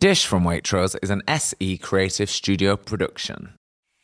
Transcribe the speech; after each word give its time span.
Dish 0.00 0.26
from 0.26 0.44
Waitrose 0.44 0.94
is 1.02 1.10
an 1.10 1.22
SE 1.26 1.76
Creative 1.78 2.30
Studio 2.30 2.76
production. 2.76 3.54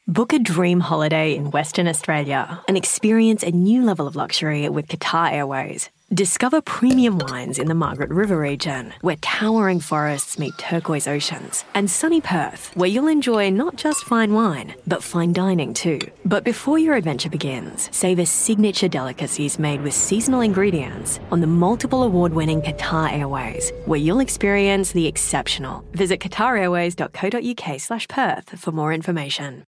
Book 0.08 0.32
a 0.32 0.40
dream 0.40 0.80
holiday 0.80 1.36
in 1.36 1.52
Western 1.52 1.86
Australia 1.86 2.60
and 2.66 2.76
experience 2.76 3.44
a 3.44 3.52
new 3.52 3.84
level 3.84 4.08
of 4.08 4.16
luxury 4.16 4.68
with 4.68 4.88
Qatar 4.88 5.30
Airways. 5.30 5.90
Discover 6.12 6.60
premium 6.60 7.18
wines 7.18 7.58
in 7.58 7.66
the 7.66 7.74
Margaret 7.74 8.10
River 8.10 8.38
region, 8.38 8.92
where 9.00 9.16
towering 9.22 9.80
forests 9.80 10.38
meet 10.38 10.56
turquoise 10.58 11.08
oceans, 11.08 11.64
and 11.74 11.90
sunny 11.90 12.20
Perth, 12.20 12.70
where 12.74 12.88
you'll 12.88 13.08
enjoy 13.08 13.50
not 13.50 13.76
just 13.76 14.04
fine 14.04 14.34
wine, 14.34 14.74
but 14.86 15.02
fine 15.02 15.32
dining 15.32 15.72
too. 15.72 15.98
But 16.26 16.44
before 16.44 16.78
your 16.78 16.94
adventure 16.94 17.30
begins, 17.30 17.88
savor 17.90 18.26
signature 18.26 18.86
delicacies 18.86 19.58
made 19.58 19.80
with 19.80 19.94
seasonal 19.94 20.42
ingredients 20.42 21.20
on 21.32 21.40
the 21.40 21.46
multiple 21.46 22.02
award 22.02 22.34
winning 22.34 22.60
Qatar 22.60 23.10
Airways, 23.10 23.72
where 23.86 23.98
you'll 23.98 24.20
experience 24.20 24.92
the 24.92 25.06
exceptional. 25.06 25.84
Visit 25.92 26.20
qatarairways.co.uk 26.20 27.80
slash 27.80 28.08
Perth 28.08 28.58
for 28.60 28.72
more 28.72 28.92
information. 28.92 29.64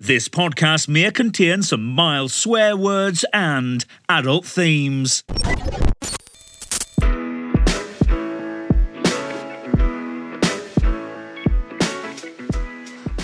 This 0.00 0.28
podcast 0.28 0.88
may 0.88 1.08
contain 1.12 1.62
some 1.62 1.84
mild 1.84 2.32
swear 2.32 2.76
words 2.76 3.24
and 3.32 3.84
adult 4.08 4.44
themes. 4.44 5.22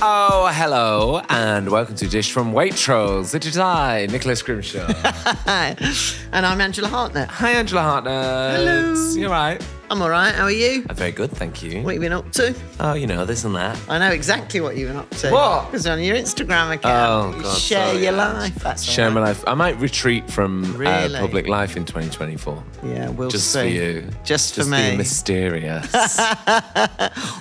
Oh, 0.02 0.48
hello, 0.54 1.20
and 1.28 1.70
welcome 1.70 1.96
to 1.96 2.06
Dish 2.06 2.30
from 2.30 2.52
Waitrose. 2.52 3.34
It 3.34 3.44
is 3.46 3.58
I, 3.58 4.06
Nicholas 4.06 4.40
Grimshaw. 4.40 4.86
Hi. 4.94 5.76
And 6.32 6.46
I'm 6.46 6.60
Angela 6.60 6.86
Hartnett. 6.86 7.28
Hi, 7.28 7.50
Angela 7.50 7.82
Hartnett. 7.82 8.56
Hello. 8.60 9.12
You 9.16 9.28
right? 9.28 9.60
I'm 9.92 10.00
all 10.02 10.08
right. 10.10 10.32
How 10.32 10.44
are 10.44 10.52
you? 10.52 10.86
I'm 10.88 10.94
very 10.94 11.10
good, 11.10 11.32
thank 11.32 11.64
you. 11.64 11.82
What 11.82 11.94
have 11.94 12.02
you 12.02 12.08
been 12.08 12.12
up 12.12 12.30
to? 12.34 12.54
Oh, 12.78 12.94
you 12.94 13.08
know, 13.08 13.24
this 13.24 13.42
and 13.42 13.56
that. 13.56 13.76
I 13.88 13.98
know 13.98 14.10
exactly 14.12 14.60
what 14.60 14.76
you've 14.76 14.88
been 14.88 14.96
up 14.98 15.10
to. 15.16 15.30
What? 15.32 15.66
Because 15.66 15.84
on 15.88 16.00
your 16.00 16.14
Instagram 16.14 16.72
account, 16.74 17.34
Oh, 17.34 17.36
you 17.36 17.42
God, 17.42 17.58
share 17.58 17.86
sorry, 17.88 18.04
your 18.04 18.12
yeah. 18.12 18.32
life. 18.32 18.54
That's 18.54 18.86
all 18.86 18.94
Share 18.94 19.10
my 19.10 19.20
life. 19.20 19.42
I 19.48 19.54
might 19.54 19.76
retreat 19.80 20.30
from 20.30 20.80
uh, 20.86 21.08
public 21.18 21.48
life 21.48 21.76
in 21.76 21.84
2024. 21.84 22.62
Yeah, 22.84 23.08
we'll 23.08 23.30
Just 23.30 23.50
see. 23.52 23.58
for 23.62 23.66
you. 23.66 24.08
Just 24.22 24.54
for 24.54 24.60
Just 24.60 24.70
me. 24.70 24.96
mysterious. 24.96 25.90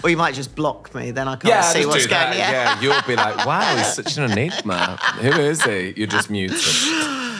Or 0.03 0.09
you 0.09 0.17
might 0.17 0.33
just 0.33 0.55
block 0.55 0.95
me, 0.95 1.11
then 1.11 1.27
I 1.27 1.35
can't 1.35 1.63
see 1.65 1.79
just 1.79 1.87
what's 1.89 2.03
do 2.05 2.09
going 2.09 2.31
that. 2.31 2.31
on. 2.31 2.37
Yeah, 2.37 2.81
you'll 2.81 3.01
be 3.07 3.15
like, 3.15 3.45
wow, 3.45 3.75
he's 3.75 3.93
such 3.93 4.17
an 4.17 4.31
enigma. 4.31 4.97
Who 5.19 5.29
is 5.41 5.61
he? 5.63 5.93
You're 5.95 6.07
just 6.07 6.29
muted. 6.29 6.57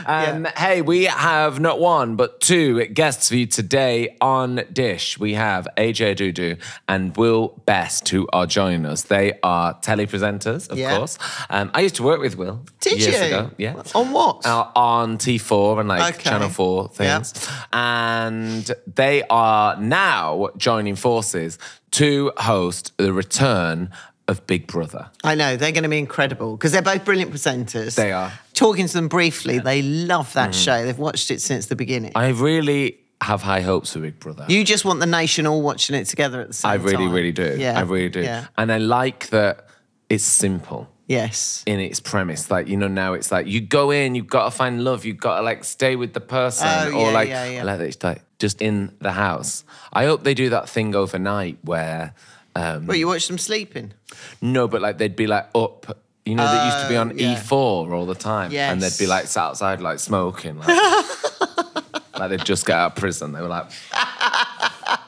Um, 0.09 0.47
Hey, 0.57 0.81
we 0.81 1.03
have 1.03 1.59
not 1.59 1.79
one, 1.79 2.15
but 2.15 2.41
two 2.41 2.85
guests 2.87 3.29
for 3.29 3.35
you 3.35 3.45
today 3.45 4.17
on 4.19 4.61
Dish. 4.73 5.19
We 5.19 5.35
have 5.35 5.67
AJ 5.77 6.15
Odudu 6.15 6.57
and 6.87 7.15
Will 7.15 7.61
Best, 7.67 8.09
who 8.09 8.27
are 8.33 8.47
joining 8.47 8.87
us. 8.87 9.03
They 9.03 9.33
are 9.43 9.75
telepresenters, 9.81 10.67
of 10.69 10.79
Yeah. 10.79 10.97
course. 10.97 11.19
Um, 11.51 11.69
I 11.75 11.81
used 11.81 11.95
to 11.97 12.03
work 12.03 12.19
with 12.21 12.37
Will 12.37 12.65
Did 12.81 12.99
years 12.99 13.19
you? 13.19 13.25
ago. 13.27 13.51
Yeah. 13.59 13.75
On 13.93 14.11
what? 14.11 14.43
Uh, 14.47 14.65
on 14.75 15.19
T4 15.19 15.79
and 15.79 15.87
like 15.87 16.15
Okay. 16.15 16.23
Channel 16.29 16.49
4 16.49 16.89
Yeah. 16.99 17.19
things. 17.19 17.33
And 17.71 18.71
they 18.95 19.21
are 19.29 19.77
now 19.77 20.49
joining 20.57 20.95
forces 20.95 21.59
to 21.91 22.31
host 22.37 22.93
the 22.97 23.13
return 23.13 23.89
of 24.29 24.45
Big 24.47 24.67
Brother. 24.67 25.09
I 25.23 25.35
know, 25.35 25.57
they're 25.57 25.71
going 25.71 25.83
to 25.83 25.89
be 25.89 25.97
incredible 25.97 26.55
because 26.55 26.71
they're 26.71 26.81
both 26.81 27.03
brilliant 27.03 27.31
presenters. 27.31 27.95
They 27.95 28.11
are. 28.11 28.29
Mm. 28.29 28.53
Talking 28.53 28.87
to 28.87 28.93
them 28.93 29.07
briefly, 29.07 29.59
they 29.59 29.81
love 29.81 30.33
that 30.33 30.53
show. 30.53 30.85
They've 30.85 30.97
watched 30.97 31.31
it 31.31 31.41
since 31.41 31.65
the 31.65 31.75
beginning. 31.75 32.11
I 32.15 32.29
really 32.29 32.99
have 33.21 33.41
high 33.41 33.61
hopes 33.61 33.93
for 33.93 33.99
Big 33.99 34.19
Brother. 34.19 34.45
you 34.47 34.63
just 34.63 34.85
want 34.85 34.99
the 34.99 35.05
nation 35.05 35.45
all 35.45 35.61
watching 35.61 35.95
it 35.95 36.05
together 36.05 36.39
at 36.41 36.47
the 36.47 36.53
same 36.53 36.69
time. 36.69 36.81
I 36.81 36.91
time. 36.91 36.99
really, 36.99 37.11
really 37.11 37.31
do. 37.31 37.57
Yeah. 37.57 37.77
I 37.77 37.81
really 37.81 38.09
do. 38.09 38.21
Yeah. 38.21 38.47
And 38.57 38.71
I 38.71 38.77
like 38.77 39.29
that 39.29 39.67
it's 40.09 40.23
simple. 40.23 40.89
Yes. 41.07 41.63
in 41.65 41.79
its 41.79 41.99
premise. 41.99 42.51
Like, 42.51 42.67
you 42.67 42.77
know, 42.77 42.87
now 42.87 43.13
it's 43.13 43.31
like 43.31 43.47
you 43.47 43.61
go 43.61 43.89
in, 43.89 44.13
you've 44.13 44.27
got 44.27 44.45
to 44.45 44.51
find 44.51 44.83
love, 44.83 45.05
you've 45.05 45.17
got 45.17 45.37
to 45.37 45.41
like 45.41 45.63
stay 45.63 45.95
with 45.95 46.13
the 46.13 46.21
person. 46.21 46.67
Oh, 46.69 46.91
or 46.91 47.07
yeah, 47.07 47.11
like, 47.11 47.29
yeah, 47.29 47.45
yeah. 47.45 47.61
I 47.61 47.63
like 47.63 47.79
that 47.79 47.87
it's 47.87 48.03
like 48.03 48.21
just 48.37 48.61
in 48.61 48.95
the 48.99 49.13
house. 49.13 49.63
I 49.91 50.05
hope 50.05 50.23
they 50.23 50.35
do 50.35 50.51
that 50.51 50.69
thing 50.69 50.93
overnight 50.93 51.57
where, 51.63 52.13
um, 52.59 52.85
Well, 52.87 52.97
you 52.97 53.07
watch 53.07 53.27
them 53.27 53.37
sleeping. 53.37 53.93
no, 54.41 54.67
but 54.67 54.81
like 54.81 54.97
they'd 54.97 55.15
be 55.15 55.27
like 55.27 55.47
up. 55.55 55.97
You 56.25 56.35
know, 56.35 56.45
they 56.45 56.65
used 56.65 56.81
to 56.83 56.89
be 56.89 56.95
on 56.97 57.11
Oh, 57.11 57.15
yeah. 57.15 57.35
E4 57.41 57.91
all 57.91 58.05
the 58.05 58.13
time. 58.13 58.53
And 58.53 58.81
they'd 58.81 58.97
be 58.99 59.07
like 59.07 59.25
sat 59.25 59.45
outside, 59.45 59.81
like 59.81 59.97
smoking. 59.99 60.59
Like, 60.59 60.67
like 62.19 62.29
they'd 62.29 62.45
just 62.45 62.67
get 62.67 62.75
out 62.77 62.91
of 62.91 62.95
prison. 62.97 63.31
They 63.31 63.41
were 63.41 63.47
like, 63.47 63.71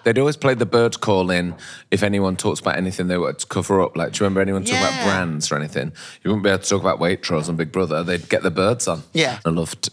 they'd 0.04 0.18
always 0.18 0.38
play 0.38 0.56
the 0.56 0.66
bird 0.66 1.00
call 1.00 1.30
in 1.30 1.54
if 1.92 2.02
anyone 2.02 2.36
talks 2.38 2.60
about 2.60 2.78
anything 2.78 3.08
they 3.08 3.18
were 3.20 3.34
to 3.34 3.46
cover 3.46 3.82
up. 3.82 3.96
Like, 3.96 4.14
do 4.14 4.18
you 4.18 4.24
remember 4.26 4.42
anyone 4.42 4.64
talking 4.64 4.80
about 4.82 5.04
brands 5.04 5.52
or 5.52 5.58
anything? 5.58 5.92
You 6.24 6.32
wouldn't 6.32 6.44
be 6.44 6.50
able 6.50 6.64
to 6.64 6.70
talk 6.70 6.82
about 6.82 7.00
Waitrose 7.00 7.48
and 7.50 7.58
Big 7.58 7.72
Brother. 7.72 8.04
They'd 8.04 8.28
get 8.28 8.42
the 8.42 8.52
birds 8.52 8.88
on. 8.88 9.04
Yeah. 9.14 9.40
I 9.46 9.50
loved 9.50 9.90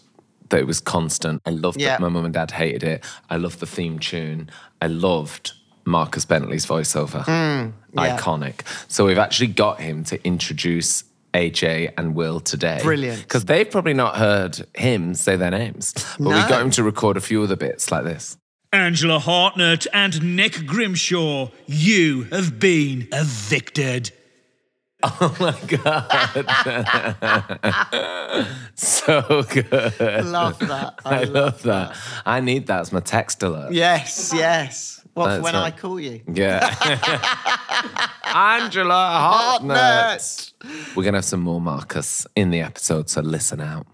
that 0.48 0.60
it 0.60 0.66
was 0.66 0.80
constant. 0.80 1.42
I 1.44 1.50
loved 1.50 1.78
Yeah. 1.78 1.88
that 1.90 2.00
my 2.00 2.08
mum 2.08 2.24
and 2.24 2.32
dad 2.32 2.52
hated 2.52 2.82
it. 2.84 3.04
I 3.28 3.36
loved 3.36 3.60
the 3.60 3.66
theme 3.66 3.98
tune. 3.98 4.48
I 4.80 4.86
loved 4.86 5.52
Marcus 5.88 6.24
Bentley's 6.24 6.66
voiceover. 6.66 7.24
Mm, 7.24 7.72
yeah. 7.94 8.16
Iconic. 8.16 8.60
So 8.88 9.06
we've 9.06 9.18
actually 9.18 9.48
got 9.48 9.80
him 9.80 10.04
to 10.04 10.24
introduce 10.26 11.04
AJ 11.34 11.92
and 11.98 12.14
Will 12.14 12.40
today. 12.40 12.78
Brilliant. 12.82 13.22
Because 13.22 13.44
they've 13.44 13.70
probably 13.70 13.94
not 13.94 14.16
heard 14.16 14.66
him 14.74 15.14
say 15.14 15.36
their 15.36 15.50
names. 15.50 15.92
But 16.18 16.28
we 16.28 16.30
No. 16.30 16.48
got 16.48 16.62
him 16.62 16.70
to 16.72 16.82
record 16.82 17.16
a 17.16 17.20
few 17.20 17.42
other 17.42 17.56
bits 17.56 17.90
like 17.90 18.04
this. 18.04 18.36
Angela 18.72 19.18
Hartnett 19.18 19.86
and 19.94 20.36
Nick 20.36 20.66
Grimshaw, 20.66 21.48
you 21.66 22.24
have 22.24 22.58
been 22.60 23.08
evicted. 23.12 24.12
Oh 25.00 25.32
my 25.38 25.54
God. 25.68 26.08
so 28.74 29.42
good. 29.48 29.72
I 30.00 30.20
love 30.22 30.58
that. 30.58 30.94
I, 31.04 31.22
love 31.22 31.62
that. 31.62 31.96
I 32.26 32.40
need 32.40 32.66
that 32.66 32.80
as 32.80 32.92
my 32.92 32.98
text 32.98 33.42
alert. 33.44 33.72
Yes, 33.72 34.32
yes. 34.34 34.97
What 35.18 35.36
for 35.36 35.42
when 35.42 35.54
right. 35.54 35.64
I 35.64 35.70
call 35.70 36.00
you? 36.00 36.20
Yeah. 36.32 36.74
Angela 38.34 38.94
Hartnett. 38.94 40.52
We're 40.94 41.02
going 41.02 41.14
to 41.14 41.18
have 41.18 41.24
some 41.24 41.40
more 41.40 41.60
Marcus 41.60 42.26
in 42.36 42.50
the 42.50 42.60
episode, 42.60 43.10
so 43.10 43.20
listen 43.20 43.60
out. 43.60 43.86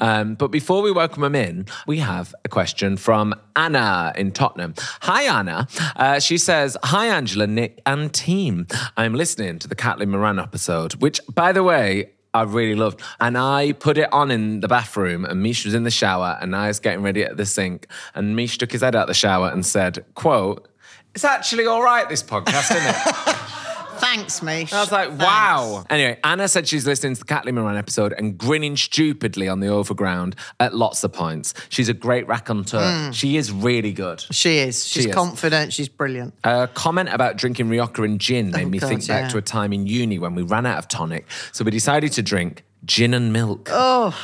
Um, 0.00 0.34
but 0.34 0.48
before 0.48 0.82
we 0.82 0.92
welcome 0.92 1.24
him 1.24 1.34
in, 1.34 1.66
we 1.86 1.98
have 1.98 2.34
a 2.44 2.48
question 2.48 2.96
from 2.96 3.34
Anna 3.56 4.12
in 4.16 4.32
Tottenham. 4.32 4.74
Hi, 5.02 5.22
Anna. 5.24 5.66
Uh, 5.96 6.20
she 6.20 6.38
says, 6.38 6.76
Hi, 6.84 7.06
Angela, 7.06 7.46
Nick, 7.46 7.80
and 7.84 8.12
team. 8.12 8.66
I'm 8.96 9.14
listening 9.14 9.58
to 9.58 9.68
the 9.68 9.74
Caitlin 9.74 10.08
Moran 10.08 10.38
episode, 10.38 10.94
which, 10.94 11.20
by 11.32 11.52
the 11.52 11.62
way, 11.62 12.12
I 12.34 12.42
really 12.42 12.74
loved. 12.74 13.00
And 13.20 13.36
I 13.38 13.72
put 13.72 13.98
it 13.98 14.12
on 14.12 14.30
in 14.30 14.60
the 14.60 14.68
bathroom, 14.68 15.24
and 15.24 15.42
Mish 15.42 15.64
was 15.64 15.74
in 15.74 15.84
the 15.84 15.90
shower, 15.90 16.38
and 16.40 16.54
I 16.54 16.68
was 16.68 16.80
getting 16.80 17.02
ready 17.02 17.24
at 17.24 17.36
the 17.36 17.46
sink. 17.46 17.86
And 18.14 18.36
Mish 18.36 18.58
took 18.58 18.72
his 18.72 18.82
head 18.82 18.94
out 18.94 19.06
the 19.06 19.14
shower 19.14 19.48
and 19.48 19.64
said, 19.64 20.04
quote, 20.14 20.68
it's 21.14 21.24
actually 21.24 21.66
all 21.66 21.82
right, 21.82 22.08
this 22.08 22.22
podcast, 22.22 22.70
isn't 22.74 22.88
it? 22.88 23.64
Thanks, 24.00 24.42
Mish. 24.42 24.72
I 24.72 24.80
was 24.80 24.92
like, 24.92 25.18
wow. 25.18 25.84
Anyway, 25.90 26.18
Anna 26.24 26.48
said 26.48 26.66
she's 26.68 26.86
listening 26.86 27.14
to 27.14 27.18
the 27.20 27.24
Kathleen 27.26 27.54
Moran 27.56 27.76
episode 27.76 28.12
and 28.16 28.36
grinning 28.38 28.76
stupidly 28.76 29.48
on 29.48 29.60
the 29.60 29.68
overground 29.68 30.36
at 30.60 30.74
lots 30.74 31.04
of 31.04 31.12
points. 31.12 31.54
She's 31.68 31.88
a 31.88 31.94
great 31.94 32.26
raconteur. 32.28 33.06
Hmm. 33.06 33.10
She 33.12 33.36
is 33.36 33.50
really 33.52 33.92
good. 33.92 34.24
She 34.30 34.58
is. 34.58 34.86
She's 34.86 35.06
is. 35.06 35.14
confident. 35.14 35.72
She's 35.72 35.88
brilliant. 35.88 36.34
A 36.44 36.68
comment 36.74 37.08
about 37.12 37.36
drinking 37.36 37.68
Rioja 37.68 38.02
and 38.02 38.20
gin 38.20 38.50
made 38.50 38.66
Oh, 38.66 38.68
me 38.68 38.78
God, 38.78 38.88
think 38.88 39.06
back 39.06 39.22
yeah. 39.24 39.28
to 39.28 39.38
a 39.38 39.42
time 39.42 39.72
in 39.72 39.86
uni 39.86 40.18
when 40.18 40.34
we 40.34 40.42
ran 40.42 40.66
out 40.66 40.78
of 40.78 40.88
tonic. 40.88 41.26
So 41.52 41.64
we 41.64 41.70
decided 41.70 42.12
to 42.12 42.22
drink 42.22 42.64
gin 42.84 43.14
and 43.14 43.32
milk. 43.32 43.68
Oh, 43.72 44.16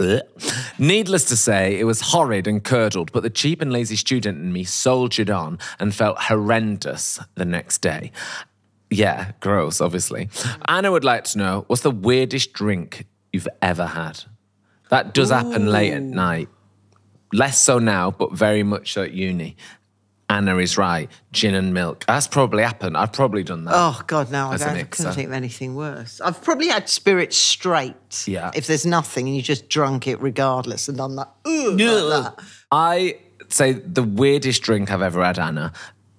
Ugh. 0.00 0.22
Needless 0.78 1.24
to 1.24 1.36
say, 1.36 1.76
it 1.78 1.82
was 1.82 2.00
horrid 2.00 2.46
and 2.46 2.62
curdled, 2.62 3.10
but 3.10 3.24
the 3.24 3.30
cheap 3.30 3.60
and 3.60 3.72
lazy 3.72 3.96
student 3.96 4.38
in 4.38 4.52
me 4.52 4.62
soldiered 4.62 5.28
on 5.28 5.58
and 5.80 5.92
felt 5.92 6.18
horrendous 6.20 7.18
the 7.34 7.44
next 7.44 7.78
day. 7.78 8.12
Yeah, 8.90 9.32
gross, 9.40 9.80
obviously. 9.80 10.26
Mm. 10.26 10.62
Anna 10.68 10.92
would 10.92 11.04
like 11.04 11.24
to 11.24 11.38
know 11.38 11.64
what's 11.66 11.82
the 11.82 11.90
weirdest 11.90 12.52
drink 12.52 13.06
you've 13.32 13.48
ever 13.60 13.86
had? 13.86 14.24
That 14.90 15.12
does 15.12 15.30
happen 15.30 15.66
late 15.66 15.92
at 15.92 16.02
night. 16.02 16.48
Less 17.32 17.60
so 17.60 17.78
now, 17.78 18.10
but 18.10 18.32
very 18.32 18.62
much 18.62 18.94
so 18.94 19.02
at 19.02 19.12
uni. 19.12 19.56
Anna 20.30 20.56
is 20.58 20.76
right. 20.76 21.10
Gin 21.32 21.54
and 21.54 21.72
milk. 21.72 22.04
That's 22.06 22.26
probably 22.26 22.62
happened. 22.62 22.96
I've 22.96 23.12
probably 23.12 23.42
done 23.42 23.64
that. 23.64 23.74
oh 23.74 24.00
God, 24.06 24.30
no! 24.30 24.48
I, 24.48 24.58
couldn't 24.58 25.12
think 25.12 25.28
of 25.28 25.32
anything 25.32 25.74
worse. 25.74 26.20
I've 26.20 26.42
probably 26.42 26.68
had 26.68 26.88
spirits 26.88 27.36
straight. 27.36 28.24
Yeah. 28.26 28.50
If 28.54 28.66
there's 28.66 28.84
nothing 28.84 29.26
and 29.26 29.36
you 29.36 29.42
just 29.42 29.68
drunk 29.68 30.06
it 30.06 30.20
regardless, 30.20 30.88
and 30.88 31.00
I'm 31.00 31.14
like, 31.14 31.28
Ugh, 31.46 31.78
like 31.78 31.78
that. 31.78 32.34
I 32.70 33.18
say 33.48 33.72
the 33.72 34.02
weirdest 34.02 34.62
drink 34.62 34.90
I've 34.90 35.00
ever 35.00 35.24
had, 35.24 35.38
Anna, 35.38 35.72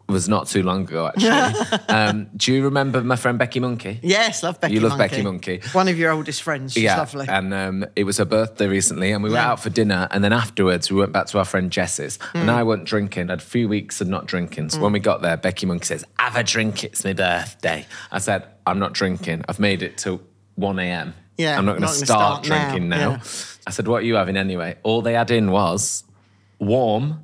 was 0.09 0.27
not 0.27 0.47
too 0.47 0.63
long 0.63 0.81
ago, 0.81 1.07
actually. 1.07 1.77
um, 1.89 2.29
do 2.35 2.53
you 2.53 2.63
remember 2.63 3.01
my 3.03 3.15
friend 3.15 3.37
Becky 3.39 3.59
Monkey? 3.59 3.99
Yes, 4.01 4.43
love 4.43 4.59
Becky 4.59 4.73
You 4.73 4.81
love 4.81 4.97
Monkey. 4.97 5.15
Becky 5.15 5.23
Monkey. 5.23 5.61
One 5.71 5.87
of 5.87 5.97
your 5.97 6.11
oldest 6.11 6.41
friends. 6.41 6.73
She's 6.73 6.85
lovely. 6.85 7.27
And 7.27 7.53
um, 7.53 7.85
it 7.95 8.03
was 8.03 8.17
her 8.17 8.25
birthday 8.25 8.67
recently, 8.67 9.11
and 9.11 9.23
we 9.23 9.29
went 9.29 9.45
out 9.45 9.59
for 9.59 9.69
dinner. 9.69 10.07
And 10.11 10.23
then 10.23 10.33
afterwards, 10.33 10.91
we 10.91 10.99
went 10.99 11.11
back 11.11 11.27
to 11.27 11.37
our 11.37 11.45
friend 11.45 11.71
Jess's. 11.71 12.17
Mm. 12.33 12.41
And 12.41 12.51
I 12.51 12.63
went 12.63 12.85
drinking. 12.85 13.29
I 13.29 13.33
had 13.33 13.39
a 13.39 13.43
few 13.43 13.69
weeks 13.69 14.01
of 14.01 14.07
not 14.07 14.25
drinking. 14.25 14.69
So 14.69 14.81
when 14.81 14.91
we 14.91 14.99
got 14.99 15.21
there, 15.21 15.37
Becky 15.37 15.65
Monkey 15.65 15.85
says, 15.85 16.05
Have 16.17 16.35
a 16.35 16.43
drink, 16.43 16.83
it's 16.83 17.03
my 17.03 17.13
birthday. 17.13 17.85
I 18.11 18.19
said, 18.19 18.45
I'm 18.65 18.79
not 18.79 18.93
drinking. 18.93 19.45
I've 19.47 19.59
made 19.59 19.81
it 19.81 19.97
to 19.99 20.19
1 20.55 20.79
a.m. 20.79 21.13
Yeah, 21.37 21.57
I'm 21.57 21.65
not 21.65 21.77
going 21.77 21.83
to 21.83 21.87
start, 21.87 22.45
start 22.45 22.47
now, 22.49 22.69
drinking 22.69 22.89
now. 22.89 23.11
yeah. 23.11 23.21
I 23.65 23.71
said, 23.71 23.87
What 23.87 24.03
are 24.03 24.05
you 24.05 24.15
having 24.15 24.35
anyway? 24.35 24.77
All 24.83 25.01
they 25.01 25.13
had 25.13 25.31
in 25.31 25.51
was 25.51 26.03
warm, 26.59 27.23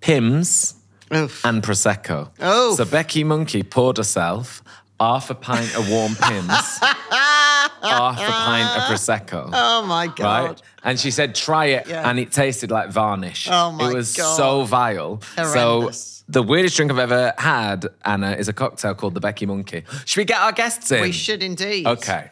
Pimm's, 0.00 0.74
Oof. 1.14 1.44
and 1.44 1.62
Prosecco. 1.62 2.30
Oh. 2.40 2.74
So 2.74 2.84
Becky 2.84 3.24
Monkey 3.24 3.62
poured 3.62 3.96
herself 3.96 4.62
half 5.00 5.30
a 5.30 5.34
pint 5.34 5.76
of 5.76 5.88
warm 5.90 6.14
Pimm's, 6.16 6.50
half 6.80 8.18
a 8.18 8.30
pint 8.30 8.68
of 8.76 8.82
Prosecco. 8.84 9.50
oh 9.52 9.86
my 9.86 10.08
God. 10.08 10.48
Right? 10.48 10.62
And 10.84 10.98
she 10.98 11.10
said, 11.10 11.34
try 11.34 11.66
it. 11.66 11.86
Yeah. 11.86 12.08
And 12.08 12.18
it 12.18 12.32
tasted 12.32 12.70
like 12.70 12.90
varnish. 12.90 13.48
Oh, 13.50 13.72
my 13.72 13.84
God. 13.84 13.92
It 13.92 13.94
was 13.96 14.16
God. 14.16 14.36
so 14.36 14.64
vile. 14.64 15.20
Horrendous. 15.36 16.00
So 16.00 16.24
the 16.28 16.42
weirdest 16.42 16.76
drink 16.76 16.90
I've 16.90 16.98
ever 16.98 17.32
had, 17.38 17.86
Anna, 18.04 18.32
is 18.32 18.48
a 18.48 18.52
cocktail 18.52 18.94
called 18.94 19.14
the 19.14 19.20
Becky 19.20 19.46
Monkey. 19.46 19.84
Should 20.04 20.20
we 20.20 20.24
get 20.24 20.40
our 20.40 20.52
guests 20.52 20.90
in? 20.90 21.00
We 21.02 21.12
should 21.12 21.42
indeed. 21.42 21.86
Okay. 21.86 22.30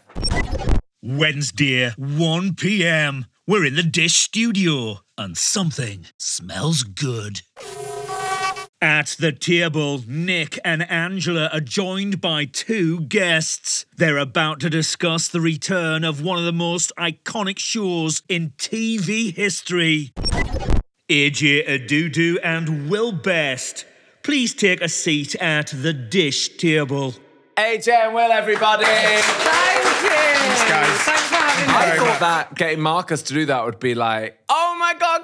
Wednesday, 1.03 1.91
1 1.97 2.55
p.m. 2.57 3.27
We're 3.47 3.65
in 3.65 3.77
the 3.77 3.83
Dish 3.85 4.15
Studio 4.17 5.01
and 5.17 5.37
something 5.39 6.07
smells 6.19 6.83
good. 6.83 7.43
At 8.87 9.17
the 9.19 9.33
table, 9.33 10.05
Nick 10.07 10.61
and 10.65 10.89
Angela 10.89 11.51
are 11.53 11.59
joined 11.59 12.21
by 12.21 12.45
two 12.45 13.01
guests. 13.01 13.85
They're 13.97 14.17
about 14.17 14.61
to 14.61 14.71
discuss 14.71 15.27
the 15.27 15.41
return 15.41 16.05
of 16.05 16.23
one 16.23 16.39
of 16.39 16.45
the 16.45 16.53
most 16.53 16.93
iconic 16.97 17.59
shows 17.59 18.23
in 18.29 18.51
TV 18.59 19.35
history. 19.35 20.13
AJ 21.09 21.67
Odudu 21.67 22.37
and 22.45 22.89
Will 22.89 23.11
Best, 23.11 23.87
please 24.23 24.55
take 24.55 24.81
a 24.81 24.89
seat 24.89 25.35
at 25.35 25.67
the 25.67 25.93
dish 25.93 26.57
table. 26.57 27.15
AJ 27.57 27.89
and 27.89 28.15
Will, 28.15 28.31
everybody. 28.31 28.85
Thank 28.85 29.25
you. 29.27 30.11
Thanks, 30.47 30.71
guys. 30.71 30.99
Thanks 31.01 31.23
for 31.23 31.35
having 31.35 31.69
me. 31.69 31.75
I 31.75 31.97
thought 31.97 32.21
that 32.21 32.55
getting 32.55 32.81
Marcus 32.81 33.23
to 33.23 33.35
do 33.35 33.47
that 33.47 33.65
would 33.65 33.81
be 33.81 33.97
like, 33.97 34.39
oh 34.49 34.55
my 34.55 34.65
God, 34.65 34.66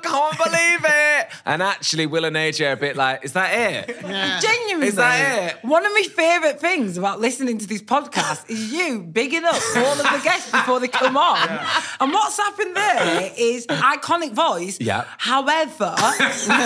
can't 0.02 0.36
believe 0.38 0.80
it. 0.84 1.28
And 1.44 1.62
actually, 1.62 2.06
Will 2.06 2.24
and 2.24 2.36
AJ 2.36 2.68
are 2.68 2.72
a 2.72 2.76
bit 2.76 2.96
like, 2.96 3.24
is 3.24 3.32
that 3.32 3.50
it? 3.52 4.00
Genuinely, 4.42 4.88
Is 4.88 4.96
that 4.96 5.54
it? 5.56 5.64
One 5.64 5.84
of 5.86 5.92
my 5.92 6.02
favourite 6.14 6.60
things 6.60 6.96
about 6.98 7.20
listening 7.20 7.58
to 7.58 7.66
these 7.66 7.82
podcasts 7.82 8.48
is 8.50 8.72
you 8.72 9.00
bigging 9.00 9.44
up 9.44 9.54
all 9.76 9.92
of 9.92 9.98
the 9.98 10.20
guests 10.22 10.50
before 10.50 10.80
they 10.80 10.88
come 10.88 11.16
on. 11.16 11.48
And 12.00 12.12
what's 12.12 12.36
happened 12.38 12.76
there 12.76 13.32
is 13.36 13.66
iconic 13.66 14.32
voice. 14.32 14.78
Yeah. 14.80 15.04
However, 15.18 15.94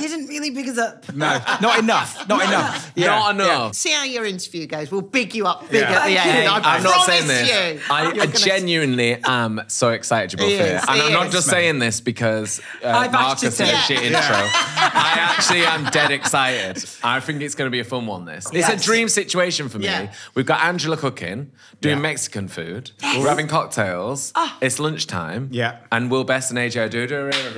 didn't 0.00 0.26
really 0.28 0.50
big 0.50 0.68
us 0.68 0.78
up. 0.78 1.12
No, 1.14 1.38
not 1.60 1.78
enough. 1.78 2.28
Not 2.28 2.42
enough. 2.44 2.92
Yeah. 2.94 3.06
Not 3.06 3.34
enough. 3.34 3.74
See 3.74 3.90
how 3.92 4.04
your 4.04 4.24
interview 4.24 4.66
goes. 4.66 4.90
We'll 4.90 5.02
big 5.02 5.34
you 5.34 5.46
up 5.46 5.68
big 5.70 5.82
Yeah. 5.82 5.90
at 5.92 6.06
the 6.06 6.18
end. 6.18 6.48
I 6.48 6.76
I'm 6.76 6.82
not 6.82 7.06
saying 7.06 7.26
this. 7.26 7.48
You. 7.48 7.80
I, 7.90 8.06
I 8.08 8.12
gonna- 8.14 8.26
genuinely 8.32 9.18
am 9.24 9.62
so 9.68 9.90
excited 9.90 10.30
to 10.30 10.36
both 10.38 10.46
He 10.48 10.56
here. 10.56 10.76
is, 10.76 10.84
And 10.88 10.96
he 11.00 11.06
I'm 11.06 11.12
not 11.12 11.26
is. 11.28 11.32
just 11.34 11.48
saying 11.48 11.78
this 11.78 12.00
because 12.00 12.31
uh, 12.32 12.88
I 12.88 13.08
bashed 13.08 13.12
Marcus 13.12 13.60
it 13.60 13.64
did 13.64 13.72
a 13.72 13.76
in. 13.76 13.82
shit 13.82 14.02
intro. 14.04 14.20
I 14.20 15.14
actually 15.18 15.64
am 15.64 15.84
dead 15.90 16.10
excited. 16.10 16.84
I 17.04 17.20
think 17.20 17.42
it's 17.42 17.54
going 17.54 17.66
to 17.66 17.70
be 17.72 17.80
a 17.80 17.84
fun 17.84 18.06
one, 18.06 18.24
this. 18.24 18.46
It's 18.52 18.68
a 18.68 18.76
dream 18.76 19.08
situation 19.08 19.68
for 19.68 19.78
me. 19.78 19.84
Yeah. 19.86 20.12
We've 20.34 20.46
got 20.46 20.62
Angela 20.64 20.96
cooking, 20.96 21.50
doing 21.80 21.96
Yeah. 21.96 22.02
Mexican 22.02 22.48
food. 22.48 22.90
We're 23.02 23.28
having 23.28 23.48
cocktails. 23.48 24.32
It's 24.60 24.78
lunchtime. 24.78 25.48
Yeah. 25.52 25.78
And 25.90 26.10
Will 26.10 26.24
Best 26.24 26.50
and 26.50 26.58
AJ 26.58 26.90
Odudu 26.90 27.12
are 27.12 27.32
here. 27.36 27.52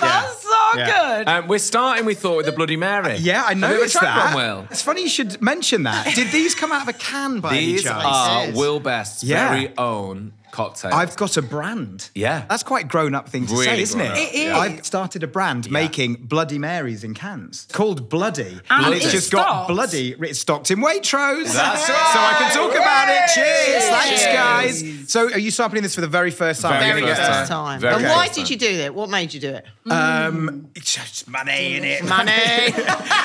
That's 0.00 0.42
so 0.42 0.48
Yeah. 0.76 0.86
good. 1.18 1.28
Um, 1.28 1.48
we're 1.48 1.58
starting, 1.58 2.04
we 2.04 2.14
thought, 2.14 2.36
with 2.36 2.46
the 2.46 2.52
Bloody 2.52 2.76
Mary. 2.76 3.16
Yeah, 3.16 3.42
I 3.44 3.48
Have 3.50 3.58
you 3.58 3.64
ever 3.64 3.74
noticed 3.76 3.96
tried 3.96 4.06
that. 4.06 4.34
one, 4.34 4.44
Will? 4.44 4.66
It's 4.70 4.82
funny 4.82 5.02
you 5.02 5.08
should 5.08 5.40
mention 5.42 5.82
that. 5.84 6.14
Did 6.14 6.30
these 6.32 6.54
come 6.54 6.70
out 6.72 6.82
of 6.82 6.88
a 6.88 6.92
can 6.92 7.40
by 7.40 7.50
These 7.54 7.84
any 7.86 7.94
chance? 7.94 8.04
are 8.06 8.44
Yes. 8.46 8.56
Will 8.56 8.80
Best's 8.80 9.24
Yeah. 9.24 9.48
very 9.48 9.72
own 9.76 10.32
cocktails. 10.50 10.94
I've 10.94 11.16
got 11.16 11.36
a 11.36 11.42
brand. 11.42 12.10
Yeah. 12.14 12.44
That's 12.48 12.62
quite 12.62 12.84
a 12.86 12.88
grown 12.88 13.14
up 13.14 13.28
thing 13.28 13.46
to 13.46 13.52
Really 13.52 13.64
say, 13.64 13.80
isn't 13.82 14.00
it? 14.00 14.10
up. 14.10 14.16
It 14.16 14.34
is. 14.34 14.52
I've 14.52 14.86
started 14.86 15.22
a 15.22 15.26
brand 15.26 15.70
making 15.70 16.14
Bloody 16.14 16.58
Marys 16.58 17.04
in 17.04 17.14
cans 17.14 17.66
called 17.72 18.08
Bloody. 18.08 18.60
And 18.70 18.94
it's 18.94 19.04
it's 19.06 19.12
just 19.14 19.32
got. 19.32 19.68
Bloody. 19.68 20.14
It's 20.20 20.38
stocked 20.40 20.70
in 20.70 20.78
Waitrose. 20.78 21.52
That's 21.52 21.88
right. 21.88 22.10
So. 22.12 22.18
I 22.20 22.34
can 22.38 22.52
talk 22.52 22.74
about 22.74 23.08
it. 23.08 23.30
Cheers. 23.34 23.66
Cheers. 23.66 23.84
Thanks, 23.88 24.24
guys. 24.26 25.12
So 25.12 25.30
are 25.32 25.38
you 25.38 25.50
sampling 25.50 25.82
this 25.82 25.94
for 25.94 26.00
the 26.00 26.06
very 26.08 26.30
first 26.30 26.60
time? 26.60 26.80
Very 26.80 27.00
Very 27.00 27.14
first 27.14 27.20
good. 27.20 27.26
time. 27.26 27.38
First 27.40 27.50
time. 27.50 27.80
Very 27.80 27.94
and 27.94 28.02
first 28.02 28.14
why 28.16 28.26
time. 28.26 28.34
did 28.34 28.50
you 28.50 28.56
do 28.56 28.76
that? 28.78 28.94
What 28.94 29.10
made 29.10 29.32
you 29.34 29.40
do 29.40 29.50
it? 29.54 29.64
Um, 29.90 30.68
it's 30.74 30.94
just 30.94 31.28
money 31.28 31.76
in 31.76 31.84
it. 31.84 32.04
Money. 32.04 32.32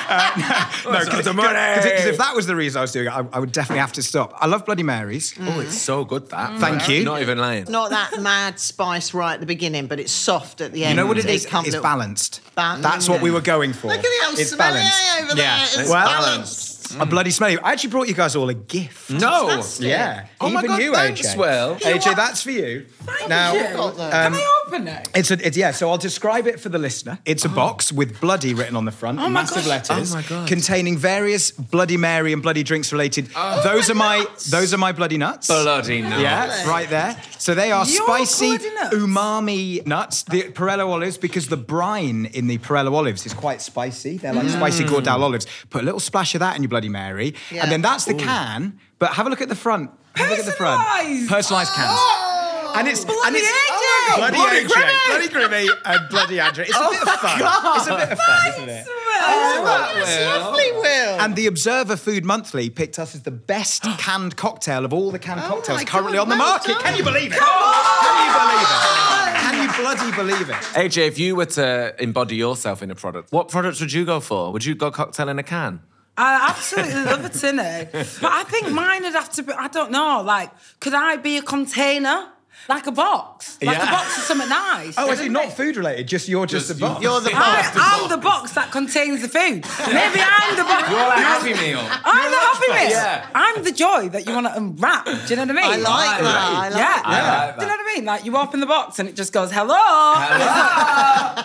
No, 0.84 1.00
because 1.00 1.08
cause, 1.26 1.34
money. 1.34 1.48
Because 1.82 2.04
if 2.06 2.18
that 2.18 2.34
was 2.34 2.46
the 2.46 2.54
reason 2.54 2.78
I 2.78 2.82
was 2.82 2.92
doing 2.92 3.06
it, 3.06 3.10
I, 3.10 3.24
I 3.32 3.38
would 3.38 3.52
definitely 3.52 3.80
have 3.80 3.92
to 3.94 4.02
stop. 4.02 4.34
I 4.38 4.46
love 4.46 4.64
Bloody 4.66 4.82
Marys. 4.82 5.34
Oh, 5.40 5.60
it's 5.60 5.76
so 5.80 6.04
good 6.04 6.28
that. 6.30 6.58
Thank 6.60 6.88
you. 6.88 7.04
Not 7.14 7.22
even 7.22 7.38
lying. 7.38 7.64
Not 7.68 7.90
that 7.90 8.20
mad 8.20 8.58
spice 8.60 9.14
right 9.14 9.34
at 9.34 9.40
the 9.40 9.46
beginning, 9.46 9.86
but 9.86 9.98
it's 10.00 10.12
soft 10.12 10.60
at 10.60 10.72
the 10.72 10.84
end. 10.84 10.96
You 10.96 11.02
know 11.02 11.06
what 11.06 11.18
it 11.18 11.24
They 11.26 11.34
is? 11.36 11.44
It's 11.44 11.52
little- 11.52 11.82
balanced. 11.82 12.40
Ba- 12.54 12.78
That's 12.80 13.08
what 13.08 13.20
we 13.22 13.30
were 13.30 13.40
going 13.40 13.72
for. 13.72 13.88
Look 13.88 13.98
at 13.98 14.02
the 14.02 14.26
old 14.28 14.38
it's 14.38 14.50
smelly 14.50 14.74
balanced. 14.74 15.02
eye 15.02 15.20
over 15.22 15.34
there. 15.34 15.44
Yeah. 15.44 15.62
It's 15.62 15.90
well, 15.90 16.06
balanced. 16.06 16.63
A 16.94 17.06
mm. 17.06 17.10
bloody 17.10 17.30
smelly. 17.30 17.58
I 17.58 17.72
actually 17.72 17.90
brought 17.90 18.08
you 18.08 18.14
guys 18.14 18.36
all 18.36 18.48
a 18.48 18.54
gift. 18.54 19.10
No. 19.10 19.48
Fantastic. 19.48 19.86
Yeah. 19.86 20.26
Oh 20.40 20.48
my 20.48 20.60
Even 20.60 20.70
God, 20.70 20.82
you, 20.82 20.94
thanks, 20.94 21.34
AJ. 21.34 21.36
Will. 21.36 21.76
AJ, 21.76 22.16
that's 22.16 22.42
for 22.42 22.50
you. 22.50 22.86
Thank 23.02 23.28
now, 23.28 23.52
you. 23.52 23.62
got 23.76 23.96
that. 23.96 24.12
Can 24.12 24.34
I 24.34 24.36
um, 24.36 24.50
open 24.66 24.88
it? 24.88 25.08
It's 25.14 25.30
a, 25.30 25.46
it's, 25.46 25.56
yeah, 25.56 25.70
so 25.70 25.90
I'll 25.90 25.98
describe 25.98 26.46
it 26.46 26.60
for 26.60 26.68
the 26.68 26.78
listener. 26.78 27.18
It's 27.24 27.44
a 27.44 27.48
oh. 27.48 27.54
box 27.54 27.92
with 27.92 28.20
bloody 28.20 28.54
written 28.54 28.76
on 28.76 28.84
the 28.84 28.92
front, 28.92 29.18
Oh 29.18 29.22
my 29.22 29.28
massive 29.28 29.64
gosh. 29.64 29.88
letters, 29.88 30.12
Oh 30.12 30.16
my 30.16 30.22
God. 30.22 30.48
containing 30.48 30.96
various 30.98 31.50
Bloody 31.50 31.96
Mary 31.96 32.32
and 32.32 32.42
Bloody 32.42 32.62
drinks 32.62 32.92
related. 32.92 33.28
Oh 33.36 33.62
those 33.62 33.90
are 33.90 33.94
my 33.94 34.26
those 34.50 34.72
are 34.74 34.78
my 34.78 34.92
bloody 34.92 35.18
nuts. 35.18 35.46
Bloody 35.46 36.02
nuts. 36.02 36.22
Yeah, 36.22 36.68
right 36.68 36.88
there. 36.88 37.20
So 37.38 37.54
they 37.54 37.72
are 37.72 37.84
Your 37.84 38.04
spicy 38.06 38.50
nuts? 38.52 38.94
umami 38.94 39.86
nuts. 39.86 40.22
The 40.24 40.44
Perello 40.44 40.88
olives, 40.88 41.18
because 41.18 41.48
the 41.48 41.56
brine 41.56 42.26
in 42.26 42.46
the 42.46 42.58
Perello 42.58 42.92
olives 42.92 43.26
is 43.26 43.34
quite 43.34 43.60
spicy. 43.60 44.16
They're 44.16 44.32
like 44.32 44.46
mm. 44.46 44.52
spicy 44.52 44.84
Gordal 44.84 45.20
olives. 45.20 45.46
Put 45.70 45.82
a 45.82 45.84
little 45.84 46.00
splash 46.00 46.34
of 46.34 46.40
that 46.40 46.56
in 46.56 46.62
your 46.62 46.70
Bloody 46.70 46.83
Mary, 46.88 47.34
Yeah. 47.50 47.62
and 47.62 47.72
then 47.72 47.82
that's 47.82 48.04
the 48.04 48.14
can. 48.14 48.78
But 48.98 49.12
have 49.14 49.26
a 49.26 49.30
look 49.30 49.40
at 49.40 49.48
the 49.48 49.54
front. 49.56 49.90
Have 50.16 50.26
a 50.28 50.30
look 50.30 50.38
at 50.40 50.46
the 50.46 50.52
front. 50.52 50.80
Personalised. 50.80 51.26
Personalised 51.28 51.74
cans. 51.74 51.90
Oh. 51.92 52.72
and 52.76 52.88
it's 52.88 53.00
and 53.00 53.08
Bloody 53.08 53.38
it's 53.38 53.48
AJ. 53.48 53.84
Oh 54.06 54.14
bloody, 54.16 54.36
Bloody 54.36 54.56
AJ, 54.60 54.68
Grimmy. 54.68 55.06
bloody 55.06 55.28
Grimmy, 55.28 55.68
and 55.84 56.08
bloody 56.10 56.40
Andrew. 56.40 56.64
It's 56.64 56.74
a 56.74 56.78
oh 56.80 56.90
bit 56.90 57.02
of 57.02 57.08
fun. 57.08 57.40
It's 57.76 57.86
a 57.86 57.96
bit 57.96 58.10
of 58.12 58.18
fun, 58.18 58.48
isn't 58.54 58.68
it? 58.68 58.86
That's 59.24 60.26
lovely, 60.26 60.72
Will. 60.72 61.20
And 61.20 61.36
the 61.36 61.46
Observer 61.46 61.96
Food 61.96 62.24
Monthly 62.24 62.68
picked 62.70 62.98
us 62.98 63.14
as 63.14 63.22
the 63.22 63.30
best 63.30 63.82
canned 63.98 64.36
cocktail 64.36 64.84
of 64.84 64.92
all 64.92 65.10
the 65.10 65.18
canned 65.18 65.40
cocktails 65.42 65.82
currently 65.84 66.14
God, 66.14 66.22
on 66.22 66.28
the 66.28 66.36
well 66.36 66.48
market. 66.48 66.68
done. 66.72 66.80
Can 66.82 66.96
you 66.96 67.04
believe 67.04 67.32
it? 67.32 67.38
Can 67.38 68.26
you 68.26 68.32
believe 68.40 68.68
it? 68.70 69.40
Can 69.40 69.62
you 69.62 69.84
bloody 69.84 70.16
believe 70.16 70.50
it? 70.50 70.62
AJ, 70.74 71.06
if 71.08 71.18
you 71.18 71.36
were 71.36 71.46
to 71.46 71.94
embody 72.02 72.36
yourself 72.36 72.82
in 72.82 72.90
a 72.90 72.94
product, 72.94 73.32
what 73.32 73.48
products 73.48 73.80
would 73.80 73.92
you 73.92 74.04
go 74.04 74.20
for? 74.20 74.52
Would 74.52 74.64
you 74.64 74.74
go 74.74 74.90
cocktail 74.90 75.28
in 75.28 75.38
a 75.38 75.42
can? 75.42 75.80
I 76.16 76.48
absolutely 76.48 77.02
love 77.02 77.24
a 77.24 77.28
tinny. 77.28 77.88
But 77.92 78.32
I 78.32 78.44
think 78.44 78.70
mine 78.70 79.02
would 79.02 79.14
have 79.14 79.32
to 79.32 79.42
be, 79.42 79.52
I 79.52 79.68
don't 79.68 79.90
know, 79.90 80.22
like, 80.24 80.50
could 80.80 80.94
I 80.94 81.16
be 81.16 81.38
a 81.38 81.42
container? 81.42 82.28
Like 82.68 82.86
a 82.86 82.92
box? 82.92 83.58
Like 83.60 83.76
Yeah. 83.76 83.82
a 83.88 83.90
box 83.90 84.16
of 84.18 84.24
something 84.24 84.48
nice? 84.48 84.94
Oh, 84.96 85.10
I 85.10 85.14
see, 85.16 85.28
not 85.28 85.52
food 85.54 85.76
related, 85.76 86.06
just 86.08 86.28
you're 86.28 86.46
just, 86.46 86.68
Just 86.68 86.78
a 86.78 86.80
box. 86.80 87.02
You're 87.02 87.20
the 87.20 87.30
box. 87.30 87.68
I, 87.76 88.00
I'm 88.02 88.08
the 88.08 88.16
box 88.16 88.52
that 88.52 88.70
contains 88.72 89.20
the 89.22 89.28
food. 89.28 89.64
Maybe 89.86 90.20
I'm 90.20 90.56
the 90.56 90.64
box. 90.64 90.88
You're 90.90 90.98
a 90.98 91.20
happy 91.20 91.52
meal. 91.54 91.78
I'm 91.80 92.30
the 92.30 92.38
happy 92.38 92.68
meal. 92.72 92.90
Yeah. 92.90 93.26
I'm 93.34 93.62
the 93.64 93.72
joy 93.72 94.08
that 94.10 94.26
you 94.26 94.32
want 94.34 94.46
to 94.46 94.56
unwrap. 94.56 95.04
Do 95.04 95.12
you 95.28 95.36
know 95.36 95.42
what 95.42 95.50
I 95.50 95.52
mean? 95.52 95.64
I 95.64 95.76
like 95.76 96.20
that. 96.20 96.24
I 96.24 96.68
like 96.70 96.78
yeah. 96.78 97.02
I 97.04 97.46
like 97.46 97.56
Do 97.58 97.62
you 97.62 97.68
know 97.70 97.76
what 97.76 97.90
I 97.92 97.94
mean? 97.96 98.04
Like 98.06 98.24
you 98.24 98.36
open 98.36 98.60
the 98.60 98.66
box 98.66 98.98
and 98.98 99.08
it 99.08 99.14
just 99.14 99.32
goes, 99.32 99.50
hello. 99.52 99.74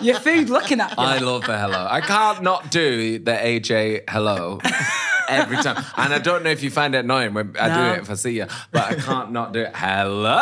Your 0.02 0.18
food 0.20 0.48
looking 0.48 0.80
at 0.80 0.90
you. 0.90 0.96
I 0.98 1.18
love 1.18 1.44
the 1.46 1.58
hello. 1.58 1.86
I 1.90 2.00
can't 2.00 2.42
not 2.42 2.70
do 2.70 3.18
the 3.18 3.32
AJ 3.32 4.04
hello 4.08 4.58
every 5.30 5.56
time. 5.58 5.82
And 5.96 6.12
I 6.12 6.18
don't 6.18 6.42
know 6.44 6.50
if 6.50 6.62
you 6.62 6.70
find 6.70 6.94
it 6.94 7.04
annoying 7.04 7.34
when 7.34 7.54
I 7.58 7.68
No. 7.68 7.74
do 7.74 7.82
it 7.94 8.00
if 8.02 8.10
I 8.10 8.14
see 8.14 8.32
you, 8.36 8.46
but 8.72 8.84
I 8.84 8.94
can't 8.96 9.30
not 9.32 9.52
do 9.52 9.60
it. 9.60 9.72
Hello. 9.74 10.40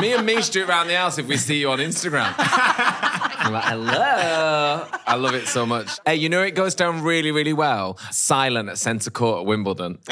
Me 0.00 0.14
and 0.14 0.24
Mish 0.24 0.48
do 0.50 0.62
it 0.62 0.68
around 0.68 0.88
the 0.88 0.96
house 0.96 1.18
if 1.18 1.26
we 1.26 1.36
see 1.36 1.58
you 1.60 1.70
on 1.70 1.78
Instagram. 1.78 2.32
I'm 2.38 3.52
like, 3.52 3.64
hello. 3.64 4.86
I 5.06 5.14
love 5.16 5.34
it 5.34 5.48
so 5.48 5.66
much. 5.66 5.98
Hey, 6.06 6.14
you 6.16 6.28
know 6.28 6.42
it 6.42 6.52
goes 6.54 6.74
down 6.74 7.02
really, 7.02 7.30
really 7.32 7.52
well. 7.52 7.98
Silent 8.10 8.68
at 8.68 8.78
centre 8.78 9.10
court 9.10 9.40
at 9.40 9.46
Wimbledon. 9.46 9.98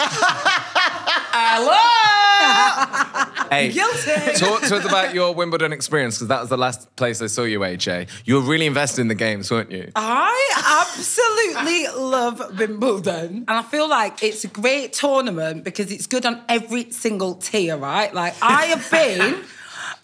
hello. 1.33 3.20
Hey, 3.51 3.73
Guilty. 3.73 4.39
Talk 4.39 4.63
to 4.63 4.77
us 4.77 4.85
about 4.85 5.13
your 5.13 5.35
Wimbledon 5.35 5.73
experience 5.73 6.17
because 6.17 6.29
that 6.29 6.41
was 6.41 6.51
the 6.51 6.57
last 6.57 6.95
place 6.95 7.21
I 7.21 7.27
saw 7.27 7.43
you, 7.43 7.61
AJ. 7.61 8.09
You 8.25 8.37
were 8.37 8.43
really 8.43 8.67
invested 8.67 9.01
in 9.01 9.09
the 9.09 9.17
games, 9.17 9.51
weren't 9.51 9.73
you? 9.73 9.91
I 9.97 10.87
absolutely 10.87 11.89
love 12.01 12.59
Wimbledon. 12.59 13.45
And 13.49 13.51
I 13.51 13.63
feel 13.63 13.89
like 13.89 14.23
it's 14.23 14.45
a 14.45 14.49
great 14.49 14.93
tournament 14.93 15.65
because 15.65 15.91
it's 15.91 16.07
good 16.07 16.25
on 16.27 16.43
every 16.49 16.93
single 16.93 17.35
tier, 17.35 17.77
right? 17.77 18.15
Like, 18.15 18.35
I 18.41 18.67
have 18.67 18.89
been. 18.91 19.43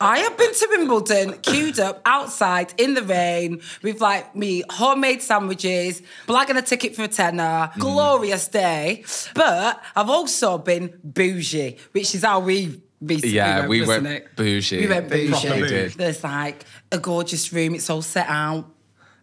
I 0.01 0.19
have 0.19 0.37
been 0.37 0.53
to 0.53 0.69
Wimbledon, 0.71 1.39
queued 1.41 1.81
up 1.81 2.03
outside 2.05 2.75
in 2.77 2.93
the 2.93 3.03
rain 3.03 3.63
with 3.83 4.01
like 4.01 4.37
me 4.37 4.63
homemade 4.69 5.23
sandwiches, 5.23 6.03
blagging 6.27 6.59
a 6.59 6.63
ticket 6.63 6.95
for 6.95 7.05
a 7.05 7.09
tenner, 7.09 7.71
mm. 7.73 7.79
glorious 7.79 8.47
day. 8.49 9.05
But 9.35 9.83
I've 9.95 10.11
also 10.11 10.59
been 10.59 10.99
bougie, 11.03 11.79
which 11.93 12.15
is 12.15 12.25
how 12.25 12.41
we 12.41 12.83
recently 13.01 13.35
Yeah, 13.37 13.59
went, 13.61 13.69
we 13.69 13.87
went 13.87 14.37
bougie. 14.37 14.81
We 14.81 14.87
went 14.87 15.09
bougie. 15.09 15.49
Bougie. 15.49 15.89
There's 15.97 16.23
like 16.25 16.65
a 16.93 16.99
gorgeous 16.99 17.53
room, 17.53 17.75
it's 17.75 17.91
all 17.91 18.03
set 18.03 18.27
out. 18.29 18.71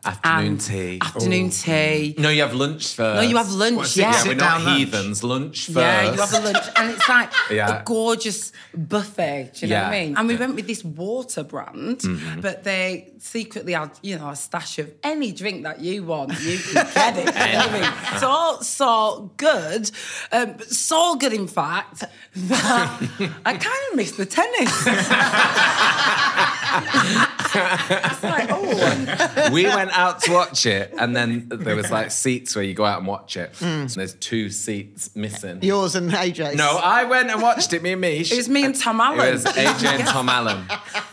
Afternoon 0.06 0.58
tea. 0.58 1.00
Afternoon 1.02 1.50
tea. 1.50 2.16
No, 2.18 2.30
you 2.30 2.42
have 2.42 2.54
lunch 2.54 2.94
first. 2.96 3.16
No, 3.16 3.22
you 3.22 3.38
have 3.38 3.50
lunch, 3.52 3.78
What, 3.78 3.96
yeah. 3.96 4.12
Yeah, 4.12 4.24
we're 4.28 4.36
not 4.36 4.62
lunch. 4.64 4.78
heathens. 4.80 5.24
Lunch 5.24 5.66
first. 5.68 5.78
Yeah, 5.78 6.12
you 6.14 6.20
have 6.20 6.34
a 6.34 6.40
lunch, 6.42 6.66
and 6.76 6.92
it's 6.92 7.08
like 7.08 7.32
Yeah. 7.52 7.82
a 7.82 7.84
gorgeous 7.84 8.52
buffet. 8.76 9.52
Do 9.56 9.66
you 9.66 9.74
know 9.74 9.80
what 9.84 9.88
I 9.88 9.92
mean? 9.92 10.18
And 10.18 10.28
we 10.28 10.36
went 10.36 10.56
with 10.56 10.68
this 10.68 10.84
water 10.84 11.44
brand, 11.44 12.00
Mm-hmm. 12.00 12.42
but 12.42 12.64
they 12.64 13.12
secretly 13.20 13.74
had, 13.74 13.92
you 14.02 14.18
know, 14.18 14.30
a 14.30 14.36
stash 14.36 14.80
of 14.80 14.92
any 15.04 15.32
drink 15.32 15.64
that 15.64 15.80
you 15.80 16.04
want. 16.04 16.32
You 16.42 16.58
can 16.58 16.74
get 16.94 17.18
it. 17.18 17.26
you 17.28 17.32
know 17.32 17.60
I 17.60 17.72
mean? 17.72 17.94
It's 18.14 18.24
all 18.24 18.62
so 18.62 19.32
good, 19.38 19.90
um, 20.34 20.54
but 20.58 20.70
so 20.70 21.16
good, 21.16 21.32
in 21.34 21.48
fact, 21.48 22.04
that 22.36 23.00
I 23.46 23.54
kind 23.54 23.84
of 23.92 23.96
miss 23.96 24.12
the 24.12 24.26
tennis. 24.26 24.86
it's 27.56 28.24
like, 28.24 28.48
oh, 28.50 29.50
we 29.54 29.66
went 29.66 29.92
out 29.94 30.22
to 30.24 30.32
watch 30.32 30.66
it, 30.66 30.94
and 30.98 31.16
then 31.16 31.48
there 31.50 31.76
was 31.76 31.92
like 31.92 32.12
seats 32.12 32.56
where 32.56 32.64
you 32.64 32.74
go 32.74 32.86
out 32.86 33.00
and 33.00 33.08
watch 33.08 33.38
it. 33.38 33.56
Hmm. 33.58 33.66
And 33.66 33.90
there's 33.90 34.16
two 34.16 34.50
seats 34.50 35.16
missing. 35.16 35.62
Yours 35.64 35.96
and 35.96 36.12
AJ's. 36.12 36.56
No, 36.56 36.80
I 36.84 37.04
went 37.06 37.30
and 37.30 37.42
watched 37.42 37.74
it. 37.74 37.82
Me 37.82 37.94
and 37.94 38.02
me. 38.02 38.20
it 38.20 38.36
was 38.36 38.50
me 38.50 38.66
and 38.66 38.76
Tom 38.76 39.00
Allen. 39.00 39.28
It 39.28 39.32
was 39.32 39.46
AJ 39.46 39.86
and 40.00 40.08
Tom 40.08 40.30
Allen, 40.38 40.66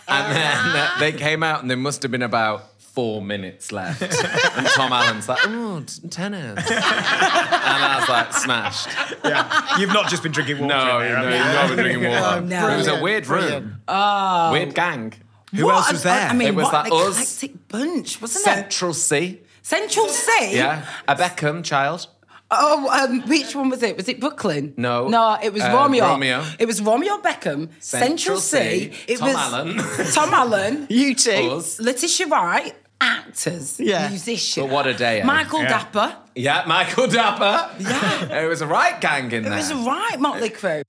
and 0.08 0.36
then 0.36 0.88
they 0.98 1.12
came 1.12 1.42
out, 1.42 1.60
and 1.60 1.70
there 1.70 1.76
must 1.76 2.02
have 2.02 2.10
been 2.10 2.22
about 2.22 2.66
four 2.78 3.22
minutes 3.22 3.70
left. 3.72 4.02
And 4.02 4.66
Tom 4.68 4.92
Allen's 4.92 5.28
like, 5.28 5.38
"Oh, 5.44 5.84
tennis," 6.10 6.70
and 6.70 6.84
I 6.84 7.96
was 8.00 8.08
like, 8.08 8.32
"Smashed." 8.34 8.88
Yeah. 9.24 9.78
You've 9.78 9.92
not 9.92 10.08
just 10.10 10.22
been 10.22 10.32
drinking 10.32 10.58
water. 10.58 10.74
No, 10.74 11.00
in 11.00 11.08
there, 11.08 11.30
no, 11.30 11.36
you've 11.36 11.54
not 11.54 11.68
been 11.68 11.78
drinking 11.78 12.06
oh, 12.14 12.20
water. 12.20 12.40
no. 12.42 12.68
It 12.68 12.76
was 12.76 12.88
a 12.88 13.00
weird 13.00 13.26
room. 13.26 13.80
Oh. 13.86 14.52
Weird 14.52 14.74
gang. 14.74 15.14
Who 15.54 15.66
What 15.66 15.74
else 15.76 15.92
was 15.92 16.02
there? 16.04 16.28
I 16.28 16.32
mean, 16.32 16.48
It 16.48 16.54
was 16.54 16.64
what 16.64 16.72
like 16.74 16.86
an 16.92 16.98
us. 16.98 17.16
eclectic 17.42 17.68
bunch, 17.68 18.20
wasn't 18.22 18.42
it? 18.46 18.50
Central 18.54 18.94
C. 18.94 19.40
Central 19.62 20.08
C. 20.08 20.56
Yeah. 20.56 20.84
A 21.08 21.14
Beckham 21.16 21.62
child. 21.64 22.06
Oh, 22.52 22.88
um, 22.90 23.22
which 23.28 23.54
one 23.54 23.68
was 23.70 23.80
it? 23.82 23.96
Was 23.96 24.08
it 24.08 24.18
Brooklyn? 24.18 24.74
No. 24.76 25.06
No, 25.08 25.38
it 25.40 25.52
was 25.52 25.62
Uh, 25.62 25.72
Romeo. 25.72 26.04
Romeo. 26.06 26.44
It 26.58 26.66
was 26.66 26.80
Romeo 26.82 27.18
Beckham. 27.18 27.68
Central, 27.78 28.38
C. 28.40 28.92
It 29.06 29.18
Tom 29.18 29.28
was 29.28 29.36
Allen. 29.36 29.76
Tom 30.12 30.34
Allen. 30.34 30.86
You 30.90 31.14
two. 31.14 31.30
Us. 31.30 31.78
Letitia 31.78 32.26
Wright. 32.26 32.74
Actors. 33.00 33.78
Yeah. 33.80 34.08
Musicians. 34.08 34.66
But 34.66 34.72
what 34.74 34.86
a 34.86 34.94
day, 34.94 35.20
eh? 35.20 35.24
Michael 35.24 35.62
Yeah. 35.62 35.78
Dapaah. 35.84 36.16
Yeah, 36.34 36.64
Michael 36.66 37.06
Dapaah. 37.06 37.70
Yeah. 37.78 38.40
It 38.44 38.48
was 38.48 38.60
a 38.62 38.66
right 38.66 39.00
gang 39.00 39.30
in 39.32 39.42
there. 39.44 39.52
It 39.52 39.56
was 39.56 39.70
a 39.70 39.76
right 39.76 40.18
Motley 40.20 40.50
Crue. 40.50 40.82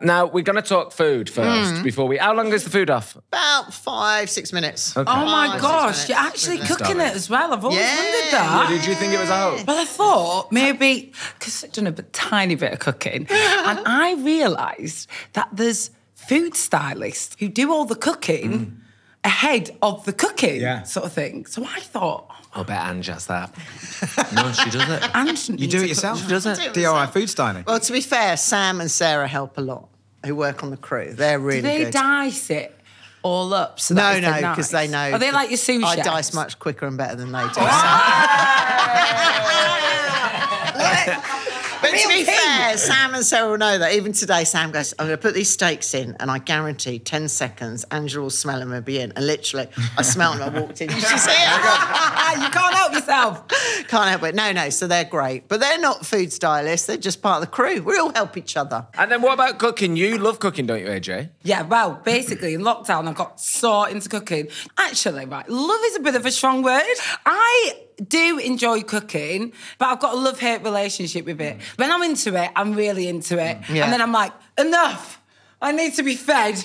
Now 0.00 0.26
we're 0.26 0.44
going 0.44 0.56
to 0.56 0.62
talk 0.62 0.92
food 0.92 1.28
first 1.28 1.74
hmm. 1.74 1.82
before 1.82 2.06
we. 2.06 2.18
How 2.18 2.32
long 2.32 2.52
is 2.52 2.62
the 2.62 2.70
food 2.70 2.88
off? 2.88 3.16
About 3.16 3.74
five, 3.74 4.30
six 4.30 4.52
minutes. 4.52 4.96
Oh 4.96 5.02
my 5.02 5.48
Five, 5.48 5.60
gosh, 5.60 6.08
you're 6.08 6.16
actually 6.16 6.60
Isn't 6.60 6.70
it? 6.70 6.78
cooking 6.78 7.00
it 7.00 7.14
as 7.14 7.28
well. 7.28 7.52
I've 7.52 7.64
always 7.64 7.80
Yeah. 7.80 7.96
wondered 7.96 8.32
that. 8.32 8.70
Yeah, 8.70 8.76
Did 8.76 8.86
you 8.86 8.94
think 8.94 9.12
it 9.12 9.18
was 9.18 9.28
a 9.28 9.36
hope? 9.36 9.66
Well, 9.66 9.78
I 9.78 9.84
thought 9.84 10.52
maybe 10.52 11.12
because 11.34 11.64
I've 11.64 11.72
done 11.72 11.88
a 11.88 11.92
tiny 11.92 12.54
bit 12.54 12.72
of 12.72 12.78
cooking, 12.78 13.26
and 13.30 13.80
I 13.86 14.14
realised 14.14 15.08
that 15.32 15.48
there's 15.52 15.90
food 16.14 16.54
stylists 16.54 17.34
who 17.40 17.48
do 17.48 17.72
all 17.72 17.84
the 17.84 17.96
cooking 17.96 18.52
hmm. 18.52 18.74
Ahead 19.24 19.76
of 19.82 20.04
the 20.04 20.12
cooking, 20.12 20.60
Yeah. 20.60 20.82
sort 20.84 21.06
of 21.06 21.12
thing. 21.12 21.44
So 21.46 21.64
I 21.64 21.80
thought, 21.80 22.30
I'll 22.54 22.64
bet 22.64 22.86
Ange 22.86 23.06
has 23.06 23.26
that. 23.26 23.50
no, 24.34 24.52
she 24.52 24.70
does 24.70 24.88
it. 24.88 25.10
and 25.14 25.60
You 25.60 25.66
do 25.68 25.82
it 25.82 25.88
yourself? 25.88 26.26
Does 26.28 26.46
it? 26.46 26.58
DIY 26.72 27.10
food 27.12 27.28
styling. 27.28 27.64
Well, 27.66 27.80
to 27.80 27.92
be 27.92 28.00
fair, 28.00 28.36
Sam 28.36 28.80
and 28.80 28.90
Sarah 28.90 29.28
help 29.28 29.58
a 29.58 29.60
lot, 29.60 29.88
who 30.24 30.34
work 30.34 30.62
on 30.62 30.70
the 30.70 30.76
crew. 30.76 31.12
They're 31.12 31.38
really 31.38 31.60
Do 31.60 31.66
they 31.68 31.84
good. 31.84 31.92
dice 31.92 32.48
it 32.50 32.74
all 33.22 33.52
up? 33.52 33.80
So 33.80 33.94
No, 33.94 34.12
no, 34.12 34.16
it's 34.16 34.40
nice? 34.42 34.56
because 34.56 34.70
they 34.70 34.88
know. 34.88 35.10
Are 35.12 35.18
they 35.18 35.30
like 35.32 35.50
your 35.50 35.58
sous 35.58 35.82
I 35.84 35.96
chefs? 35.96 36.06
dice 36.08 36.32
much 36.34 36.58
quicker 36.58 36.86
and 36.86 36.96
better 36.96 37.16
than 37.16 37.32
they 37.32 37.42
do. 37.42 37.60
Ah! 37.60 38.24
But 41.98 42.10
to 42.12 42.18
be 42.18 42.24
fair, 42.24 42.76
Sam 42.76 43.14
and 43.14 43.24
Sarah 43.24 43.50
will 43.50 43.58
know 43.58 43.78
that. 43.78 43.92
Even 43.92 44.12
today, 44.12 44.44
Sam 44.44 44.70
goes, 44.70 44.94
I'm 44.98 45.06
going 45.06 45.18
to 45.18 45.22
put 45.22 45.34
these 45.34 45.50
steaks 45.50 45.94
in, 45.94 46.16
and 46.20 46.30
I 46.30 46.38
guarantee 46.38 46.98
10 46.98 47.28
seconds, 47.28 47.84
Angela 47.90 48.22
will 48.22 48.30
smell 48.30 48.60
them 48.60 48.72
and 48.72 48.84
be 48.84 49.00
in. 49.00 49.12
And 49.16 49.26
literally, 49.26 49.68
I 49.96 50.02
smelled 50.02 50.38
them, 50.38 50.54
I 50.54 50.60
walked 50.60 50.80
in. 50.80 50.88
Did 50.88 50.96
you 50.96 51.18
see 51.18 51.30
it? 51.30 51.48
you 52.42 52.50
can't 52.50 52.74
help 52.74 52.92
yourself. 52.92 53.48
Can't 53.88 54.10
help 54.10 54.22
it. 54.24 54.34
No, 54.34 54.52
no, 54.52 54.70
so 54.70 54.86
they're 54.86 55.04
great. 55.04 55.48
But 55.48 55.60
they're 55.60 55.78
not 55.78 56.04
food 56.06 56.32
stylists, 56.32 56.86
they're 56.86 56.96
just 56.96 57.22
part 57.22 57.42
of 57.42 57.48
the 57.48 57.52
crew. 57.52 57.82
We 57.82 57.98
all 57.98 58.12
help 58.14 58.36
each 58.36 58.56
other. 58.56 58.86
And 58.96 59.10
then 59.10 59.22
what 59.22 59.34
about 59.34 59.58
cooking? 59.58 59.96
You 59.96 60.18
love 60.18 60.38
cooking, 60.38 60.66
don't 60.66 60.80
you, 60.80 60.86
AJ? 60.86 61.30
Yeah, 61.42 61.62
well, 61.62 62.00
basically 62.04 62.54
in 62.54 62.62
lockdown, 62.62 63.08
I 63.08 63.12
got 63.12 63.40
so 63.40 63.84
into 63.84 64.08
cooking. 64.08 64.48
Actually, 64.76 65.26
right, 65.26 65.48
love 65.48 65.80
is 65.84 65.96
a 65.96 66.00
bit 66.00 66.14
of 66.14 66.26
a 66.26 66.30
strong 66.30 66.62
word. 66.62 66.82
I 67.26 67.87
do 68.06 68.38
enjoy 68.38 68.82
cooking, 68.82 69.52
but 69.78 69.86
I've 69.86 70.00
got 70.00 70.14
a 70.14 70.16
love 70.16 70.38
hate 70.38 70.62
relationship 70.62 71.24
with 71.26 71.40
it. 71.40 71.58
Mm. 71.58 71.78
When 71.78 71.92
I'm 71.92 72.02
into 72.02 72.34
it, 72.42 72.50
I'm 72.54 72.74
really 72.74 73.08
into 73.08 73.38
it. 73.38 73.58
Yeah. 73.70 73.84
And 73.84 73.92
then 73.92 74.00
I'm 74.00 74.12
like, 74.12 74.32
enough. 74.58 75.16
I 75.60 75.72
need 75.72 75.94
to 75.94 76.04
be 76.04 76.14
fed. 76.14 76.54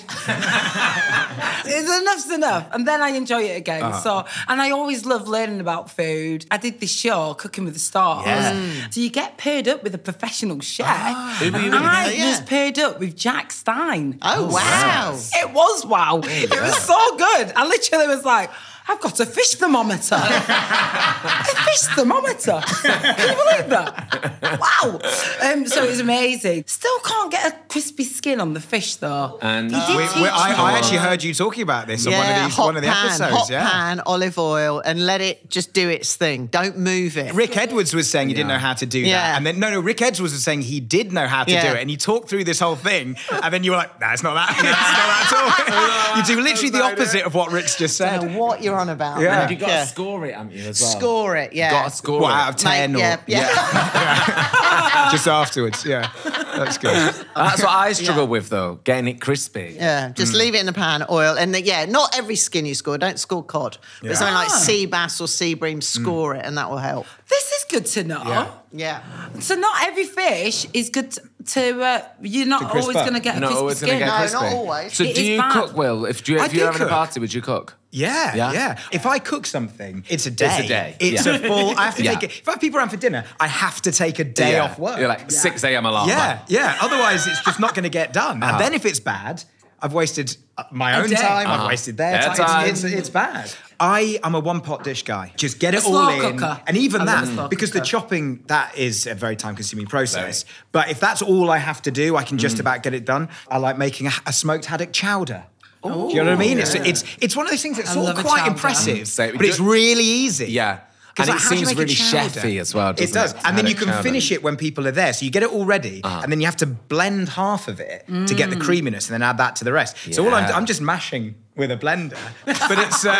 it's 1.66 2.00
enough's 2.00 2.30
enough. 2.30 2.68
And 2.72 2.86
then 2.86 3.02
I 3.02 3.08
enjoy 3.10 3.42
it 3.42 3.56
again. 3.56 3.82
Uh-huh. 3.82 4.00
So, 4.00 4.24
and 4.46 4.62
I 4.62 4.70
always 4.70 5.04
love 5.04 5.26
learning 5.26 5.58
about 5.58 5.90
food. 5.90 6.46
I 6.48 6.58
did 6.58 6.78
this 6.78 6.92
show, 6.92 7.34
Cooking 7.34 7.64
with 7.64 7.74
the 7.74 7.80
Stars. 7.80 8.24
Yeah. 8.26 8.88
So 8.90 9.00
you 9.00 9.10
get 9.10 9.36
paired 9.36 9.66
up 9.66 9.82
with 9.82 9.96
a 9.96 9.98
professional 9.98 10.60
chef. 10.60 10.86
Ah. 10.88 11.36
Who 11.40 11.50
were 11.50 11.58
you 11.58 11.70
with? 11.72 11.74
I 11.74 12.12
Yeah. 12.12 12.30
was 12.30 12.40
paired 12.42 12.78
up 12.78 13.00
with 13.00 13.16
Jack 13.16 13.50
Stein. 13.50 14.18
Oh, 14.22 14.46
wow. 14.52 15.18
It 15.34 15.50
was 15.52 15.84
wow. 15.86 16.20
It 16.22 16.50
was 16.50 16.76
so 16.78 17.16
good. 17.16 17.52
I 17.56 17.66
literally 17.66 18.06
was 18.06 18.24
like, 18.24 18.50
I've 18.86 19.00
got 19.00 19.18
a 19.20 19.26
fish 19.26 19.54
thermometer. 19.54 20.14
a 20.18 21.44
fish 21.64 21.80
thermometer. 21.96 22.60
Can 22.82 23.28
you 23.30 23.34
believe 23.44 23.70
that? 23.70 24.58
Wow. 24.60 25.00
Um, 25.42 25.66
so 25.66 25.84
it 25.84 25.88
was 25.90 26.00
amazing. 26.00 26.64
Still 26.66 26.98
can't 27.00 27.30
get 27.30 27.52
a 27.52 27.56
crispy 27.68 28.04
skin 28.04 28.40
on 28.40 28.52
the 28.52 28.60
fish 28.60 28.96
though. 28.96 29.38
And 29.40 29.70
He 29.74 29.80
did 29.86 29.96
We, 29.96 30.02
teach 30.06 30.16
we, 30.16 30.28
I, 30.28 30.50
me. 30.50 30.56
I 30.56 30.72
actually 30.78 30.98
heard 30.98 31.22
you 31.22 31.32
talking 31.32 31.62
about 31.62 31.86
this 31.86 32.06
on 32.06 32.12
one 32.12 32.26
of 32.30 32.44
these 32.44 32.54
hot 32.54 32.64
one 32.66 32.76
of 32.76 32.82
the 32.82 32.88
pan, 32.88 33.06
episodes. 33.06 33.32
hot 33.32 33.50
yeah. 33.50 33.70
pan, 33.70 34.00
olive 34.00 34.38
oil, 34.38 34.82
and 34.84 35.06
let 35.06 35.20
it 35.22 35.48
just 35.48 35.72
do 35.72 35.88
its 35.88 36.14
thing. 36.16 36.46
Don't 36.46 36.76
move 36.78 37.16
it. 37.16 37.32
Rick 37.34 37.56
Edwards 37.56 37.94
was 37.94 38.10
saying 38.10 38.28
he 38.28 38.34
didn't 38.34 38.48
know 38.48 38.58
how 38.58 38.74
to 38.74 38.86
do 38.86 39.00
that. 39.02 39.08
Yeah. 39.08 39.36
And 39.36 39.46
then, 39.46 39.58
no, 39.58 39.70
no, 39.70 39.80
Rick 39.80 40.02
Edwards 40.02 40.20
was 40.34 40.44
saying 40.44 40.62
he 40.62 40.80
did 40.80 41.10
know 41.12 41.26
how 41.26 41.44
to 41.44 41.50
Yeah. 41.52 41.70
do 41.72 41.76
it. 41.78 41.80
And 41.80 41.88
he 41.90 41.96
talked 41.96 42.28
through 42.28 42.44
this 42.44 42.60
whole 42.60 42.76
thing. 42.76 43.16
And 43.42 43.52
then 43.52 43.64
you 43.64 43.70
were 43.70 43.78
like, 43.78 43.98
nah, 44.00 44.12
it's 44.12 44.22
not 44.22 44.34
that. 44.34 44.50
it's 44.54 44.62
not 44.62 44.72
that 44.74 46.12
at 46.12 46.12
all. 46.12 46.16
you 46.18 46.22
do 46.36 46.42
literally 46.42 46.70
the 46.70 46.82
opposite 46.82 47.22
of 47.24 47.34
what 47.34 47.50
Rick's 47.50 47.76
just 47.76 47.98
I 48.00 48.12
don't 48.16 48.20
said. 48.22 48.32
know 48.32 48.38
what 48.38 48.62
you're 48.62 48.73
on 48.74 48.88
about. 48.88 49.20
Yeah. 49.20 49.40
mate. 49.46 49.50
you 49.50 49.56
got 49.56 49.68
Yeah. 49.68 49.80
to 49.82 49.86
score 49.86 50.24
it, 50.26 50.34
haven't 50.34 50.52
you, 50.52 50.68
as 50.68 50.80
well? 50.80 50.90
Score 50.90 51.36
it, 51.36 51.52
yeah. 51.52 51.70
Got 51.70 51.84
to 51.90 51.96
score 51.96 52.20
What, 52.20 52.30
it. 52.30 52.34
out 52.36 52.48
of 52.50 52.56
10 52.56 52.92
Mate, 52.92 52.98
or 52.98 53.00
yeah, 53.00 53.20
yeah. 53.26 55.08
just 55.12 55.26
afterwards? 55.28 55.84
Yeah. 55.84 56.10
That's 56.56 56.78
good. 56.78 56.92
That's 57.34 57.62
what 57.62 57.68
I 57.70 57.92
struggle 57.92 58.24
Yeah. 58.24 58.28
with, 58.30 58.48
though, 58.48 58.80
getting 58.84 59.08
it 59.08 59.20
crispy. 59.20 59.74
Yeah, 59.76 60.10
just 60.10 60.34
leave 60.34 60.54
it 60.54 60.60
in 60.60 60.66
the 60.66 60.72
pan, 60.72 61.04
oil, 61.10 61.36
and 61.36 61.54
then, 61.54 61.64
yeah, 61.64 61.84
not 61.84 62.16
every 62.16 62.36
skin 62.36 62.66
you 62.66 62.74
score. 62.74 62.96
Don't 62.98 63.18
score 63.18 63.42
cod, 63.44 63.78
but 64.00 64.10
Yeah. 64.10 64.16
something 64.16 64.34
like 64.34 64.48
Ah. 64.50 64.56
sea 64.58 64.86
bass 64.86 65.20
or 65.20 65.28
sea 65.28 65.54
bream, 65.54 65.80
score 65.80 66.34
it, 66.34 66.44
and 66.44 66.56
that 66.58 66.70
will 66.70 66.78
help. 66.78 67.06
This 67.28 67.44
is 67.44 67.64
good 67.70 67.86
to 67.86 68.04
know. 68.04 68.22
Yeah. 68.26 68.46
Yeah, 68.76 69.00
So 69.38 69.54
not 69.54 69.86
every 69.86 70.04
fish 70.04 70.66
is 70.72 70.90
good 70.90 71.12
to. 71.12 71.22
To 71.46 71.82
uh, 71.82 72.02
you're 72.22 72.46
not 72.46 72.70
crisp 72.70 72.88
always 72.88 72.96
going 72.96 73.14
to 73.14 73.20
get 73.20 73.36
a 73.36 73.40
Not 73.40 73.48
crispy 73.48 73.60
always 73.60 73.76
skin. 73.78 73.98
get 73.98 74.06
No, 74.06 74.16
crispy. 74.16 74.34
not 74.40 74.52
always. 74.52 74.92
So 74.94 75.04
It 75.04 75.14
do 75.14 75.20
is 75.20 75.28
you 75.28 75.38
bad. 75.38 75.52
cook, 75.52 75.76
Will? 75.76 76.04
If, 76.06 76.28
you, 76.28 76.38
I 76.38 76.46
if 76.46 76.52
you're 76.54 76.60
do 76.60 76.64
having 76.66 76.78
cook. 76.80 76.88
a 76.88 76.92
party, 76.92 77.20
would 77.20 77.32
you 77.34 77.42
cook? 77.42 77.76
Yeah, 77.90 78.34
Yeah? 78.34 78.52
yeah, 78.52 78.78
If 78.90 79.06
I 79.06 79.18
cook 79.20 79.46
something, 79.46 80.04
it's 80.08 80.26
a 80.26 80.30
day. 80.30 80.46
It's 80.46 80.64
a 80.64 80.68
day, 80.68 80.96
It's 81.00 81.26
yeah. 81.26 81.34
a 81.36 81.38
full. 81.38 81.78
I 81.78 81.84
have 81.84 81.96
to 81.96 82.02
Yeah. 82.04 82.14
take 82.14 82.24
it. 82.24 82.38
If 82.40 82.48
I 82.48 82.52
have 82.52 82.60
people 82.60 82.78
around 82.80 82.88
for 82.90 82.96
dinner, 82.96 83.24
I 83.38 83.46
have 83.46 83.80
to 83.82 83.92
take 83.92 84.18
a 84.18 84.24
day 84.24 84.52
Yeah. 84.52 84.64
off 84.64 84.78
work. 84.78 84.98
You're 84.98 85.08
like 85.08 85.30
6 85.30 85.62
a.m. 85.64 85.86
alarm. 85.86 86.08
yeah, 86.08 86.40
yeah. 86.48 86.76
Otherwise, 86.80 87.26
it's 87.26 87.42
just 87.44 87.60
not 87.60 87.74
going 87.74 87.84
to 87.84 87.88
get 87.90 88.12
done. 88.12 88.42
Uh-huh. 88.42 88.52
And 88.52 88.60
then 88.60 88.74
if 88.74 88.84
it's 88.84 88.98
bad, 89.00 89.44
I've 89.84 89.92
wasted 89.92 90.36
uh, 90.56 90.64
my 90.70 90.98
own 90.98 91.10
time. 91.10 91.46
Uh-huh. 91.46 91.62
I've 91.64 91.68
wasted 91.68 91.98
their 91.98 92.12
Their 92.12 92.22
time. 92.22 92.36
time. 92.36 92.68
It's, 92.70 92.82
it's, 92.84 92.94
it's 92.94 93.10
bad. 93.10 93.52
I 93.78 94.18
am 94.24 94.34
a 94.34 94.40
one 94.40 94.60
pot 94.62 94.82
dish 94.82 95.02
guy. 95.02 95.32
Just 95.36 95.58
get 95.58 95.74
it 95.74 95.82
slow 95.82 96.00
all 96.00 96.08
in, 96.10 96.38
cooker. 96.38 96.60
and 96.66 96.76
even 96.76 97.02
I 97.02 97.04
that 97.04 97.26
slow 97.26 97.48
because 97.48 97.72
the 97.72 97.80
chopping 97.82 98.42
that 98.46 98.78
is 98.78 99.06
a 99.06 99.14
very 99.14 99.36
time 99.36 99.54
consuming 99.56 99.86
process. 99.86 100.44
But 100.72 100.88
if 100.90 101.00
that's 101.00 101.20
all 101.22 101.50
I 101.50 101.58
have 101.58 101.82
to 101.82 101.90
do, 101.90 102.16
I 102.16 102.22
can 102.24 102.38
Mm. 102.38 102.40
just 102.40 102.58
about 102.60 102.82
get 102.82 102.94
it 102.94 103.04
done. 103.04 103.28
I 103.50 103.58
like 103.58 103.76
making 103.76 104.06
a, 104.06 104.12
a 104.26 104.32
smoked 104.32 104.64
haddock 104.64 104.92
chowder. 104.92 105.44
do 105.82 105.88
you 105.90 106.14
know 106.24 106.24
what 106.24 106.28
I 106.32 106.36
mean? 106.36 106.58
It's 106.58 106.74
it's 106.74 107.04
it's 107.20 107.36
one 107.36 107.44
of 107.46 107.50
those 107.50 107.62
things 107.62 107.76
that's 107.76 107.90
I 107.90 107.94
sort 107.94 108.06
love 108.06 108.18
of 108.18 108.24
a 108.24 108.28
quite 108.28 108.46
impressive, 108.48 109.06
So- 109.06 109.32
but 109.36 109.44
it's 109.44 109.60
really 109.60 110.04
easy. 110.04 110.46
Yeah. 110.50 110.80
'Cause, 111.16 111.28
And 111.28 111.34
like, 111.36 111.40
it 111.40 111.42
how 111.44 111.48
do 111.50 111.56
you 111.60 111.66
seems 111.66 111.78
really 111.78 111.94
chefy 111.94 112.60
as 112.60 112.74
well, 112.74 112.90
It 112.90 112.96
doesn't 112.96 113.14
does. 113.14 113.32
it? 113.34 113.40
And 113.44 113.56
then 113.56 113.66
you 113.68 113.74
can 113.74 113.84
chowder. 113.86 113.92
Uh-huh. 113.94 114.02
finish 114.02 114.32
it 114.32 114.42
when 114.42 114.56
people 114.56 114.86
are 114.88 114.90
there. 114.90 115.12
So 115.12 115.24
you 115.24 115.30
get 115.30 115.44
it 115.44 115.50
all 115.50 115.64
ready, 115.64 116.00
and 116.02 116.30
then 116.32 116.40
you 116.40 116.46
have 116.46 116.56
to 116.56 116.66
blend 116.66 117.28
half 117.30 117.68
of 117.68 117.78
it 117.80 118.04
to 118.08 118.34
get 118.34 118.50
the 118.50 118.56
creaminess, 118.56 119.08
and 119.08 119.14
then 119.14 119.22
add 119.22 119.38
that 119.38 119.54
to 119.56 119.64
the 119.64 119.72
rest. 119.72 119.96
So 120.12 120.24
all 120.26 120.34
I'm, 120.34 120.52
I'm 120.52 120.66
just 120.66 120.80
mashing 120.80 121.36
with 121.56 121.70
a 121.70 121.76
blender, 121.76 122.18
but 122.44 122.78
it's 122.80 123.06
uh, 123.06 123.14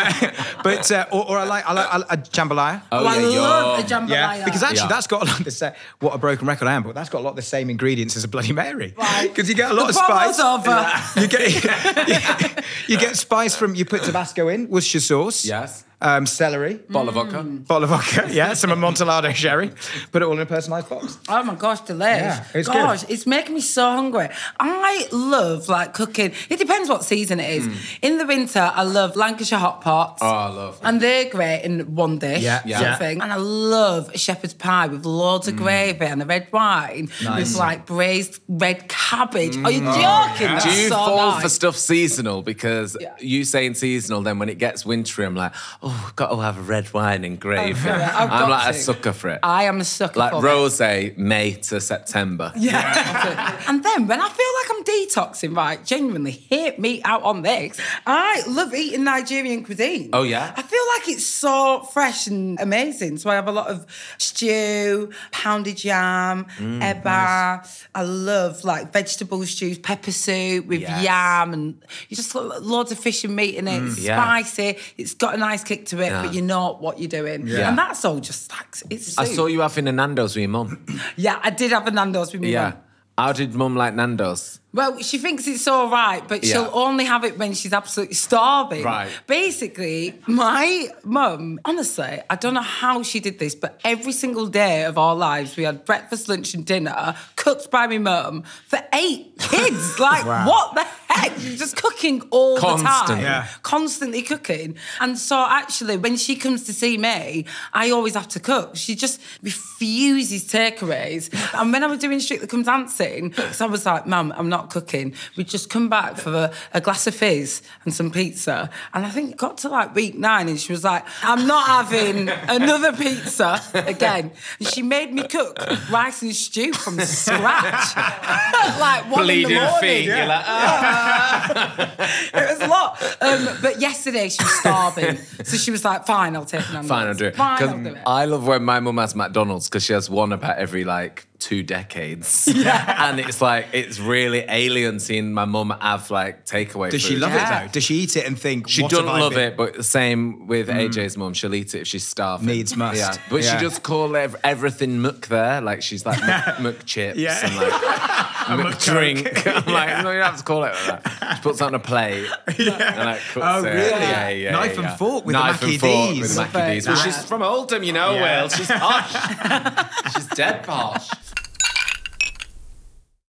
but 0.63 0.91
uh, 0.91 1.05
or, 1.09 1.29
or 1.29 1.37
I 1.37 1.45
like 1.45 1.65
I 1.65 1.71
like 1.71 1.87
I 1.87 2.13
a 2.15 2.17
jambalaya. 2.17 2.81
Oh, 2.91 3.05
I 3.05 3.15
yeah, 3.17 3.25
love 3.39 3.79
yum. 3.89 4.03
a 4.03 4.07
jambalaya. 4.07 4.09
Yeah, 4.39 4.43
because 4.43 4.61
actually 4.61 4.79
Yeah. 4.79 4.87
that's 4.87 5.07
got 5.07 5.21
a 5.21 5.25
lot 5.25 5.39
of 5.39 5.45
the 5.45 5.51
same. 5.51 5.71
What 6.01 6.13
a 6.13 6.17
broken 6.17 6.45
record 6.45 6.67
I 6.67 6.73
am, 6.73 6.83
but 6.83 6.95
that's 6.95 7.07
got 7.07 7.19
a 7.19 7.23
lot 7.23 7.29
of 7.29 7.35
the 7.37 7.41
same 7.43 7.69
ingredients 7.69 8.17
as 8.17 8.25
a 8.25 8.27
Bloody 8.27 8.51
Mary. 8.51 8.93
Right. 8.97 9.29
Because 9.33 9.47
you 9.47 9.55
get 9.55 9.71
a 9.71 9.73
lot 9.73 9.83
The 9.83 9.89
of 9.91 9.95
spice. 9.95 10.35
promo's 10.35 10.67
over. 10.67 10.91
You 11.21 11.27
get 11.29 12.65
you 12.89 12.97
get 12.97 13.15
spice 13.15 13.55
from 13.55 13.73
you 13.73 13.85
put 13.85 14.03
Tabasco 14.03 14.49
in, 14.49 14.67
Worcestershire 14.69 14.99
sauce. 14.99 15.45
Yes. 15.45 15.84
Um, 16.01 16.25
celery. 16.25 16.75
Bottle 16.89 17.09
of 17.09 17.15
vodka. 17.15 17.41
Bottle 17.43 17.85
of 17.85 17.89
vodka, 17.89 18.27
yeah, 18.31 18.53
some 18.53 18.71
Amontillado 18.71 19.31
sherry. 19.31 19.71
Put 20.11 20.21
it 20.21 20.25
all 20.25 20.33
in 20.33 20.39
a 20.39 20.45
personalised 20.45 20.89
box. 20.89 21.17
Oh 21.29 21.41
my 21.43 21.55
gosh, 21.55 21.81
delish. 21.81 22.19
Yeah, 22.19 22.43
it's 22.53 22.67
gosh, 22.67 23.01
good. 23.01 23.11
it's 23.11 23.25
making 23.25 23.55
me 23.55 23.61
so 23.61 23.89
hungry. 23.91 24.27
I 24.59 25.07
love 25.11 25.69
like 25.69 25.93
cooking. 25.93 26.33
It 26.49 26.59
depends 26.59 26.89
what 26.89 27.03
season 27.03 27.39
it 27.39 27.49
is. 27.49 27.67
In 28.01 28.17
the 28.17 28.25
winter, 28.25 28.71
I 28.73 28.83
love 28.83 29.15
Lancashire 29.15 29.57
hot 29.59 29.81
pots. 29.81 30.21
Oh, 30.21 30.27
I 30.27 30.49
love 30.49 30.79
And 30.83 30.99
they're 31.01 31.29
great 31.29 31.61
in 31.61 31.95
one 31.95 32.17
dish. 32.19 32.41
Yeah, 32.41 32.59
sort 32.59 32.69
yeah. 32.69 32.93
of 32.93 32.99
Thing. 32.99 33.21
And 33.21 33.31
I 33.31 33.37
love 33.37 34.11
shepherd's 34.15 34.53
pie 34.53 34.87
with 34.87 35.05
loads 35.05 35.47
of 35.47 35.55
gravy 35.55 36.05
and 36.05 36.21
a 36.21 36.25
red 36.25 36.47
wine 36.51 37.09
with 37.35 37.55
like 37.57 37.85
braised 37.85 38.41
red 38.47 38.87
cabbage. 38.89 39.55
Are 39.57 39.71
you 39.71 39.79
joking? 39.79 40.49
Hmm. 40.49 40.69
Do 40.69 40.69
you 40.77 40.89
so 40.89 40.95
fall 40.95 41.31
nice. 41.31 41.43
for 41.43 41.49
stuff 41.49 41.75
seasonal? 41.77 42.41
Because 42.41 42.97
Yeah. 42.99 43.15
you 43.19 43.43
saying 43.45 43.75
seasonal, 43.75 44.21
then 44.21 44.39
when 44.39 44.49
it 44.49 44.57
gets 44.57 44.85
wintry, 44.85 45.25
I'm 45.25 45.35
like, 45.35 45.53
oh, 45.81 45.84
I've 45.85 46.15
got 46.15 46.29
to 46.31 46.37
have 46.39 46.57
a 46.57 46.61
red 46.61 46.91
wine 46.93 47.23
and 47.23 47.39
gravy. 47.39 47.79
yeah, 47.85 48.11
I'm 48.15 48.49
like 48.49 48.69
a 48.71 48.73
sucker 48.73 49.13
for 49.13 49.29
it. 49.29 49.39
I 49.43 49.65
am 49.65 49.79
a 49.79 49.83
sucker 49.85 50.19
like 50.19 50.31
for 50.31 50.37
it. 50.39 50.41
rose, 50.43 50.79
May 51.17 51.53
to 51.63 51.79
September. 51.79 52.51
Yeah. 52.55 53.61
and 53.67 53.83
then 53.83 54.07
when 54.07 54.19
I 54.19 54.27
feel 54.29 54.47
like 54.61 54.71
I'm 54.71 54.83
detoxing, 54.83 55.55
right, 55.55 55.83
genuinely, 55.85 56.31
hit 56.31 56.79
me 56.79 57.01
out 57.03 57.21
on 57.23 57.43
this. 57.43 57.79
I 58.07 58.41
love 58.47 58.73
eating 58.73 59.03
Nigerian 59.03 59.63
cuisine. 59.63 60.09
Oh, 60.13 60.23
yeah? 60.23 60.53
I 60.57 60.61
feel 60.63 60.81
like 60.97 61.07
it's 61.09 61.25
so 61.25 61.81
fresh 61.93 62.25
and 62.27 62.59
amazing. 62.59 63.17
So 63.17 63.29
I 63.29 63.35
have 63.35 63.47
a 63.47 63.51
lot 63.51 63.67
of 63.67 63.85
stew, 64.17 65.11
pounded 65.31 65.83
yam, 65.83 66.45
Mm, 66.57 66.81
eba. 66.81 67.85
I 67.93 68.01
love 68.03 68.63
like 68.63 68.91
vegetable 68.91 69.45
stews, 69.45 69.77
pepper 69.77 70.11
soup 70.11 70.65
with 70.67 70.81
Yes. 70.81 71.03
yam, 71.03 71.53
and 71.53 71.83
you 72.09 72.15
just 72.17 72.33
loads 72.33 72.91
of 72.91 72.97
fish 72.99 73.23
and 73.23 73.35
meat 73.35 73.55
in 73.55 73.67
it. 73.67 73.83
it's 73.83 73.99
Mm, 73.99 74.03
yeah. 74.05 74.23
spicy. 74.23 74.77
It's 74.97 75.13
got 75.13 75.35
a 75.35 75.37
nice 75.37 75.63
kick 75.63 75.74
to 75.87 75.99
it, 76.01 76.07
Yeah. 76.11 76.21
but 76.23 76.33
you're 76.33 76.43
not 76.45 76.81
what 76.81 76.99
you're 76.99 77.09
doing. 77.09 77.47
Yeah. 77.47 77.67
And 77.69 77.77
that's 77.77 78.05
all 78.05 78.19
just 78.19 78.51
like 78.51 78.67
it's. 78.89 79.17
I 79.17 79.25
saw 79.25 79.47
you 79.47 79.61
having 79.61 79.87
a 79.87 79.91
Nando's 79.91 80.35
with 80.35 80.41
your 80.43 80.49
mum. 80.49 80.85
Yeah, 81.17 81.39
I 81.43 81.49
did 81.49 81.71
have 81.71 81.85
a 81.87 81.91
Nando's 81.91 82.31
with 82.33 82.41
me. 82.41 82.51
yeah. 82.53 82.69
mum. 82.69 82.73
How 83.17 83.31
did 83.33 83.53
mum 83.55 83.75
like 83.75 83.93
Nando's? 83.95 84.59
Well, 84.75 85.01
she 85.01 85.19
thinks 85.19 85.47
it's 85.47 85.69
all 85.69 85.89
right, 85.89 86.21
but 86.27 86.43
she'll 86.43 86.69
only 86.73 87.05
have 87.05 87.23
it 87.23 87.37
when 87.37 87.53
she's 87.53 87.71
absolutely 87.71 88.15
starving. 88.15 88.83
Right. 88.83 89.09
Basically, 89.25 90.19
my 90.27 90.89
mum, 91.05 91.61
honestly, 91.63 92.19
I 92.29 92.35
don't 92.35 92.53
know 92.53 92.61
how 92.61 93.01
she 93.01 93.21
did 93.21 93.39
this, 93.39 93.55
but 93.55 93.79
every 93.85 94.11
single 94.11 94.47
day 94.47 94.83
of 94.83 94.97
our 94.97 95.15
lives, 95.15 95.55
we 95.55 95.63
had 95.63 95.85
breakfast, 95.85 96.27
lunch, 96.27 96.53
and 96.53 96.65
dinner 96.65 97.15
cooked 97.37 97.71
by 97.71 97.87
my 97.87 97.99
mum 97.99 98.43
for 98.67 98.79
eight 98.91 99.37
kids. 99.39 99.97
like, 99.99 100.25
what 100.25 100.75
the 100.75 100.83
heck? 101.07 101.31
You're 101.39 101.55
just 101.55 101.77
cooking 101.77 102.21
all 102.31 102.55
the 102.55 102.61
time. 102.61 103.21
Yeah. 103.21 103.47
Constantly 103.63 104.23
cooking. 104.23 104.75
And 104.99 105.17
so, 105.17 105.37
actually, 105.47 105.95
when 105.95 106.17
she 106.17 106.35
comes 106.35 106.63
to 106.65 106.73
see 106.73 106.97
me, 106.97 107.45
I 107.71 107.91
always 107.91 108.15
have 108.15 108.27
to 108.29 108.41
cook. 108.41 108.75
She 108.75 108.95
just 108.95 109.21
refuses 109.41 110.43
takeaways. 110.43 111.29
And 111.57 111.71
when 111.71 111.81
I 111.81 111.87
was 111.87 111.99
doing 111.99 112.19
Strictly 112.19 112.47
Come 112.47 112.63
Dancing, 112.63 113.29
because 113.29 113.61
I 113.61 113.67
was 113.67 113.85
like, 113.85 114.05
Mum, 114.05 114.33
I'm 114.35 114.49
not 114.49 114.64
cooking. 114.69 115.13
We'd 115.35 115.47
just 115.47 115.69
come 115.69 115.89
back 115.89 116.17
for 116.17 116.33
a, 116.33 116.51
a 116.73 116.81
glass 116.81 117.07
of 117.07 117.15
fizz 117.15 117.61
and 117.83 117.93
some 117.93 118.11
pizza. 118.11 118.69
And 118.93 119.05
I 119.05 119.09
think 119.09 119.31
it 119.31 119.37
got 119.37 119.57
to 119.59 119.69
like 119.69 119.93
week 119.95 120.15
nine, 120.15 120.49
and 120.49 120.59
she 120.59 120.71
was 120.71 120.83
like, 120.83 121.05
I'm 121.23 121.47
not 121.47 121.67
having 121.67 122.29
another 122.49 122.93
pizza 122.93 123.61
again. 123.73 124.31
And 124.59 124.67
she 124.67 124.81
made 124.81 125.13
me 125.13 125.23
cook 125.27 125.57
rice 125.91 126.21
and 126.21 126.35
stew 126.35 126.73
from 126.73 126.99
scratch. 127.01 127.95
like 128.79 129.09
one 129.11 129.29
in 129.29 129.43
the 129.43 129.55
morning. 129.55 130.03
You're 130.05 130.25
like, 130.25 130.45
"Ah." 130.45 131.91
It 132.33 132.59
was 132.59 132.61
a 132.61 132.67
lot. 132.67 133.01
Um, 133.21 133.57
but 133.61 133.79
yesterday 133.81 134.29
she 134.29 134.43
was 134.43 134.53
starving. 134.59 135.17
so 135.43 135.57
she 135.57 135.71
was 135.71 135.83
like, 135.85 136.05
fine, 136.05 136.35
I'll 136.35 136.45
take 136.45 136.67
an 136.69 136.73
Nando's. 136.73 136.89
Fine, 136.89 137.07
I'll 137.07 137.13
do 137.13 137.25
it. 137.25 137.35
Fine, 137.35 137.57
'Cause 137.57 137.69
I'll 137.69 137.83
do 137.83 137.89
it. 137.95 137.97
I 138.05 138.25
love 138.25 138.47
when 138.47 138.63
my 138.63 138.79
mum 138.79 138.97
has 138.97 139.15
McDonald's 139.15 139.67
because 139.69 139.83
she 139.83 139.93
has 139.93 140.09
one 140.09 140.31
about 140.31 140.57
every 140.57 140.83
like 140.83 141.27
two 141.39 141.63
decades. 141.63 142.47
Yeah. 142.55 143.09
and 143.09 143.19
it's 143.19 143.41
like, 143.41 143.67
it's 143.73 143.99
really 143.99 144.39
alien 144.47 144.99
seeing 144.99 145.33
my 145.33 145.45
mum 145.45 145.75
have 145.81 146.09
like 146.09 146.45
takeaway 146.45 146.89
Does 146.89 147.01
she 147.01 147.15
love 147.15 147.31
Yeah. 147.31 147.63
it 147.63 147.67
though? 147.67 147.71
Does 147.73 147.83
she 147.83 147.95
eat 147.95 148.15
it 148.17 148.25
and 148.25 148.39
think 148.39 148.67
She 148.69 148.87
doesn't 148.87 149.05
love 149.05 149.37
it, 149.37 149.55
but 149.57 149.73
the 149.75 149.83
same 149.83 150.47
with 150.47 150.67
mm. 150.69 150.89
AJ's 150.89 151.17
mum. 151.17 151.33
She'll 151.33 151.53
eat 151.53 151.75
it 151.75 151.81
if 151.81 151.87
she's 151.87 152.05
starving. 152.07 152.47
Needs 152.47 152.75
must. 152.75 152.97
Yeah. 152.99 153.17
But 153.29 153.43
Yeah. 153.43 153.57
she 153.57 153.63
just 153.65 153.83
call 153.83 154.15
ev- 154.15 154.35
everything 154.43 154.99
muck 154.99 155.27
there. 155.27 155.61
Like 155.61 155.81
she's 155.83 156.05
like 156.05 156.19
muck, 156.25 156.59
muck 156.65 156.85
chips 156.85 157.19
Yeah. 157.19 157.45
and 157.45 157.55
like 157.57 158.65
muck 158.71 158.79
drink. 158.79 159.45
I'm 159.47 159.65
like, 159.71 160.03
no, 160.03 160.11
you 160.11 160.17
don't 160.19 160.25
have 160.25 160.37
to 160.37 160.43
call 160.43 160.63
it 160.63 160.73
like 160.87 161.03
that. 161.03 161.35
She 161.37 161.41
puts 161.41 161.61
it 161.61 161.63
on 161.65 161.75
a 161.75 161.79
plate. 161.79 162.27
And 162.47 162.67
like 163.05 163.19
cooks 163.31 163.45
Oh, 163.45 163.63
it. 163.65 163.69
really? 163.73 163.89
Yeah, 163.89 164.29
yeah, 164.29 164.51
Knife 164.51 164.77
yeah. 164.77 164.89
and 164.89 164.97
fork 164.97 165.25
with 165.25 165.35
the 165.35 165.39
Knife 165.41 165.61
and 165.61 165.71
Mackie 165.71 165.77
fork 165.79 166.09
D's. 166.11 166.21
with 166.21 166.35
the 166.35 166.57
Mackie. 166.59 166.73
D's. 166.75 166.87
Well, 166.87 166.95
she's 166.95 167.25
from 167.25 167.41
Oldham, 167.43 167.83
you 167.83 167.93
know. 167.93 168.13
Will. 168.13 168.49
She's 168.49 168.67
posh. 168.67 170.13
she's 170.13 170.27
dead 170.27 170.63
posh. 170.63 171.09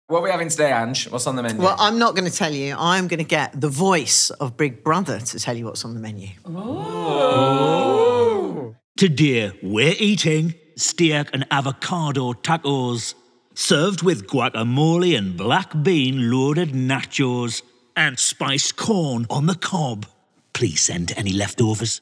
What 0.09 0.21
are 0.21 0.23
we 0.23 0.31
having 0.31 0.49
today, 0.49 0.71
Ange? 0.71 1.11
What's 1.11 1.27
on 1.27 1.35
the 1.35 1.43
menu? 1.43 1.61
Well, 1.61 1.75
I'm 1.81 1.99
not 1.99 2.15
going 2.15 2.31
to 2.31 2.37
tell 2.37 2.53
you. 2.53 2.77
I'm 2.79 3.09
going 3.09 3.19
to 3.19 3.25
get 3.25 3.61
the 3.61 3.69
voice 3.69 4.31
of 4.31 4.57
Big 4.57 4.85
Brother 4.85 5.19
to 5.19 5.41
tell 5.41 5.57
you 5.57 5.65
what's 5.65 5.85
on 5.85 5.95
the 5.95 6.01
menu. 6.01 6.29
Oh. 6.47 7.57
Today 8.97 9.51
we're 9.65 9.97
eating 9.99 10.55
steak 10.77 11.31
and 11.33 11.45
avocado 11.51 12.35
tacos, 12.35 13.15
served 13.55 14.05
with 14.05 14.29
guacamole 14.29 15.19
and 15.19 15.37
black 15.37 15.73
bean 15.83 16.31
loaded 16.31 16.69
nachos, 16.69 17.63
and 17.97 18.17
spiced 18.17 18.77
corn 18.77 19.27
on 19.29 19.47
the 19.47 19.57
cob. 19.57 20.07
Please 20.53 20.83
send 20.83 21.13
any 21.17 21.33
leftovers. 21.33 22.01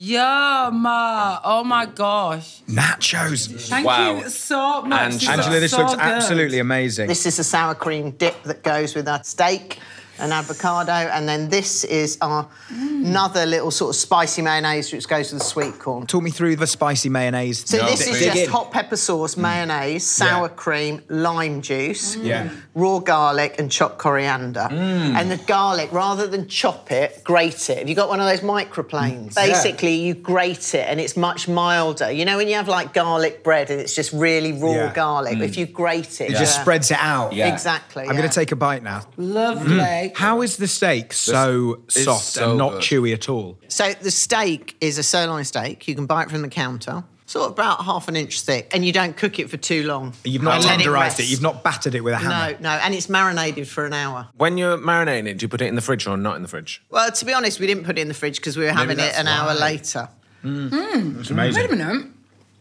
Yeah, 0.00 0.70
ma. 0.72 1.40
Oh 1.42 1.64
my 1.64 1.84
gosh. 1.86 2.62
Nachos. 2.68 3.48
Thank 3.68 3.84
Wow. 3.84 4.18
you 4.20 4.28
so 4.30 4.82
much. 4.82 5.00
Angela- 5.00 5.18
This 5.18 5.28
Angela, 5.28 5.60
this 5.60 5.70
so 5.72 5.78
looks 5.78 5.92
good. 5.94 6.00
absolutely 6.00 6.60
amazing. 6.60 7.08
This 7.08 7.26
is 7.26 7.38
a 7.40 7.44
sour 7.44 7.74
cream 7.74 8.12
dip 8.12 8.40
that 8.44 8.62
goes 8.62 8.94
with 8.94 9.08
our 9.08 9.24
steak 9.24 9.80
and 10.20 10.32
avocado, 10.32 10.92
and 10.92 11.28
then 11.28 11.48
this 11.48 11.84
is 11.84 12.18
our 12.20 12.48
another 12.70 13.46
little 13.46 13.70
sort 13.70 13.90
of 13.90 13.96
spicy 13.96 14.42
mayonnaise 14.42 14.92
which 14.92 15.08
goes 15.08 15.32
with 15.32 15.40
the 15.40 15.44
sweet 15.46 15.78
corn. 15.78 16.06
Talk 16.06 16.22
me 16.22 16.30
through 16.30 16.56
the 16.56 16.66
spicy 16.66 17.08
mayonnaise. 17.08 17.64
So 17.68 17.78
this 17.78 18.04
Dig 18.04 18.14
is 18.14 18.20
just 18.24 18.36
in. 18.36 18.50
hot 18.50 18.70
pepper 18.70 18.96
sauce, 18.96 19.34
mm. 19.34 19.42
mayonnaise, 19.42 20.06
sour 20.06 20.48
cream, 20.48 21.02
lime 21.08 21.62
juice, 21.62 22.16
mm. 22.16 22.24
Yeah. 22.24 22.50
raw 22.74 22.98
garlic, 22.98 23.56
and 23.58 23.70
chopped 23.70 23.98
coriander. 23.98 24.68
Mm. 24.70 25.14
And 25.14 25.30
the 25.30 25.36
garlic, 25.38 25.92
rather 25.92 26.26
than 26.26 26.48
chop 26.48 26.90
it, 26.90 27.22
grate 27.24 27.70
it. 27.70 27.78
Have 27.78 27.88
you 27.88 27.94
got 27.94 28.08
one 28.08 28.20
of 28.20 28.26
those 28.26 28.40
microplanes? 28.40 29.34
Basically, 29.34 29.94
you 29.94 30.14
grate 30.14 30.74
it, 30.74 30.86
and 30.88 31.00
it's 31.00 31.16
much 31.16 31.48
milder. 31.48 32.10
You 32.10 32.24
know 32.24 32.36
when 32.36 32.48
you 32.48 32.54
have 32.54 32.68
like 32.68 32.92
garlic 32.92 33.42
bread 33.44 33.70
and 33.70 33.80
it's 33.80 33.94
just 33.94 34.12
really 34.12 34.52
raw 34.52 34.72
Yeah. 34.72 34.92
garlic. 34.92 35.38
If 35.40 35.56
you 35.56 35.66
grate 35.66 36.20
it, 36.20 36.30
It 36.30 36.36
just 36.36 36.60
spreads 36.60 36.90
it 36.90 36.98
out. 37.00 37.32
Yeah. 37.32 37.52
Exactly. 37.52 38.02
I'm 38.04 38.10
yeah. 38.10 38.16
going 38.18 38.28
to 38.28 38.34
take 38.34 38.52
a 38.52 38.56
bite 38.56 38.82
now. 38.82 39.02
Lovely. 39.16 40.07
How 40.16 40.42
is 40.42 40.56
the 40.56 40.68
steak 40.68 41.12
so 41.12 41.82
it's 41.86 42.04
soft 42.04 42.24
so 42.24 42.50
and 42.50 42.58
not 42.58 42.72
good. 42.72 42.82
chewy 42.82 43.12
at 43.12 43.28
all? 43.28 43.58
So 43.68 43.92
the 43.94 44.10
steak 44.10 44.76
is 44.80 44.98
a 44.98 45.02
sirloin 45.02 45.44
steak. 45.44 45.86
You 45.88 45.94
can 45.94 46.06
buy 46.06 46.22
it 46.22 46.30
from 46.30 46.42
the 46.42 46.48
counter. 46.48 47.04
Sort 47.26 47.44
of 47.44 47.52
about 47.52 47.84
half 47.84 48.08
an 48.08 48.16
inch 48.16 48.40
thick, 48.40 48.70
and 48.74 48.86
you 48.86 48.92
don't 48.92 49.14
cook 49.14 49.38
it 49.38 49.50
for 49.50 49.58
too 49.58 49.86
long. 49.86 50.14
You've 50.24 50.42
not 50.42 50.56
And 50.56 50.64
let 50.64 50.80
tenderized 50.80 50.92
rest. 50.94 51.20
it, 51.20 51.26
You've 51.28 51.42
not 51.42 51.62
battered 51.62 51.94
it 51.94 52.00
with 52.02 52.14
a 52.14 52.16
hammer. 52.16 52.52
No, 52.58 52.58
no, 52.60 52.70
and 52.82 52.94
it's 52.94 53.10
marinated 53.10 53.68
for 53.68 53.84
an 53.84 53.92
hour. 53.92 54.28
when 54.38 54.56
you're 54.56 54.78
marinating 54.78 55.26
it, 55.28 55.36
do 55.36 55.44
you 55.44 55.48
put 55.48 55.60
it 55.60 55.66
in 55.66 55.74
the 55.74 55.82
fridge 55.82 56.06
or 56.06 56.16
not 56.16 56.36
in 56.36 56.42
the 56.42 56.48
fridge? 56.48 56.82
Well, 56.88 57.10
to 57.10 57.24
be 57.26 57.34
honest, 57.34 57.60
we 57.60 57.66
didn't 57.66 57.84
put 57.84 57.98
it 57.98 58.00
in 58.00 58.08
the 58.08 58.14
fridge 58.14 58.36
because 58.36 58.56
we 58.56 58.64
were 58.64 58.72
having 58.72 58.92
it 58.98 59.02
that's 59.02 59.18
an 59.18 59.26
hour 59.28 59.48
why. 59.48 59.60
later. 59.60 60.08
Mm. 60.42 60.70
Hmm. 60.70 61.20
It's 61.20 61.30
Wait 61.30 61.30
a 61.30 61.32
amazing. 61.34 61.70
minute. 61.78 62.06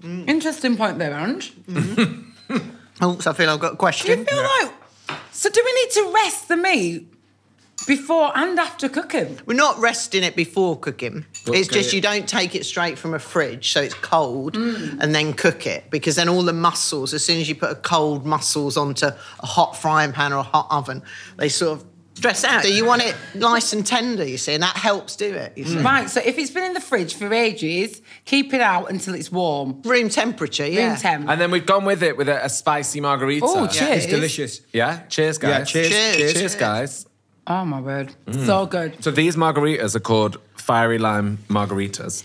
Mm. 0.04 0.28
Interesting 0.30 0.76
point 0.76 1.00
there, 1.00 1.14
Ange. 1.14 1.54
Oh, 3.00 3.20
so 3.20 3.32
I 3.32 3.34
feel 3.36 3.50
I've 3.50 3.60
got 3.60 3.74
a 3.74 3.78
question. 3.78 4.08
Do 4.08 4.20
you 4.20 4.26
question. 4.26 4.38
feel 4.60 4.66
like. 4.68 5.20
So, 5.32 5.50
do 5.50 5.62
we 5.64 5.74
need 5.84 5.92
to 5.92 6.12
rest 6.14 6.48
the 6.48 6.58
meat 6.58 7.08
Before 7.88 8.32
and 8.38 8.60
after 8.60 8.90
cooking. 8.90 9.40
We're 9.46 9.56
not 9.56 9.80
resting 9.80 10.24
it 10.24 10.36
before 10.36 10.78
cooking. 10.78 11.26
it's 11.48 11.68
just 11.70 11.94
you 11.94 12.02
don't 12.02 12.28
take 12.28 12.54
it 12.54 12.66
straight 12.66 12.98
from 12.98 13.14
a 13.14 13.20
fridge, 13.20 13.72
so 13.72 13.82
it's 13.82 13.94
cold, 13.96 14.56
Mm. 14.56 15.00
and 15.02 15.16
then 15.16 15.34
cook 15.34 15.66
it 15.66 15.90
because 15.90 16.16
then 16.18 16.28
all 16.30 16.44
the 16.44 16.54
muscles, 16.54 17.14
as 17.14 17.24
soon 17.24 17.40
as 17.40 17.48
you 17.48 17.56
put 17.56 17.72
a 17.72 17.76
cold 17.76 18.26
muscles 18.26 18.76
onto 18.78 19.08
a 19.08 19.46
hot 19.46 19.78
frying 19.78 20.12
pan 20.12 20.34
or 20.34 20.38
a 20.40 20.44
hot 20.44 20.68
oven, 20.70 21.02
they 21.38 21.48
sort 21.50 21.80
of 21.80 21.86
stress 22.16 22.44
out. 22.44 22.64
So 22.64 22.68
you 22.70 22.84
want 22.84 23.04
it 23.04 23.16
nice 23.36 23.72
and 23.74 23.86
tender, 23.86 24.26
you 24.26 24.38
see, 24.38 24.54
and 24.56 24.64
that 24.64 24.76
helps 24.76 25.16
do 25.16 25.34
it. 25.34 25.54
You 25.56 25.66
see. 25.66 25.78
Right, 25.78 26.10
so 26.10 26.20
if 26.26 26.38
it's 26.38 26.50
been 26.52 26.64
in 26.64 26.74
the 26.74 26.82
fridge 26.82 27.14
for 27.16 27.32
ages, 27.34 28.02
keep 28.26 28.54
it 28.54 28.60
out 28.62 28.90
until 28.90 29.14
it's 29.14 29.32
warm. 29.32 29.82
Room 29.84 30.10
temperature, 30.10 30.66
yeah. 30.68 30.88
Room 30.90 30.98
temp. 30.98 31.30
And 31.30 31.40
then 31.40 31.52
we've 31.52 31.66
gone 31.66 31.86
with 31.86 32.04
it 32.04 32.18
with 32.18 32.28
a, 32.28 32.44
a 32.44 32.50
spicy 32.50 33.00
margarita. 33.02 33.46
Oh, 33.48 33.68
cheers. 33.68 34.04
It's 34.04 34.12
delicious. 34.12 34.62
Yeah, 34.74 35.04
cheers, 35.08 35.38
guys. 35.38 35.50
Yeah, 35.52 35.64
cheers. 35.64 35.90
Cheers. 35.90 36.16
Cheers. 36.18 36.34
Cheers, 36.34 36.56
guys. 36.56 37.06
Oh 37.48 37.64
my 37.66 37.80
word. 37.80 38.14
Mm. 38.28 38.46
So 38.46 38.66
good. 38.66 39.04
So 39.04 39.12
these 39.12 39.36
margaritas 39.36 39.96
are 39.96 40.00
called 40.02 40.38
fiery 40.56 40.98
lime 41.00 41.40
margaritas. 41.48 42.24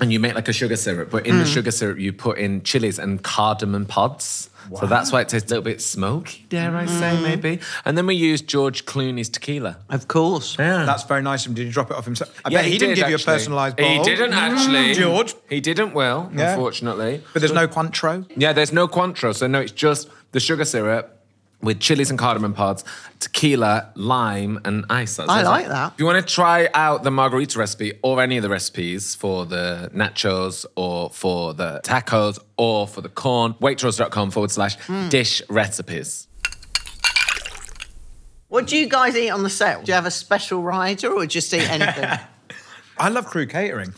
And 0.00 0.12
you 0.12 0.18
make 0.18 0.34
like 0.34 0.48
a 0.48 0.52
sugar 0.52 0.74
syrup, 0.76 1.10
but 1.10 1.22
Mm. 1.24 1.28
in 1.28 1.38
the 1.38 1.44
sugar 1.46 1.70
syrup 1.70 1.98
you 1.98 2.12
put 2.12 2.38
in 2.38 2.62
chilies 2.62 2.98
and 2.98 3.22
cardamom 3.22 3.86
pods. 3.86 4.50
So 4.80 4.86
that's 4.86 5.12
why 5.12 5.20
it 5.20 5.28
tastes 5.28 5.50
a 5.50 5.54
little 5.54 5.62
bit 5.62 5.82
smoky, 5.82 6.46
dare 6.48 6.74
I 6.74 6.86
say, 6.86 7.20
maybe. 7.20 7.60
And 7.84 7.98
then 7.98 8.06
we 8.06 8.14
use 8.14 8.40
George 8.40 8.86
Clooney's 8.86 9.28
tequila. 9.28 9.76
Of 9.90 10.08
course. 10.08 10.56
Yeah. 10.58 10.86
That's 10.86 11.02
very 11.04 11.20
nice 11.20 11.44
of 11.44 11.50
him. 11.50 11.54
Did 11.56 11.66
he 11.66 11.70
drop 11.70 11.90
it 11.90 11.96
off 11.98 12.06
himself? 12.06 12.34
I 12.46 12.48
yeah, 12.48 12.62
bet 12.62 12.70
he, 12.72 12.78
didn't 12.78 12.94
give 12.94 13.08
you 13.10 13.14
a 13.16 13.18
actually. 13.18 13.34
personalised 13.36 13.78
He 13.78 14.02
didn't 14.02 14.32
actually. 14.32 14.94
George. 14.94 15.34
He 15.50 15.60
didn't, 15.60 15.92
Will, 15.92 16.30
Yeah. 16.34 16.52
unfortunately. 16.54 17.22
But 17.34 17.40
there's 17.40 17.52
no 17.52 17.68
Cointreau. 17.68 18.24
Yeah, 18.36 18.54
there's 18.54 18.72
no 18.72 18.88
Cointreau, 18.88 19.34
so 19.34 19.46
no, 19.46 19.60
it's 19.60 19.70
just 19.72 20.08
the 20.32 20.40
sugar 20.40 20.64
syrup 20.64 21.13
with 21.64 21.80
chilies 21.80 22.10
and 22.10 22.18
cardamom 22.18 22.52
pods, 22.54 22.84
tequila, 23.20 23.90
lime, 23.94 24.60
and 24.64 24.84
ice. 24.90 25.16
That's 25.16 25.30
I 25.30 25.40
it. 25.40 25.44
like 25.44 25.68
that. 25.68 25.92
If 25.94 25.98
you 26.00 26.06
want 26.06 26.26
to 26.26 26.34
try 26.34 26.68
out 26.74 27.02
the 27.02 27.10
margarita 27.10 27.58
recipe 27.58 27.92
or 28.02 28.20
any 28.22 28.36
of 28.36 28.42
the 28.42 28.48
recipes 28.48 29.14
for 29.14 29.46
the 29.46 29.90
nachos 29.94 30.66
or 30.76 31.10
for 31.10 31.54
the 31.54 31.80
tacos 31.84 32.38
or 32.56 32.86
for 32.86 33.00
the 33.00 33.08
corn, 33.08 33.54
waitrose.com 33.54 34.30
forward 34.30 34.50
slash 34.50 34.76
Hmm. 34.80 35.08
dish 35.08 35.42
recipes. 35.48 36.28
What 38.48 38.66
do 38.68 38.76
you 38.76 38.88
guys 38.88 39.16
eat 39.16 39.30
on 39.30 39.42
the 39.42 39.50
set? 39.50 39.84
Do 39.84 39.90
you 39.90 39.94
have 39.94 40.06
a 40.06 40.10
special 40.12 40.62
rider 40.62 41.08
or 41.12 41.26
just 41.26 41.52
eat 41.52 41.68
anything? 41.68 42.08
I 42.98 43.08
love 43.08 43.26
crew 43.26 43.46
catering. 43.46 43.94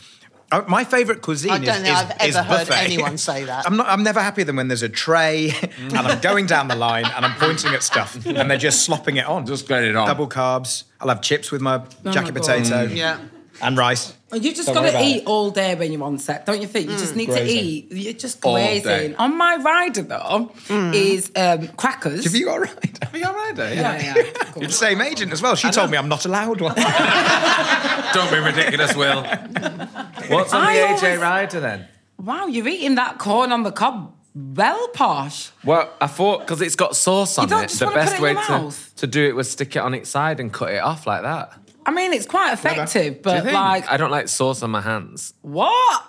Uh, 0.49 0.63
my 0.67 0.85
favourite 0.85 1.21
cuisine 1.21 1.63
is. 1.63 1.69
I 1.69 1.73
don't 1.73 1.83
think 1.83 1.97
is, 1.97 2.03
I've 2.21 2.29
is 2.29 2.35
ever 2.37 2.47
heard 2.47 2.67
buffet. 2.67 2.83
anyone 2.85 3.17
say 3.17 3.43
that. 3.45 3.65
I'm 3.65 3.75
not. 3.75 3.87
I'm 3.87 4.03
never 4.03 4.21
happier 4.21 4.45
than 4.45 4.55
when 4.55 4.69
there's 4.69 4.83
a 4.83 4.89
tray 4.89 5.51
and 5.79 5.97
I'm 5.97 6.19
going 6.21 6.45
down 6.45 6.69
the 6.69 6.75
line 6.75 7.05
and 7.05 7.25
I'm 7.25 7.37
pointing 7.37 7.73
at 7.73 7.83
stuff 7.83 8.15
and 8.25 8.49
they're 8.49 8.57
just 8.57 8.83
slopping 8.85 9.17
it 9.17 9.25
on. 9.25 9.45
Just 9.45 9.67
get 9.67 9.83
it 9.83 9.95
on. 9.95 10.07
Double 10.07 10.29
carbs. 10.29 10.85
I'll 11.01 11.09
have 11.09 11.21
chips 11.21 11.51
with 11.51 11.61
my 11.61 11.79
my 12.03 12.11
jacket 12.11 12.33
God. 12.33 12.41
potato. 12.43 12.83
yeah. 12.83 13.19
And 13.61 13.77
rice. 13.77 14.13
You 14.33 14.53
just 14.53 14.67
Don't 14.67 14.75
got 14.83 14.91
to 14.91 15.01
eat 15.01 15.17
it. 15.21 15.25
all 15.25 15.49
day 15.51 15.73
when 15.73 15.91
you're 15.91 16.03
on 16.03 16.19
set, 16.19 16.45
don't 16.45 16.61
you 16.61 16.67
think? 16.67 16.89
You 16.89 16.97
just 16.97 17.15
need 17.15 17.29
to 17.31 17.43
eat. 17.43 17.91
You're 17.91 18.13
just 18.13 18.43
All 18.45 18.55
day. 18.55 18.81
grazing. 18.81 19.15
On 19.15 19.35
my 19.37 19.55
rider, 19.55 20.01
though, 20.03 20.51
is 20.69 21.31
um, 21.35 21.67
crackers. 21.69 22.23
Have 22.25 22.35
you 22.35 22.45
got 22.45 22.57
a 22.57 22.59
rider? 22.61 22.79
Have 23.01 23.15
you 23.15 23.21
got 23.21 23.33
right 23.35 23.55
there? 23.55 23.73
Yeah, 23.73 24.15
yeah. 24.15 24.31
Cool. 24.33 24.63
It's 24.63 24.73
the 24.79 24.85
same 24.85 25.01
agent 25.01 25.31
as 25.31 25.41
well. 25.41 25.55
She 25.55 25.71
told 25.71 25.89
me 25.89 25.97
I'm 25.97 26.09
not 26.09 26.25
allowed 26.25 26.59
one. 26.61 26.75
Don't 28.13 28.31
be 28.31 28.37
ridiculous, 28.39 28.95
Will. 28.95 29.23
What's 29.23 30.53
on 30.53 30.63
I 30.63 30.73
the 30.73 30.79
AJ 30.79 31.03
always- 31.03 31.19
rider 31.19 31.59
then? 31.59 31.87
Wow, 32.19 32.47
you're 32.47 32.67
eating 32.67 32.95
that 32.95 33.19
corn 33.19 33.51
on 33.51 33.63
the 33.63 33.71
cob. 33.71 34.13
Well, 34.35 34.87
posh. 34.89 35.51
Well, 35.63 35.89
I 36.01 36.07
thought 36.07 36.39
because 36.41 36.61
it's 36.61 36.75
got 36.75 36.95
sauce 36.95 37.37
on 37.37 37.47
don't 37.47 37.63
it, 37.63 37.67
just 37.69 37.79
the 37.79 37.85
wanna 37.85 37.97
put 37.97 38.01
best 38.03 38.13
it 38.13 38.17
in 38.17 38.23
way 38.23 38.31
your 38.33 38.71
to, 38.71 38.95
to 38.97 39.07
do 39.07 39.25
it 39.27 39.35
was 39.35 39.49
stick 39.49 39.75
it 39.75 39.79
on 39.79 39.93
its 39.93 40.09
side 40.09 40.39
and 40.39 40.51
cut 40.53 40.71
it 40.71 40.77
off 40.83 41.07
like 41.07 41.21
that. 41.23 41.53
I 41.87 41.91
mean, 41.91 42.11
it's 42.13 42.25
quite 42.25 42.51
effective, 42.53 43.15
Do 43.15 43.19
but 43.23 43.45
like, 43.45 43.89
I 43.89 43.95
don't 43.97 44.11
like 44.11 44.27
sauce 44.27 44.61
on 44.61 44.69
my 44.71 44.81
hands. 44.81 45.33
what? 45.41 46.03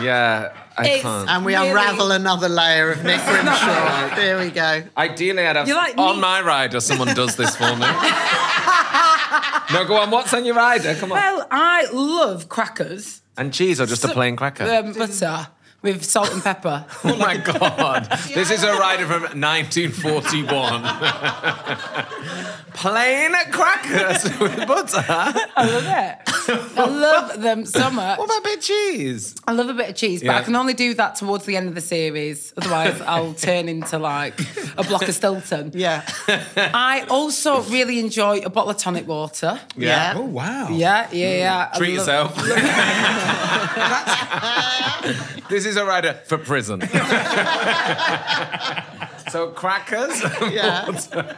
Yeah, 0.00 0.52
I 0.76 0.82
It's- 0.84 1.02
can't. 1.02 1.28
And 1.30 1.44
we 1.44 1.54
Really? 1.54 1.68
unravel 1.70 2.10
another 2.12 2.48
layer 2.48 2.90
of 2.90 3.02
Nick 3.04 3.20
Grimshaw. 3.26 4.08
Here 4.16 4.38
we 4.38 4.50
go. 4.50 4.82
Ideally, 4.96 5.46
I'd 5.46 5.56
have 5.56 5.68
You're 5.68 5.76
like 5.76 5.96
on 5.96 6.16
me. 6.16 6.20
my 6.22 6.40
rider. 6.42 6.80
Someone 6.80 7.14
does 7.14 7.36
this 7.36 7.54
for 7.56 7.64
me. 7.76 7.86
no, 9.72 9.84
go 9.86 9.96
on. 9.96 10.10
What's 10.10 10.34
on 10.34 10.44
your 10.44 10.54
rider? 10.54 10.94
Come 10.96 11.12
on. 11.12 11.18
Well, 11.18 11.46
I 11.50 11.86
love 11.92 12.48
crackers. 12.48 13.22
And 13.38 13.52
cheese 13.54 13.80
or 13.80 13.86
just 13.86 14.04
a 14.04 14.08
plain 14.08 14.36
cracker? 14.36 14.64
Um, 14.64 14.92
butter 14.92 15.48
with 15.86 16.04
salt 16.04 16.32
and 16.32 16.42
pepper. 16.42 16.84
oh 17.04 17.16
my 17.16 17.36
god! 17.38 18.04
This 18.34 18.50
is 18.50 18.62
a 18.62 18.72
rider 18.74 19.06
from 19.06 19.22
1941. 19.40 20.82
plain 22.74 23.32
crackers 23.50 24.24
with 24.38 24.66
butter. 24.68 25.02
I 25.06 25.64
love 25.66 25.86
it. 25.86 26.18
I 26.78 26.84
love 26.86 27.40
them 27.40 27.64
so 27.64 27.90
much. 28.00 28.18
What 28.18 28.26
about 28.26 28.38
a 28.40 28.42
bit 28.42 28.58
of 28.58 28.64
cheese? 28.64 29.34
I 29.46 29.52
love 29.52 29.68
a 29.68 29.74
bit 29.74 29.88
of 29.90 29.96
cheese, 29.96 30.20
but 30.20 30.26
Yeah. 30.32 30.38
I 30.38 30.42
can 30.42 30.54
only 30.56 30.74
do 30.74 30.92
that 30.94 31.14
towards 31.16 31.44
the 31.46 31.56
end 31.56 31.68
of 31.68 31.74
the 31.74 31.80
series. 31.80 32.52
Otherwise, 32.56 33.00
I'll 33.06 33.32
turn 33.34 33.68
into 33.68 33.98
like 33.98 34.38
a 34.76 34.84
block 34.84 35.08
of 35.08 35.14
Stilton. 35.14 35.72
Yeah. 35.74 36.02
I 36.28 37.06
also 37.08 37.62
really 37.62 37.98
enjoy 37.98 38.40
a 38.40 38.50
bottle 38.50 38.70
of 38.72 38.76
tonic 38.76 39.06
water. 39.08 39.58
Yeah. 39.76 40.14
Oh 40.16 40.22
wow. 40.22 40.68
Yeah, 40.70 41.08
yeah, 41.12 41.36
yeah. 41.36 41.70
I 41.72 41.78
Treat 41.78 41.96
love- 41.96 42.06
yourself. 42.06 42.36
this 45.48 45.64
is 45.66 45.75
a 45.76 45.84
rider 45.84 46.14
for 46.24 46.38
prison. 46.38 46.80
so 49.28 49.50
crackers. 49.54 50.22
Yeah. 50.52 50.86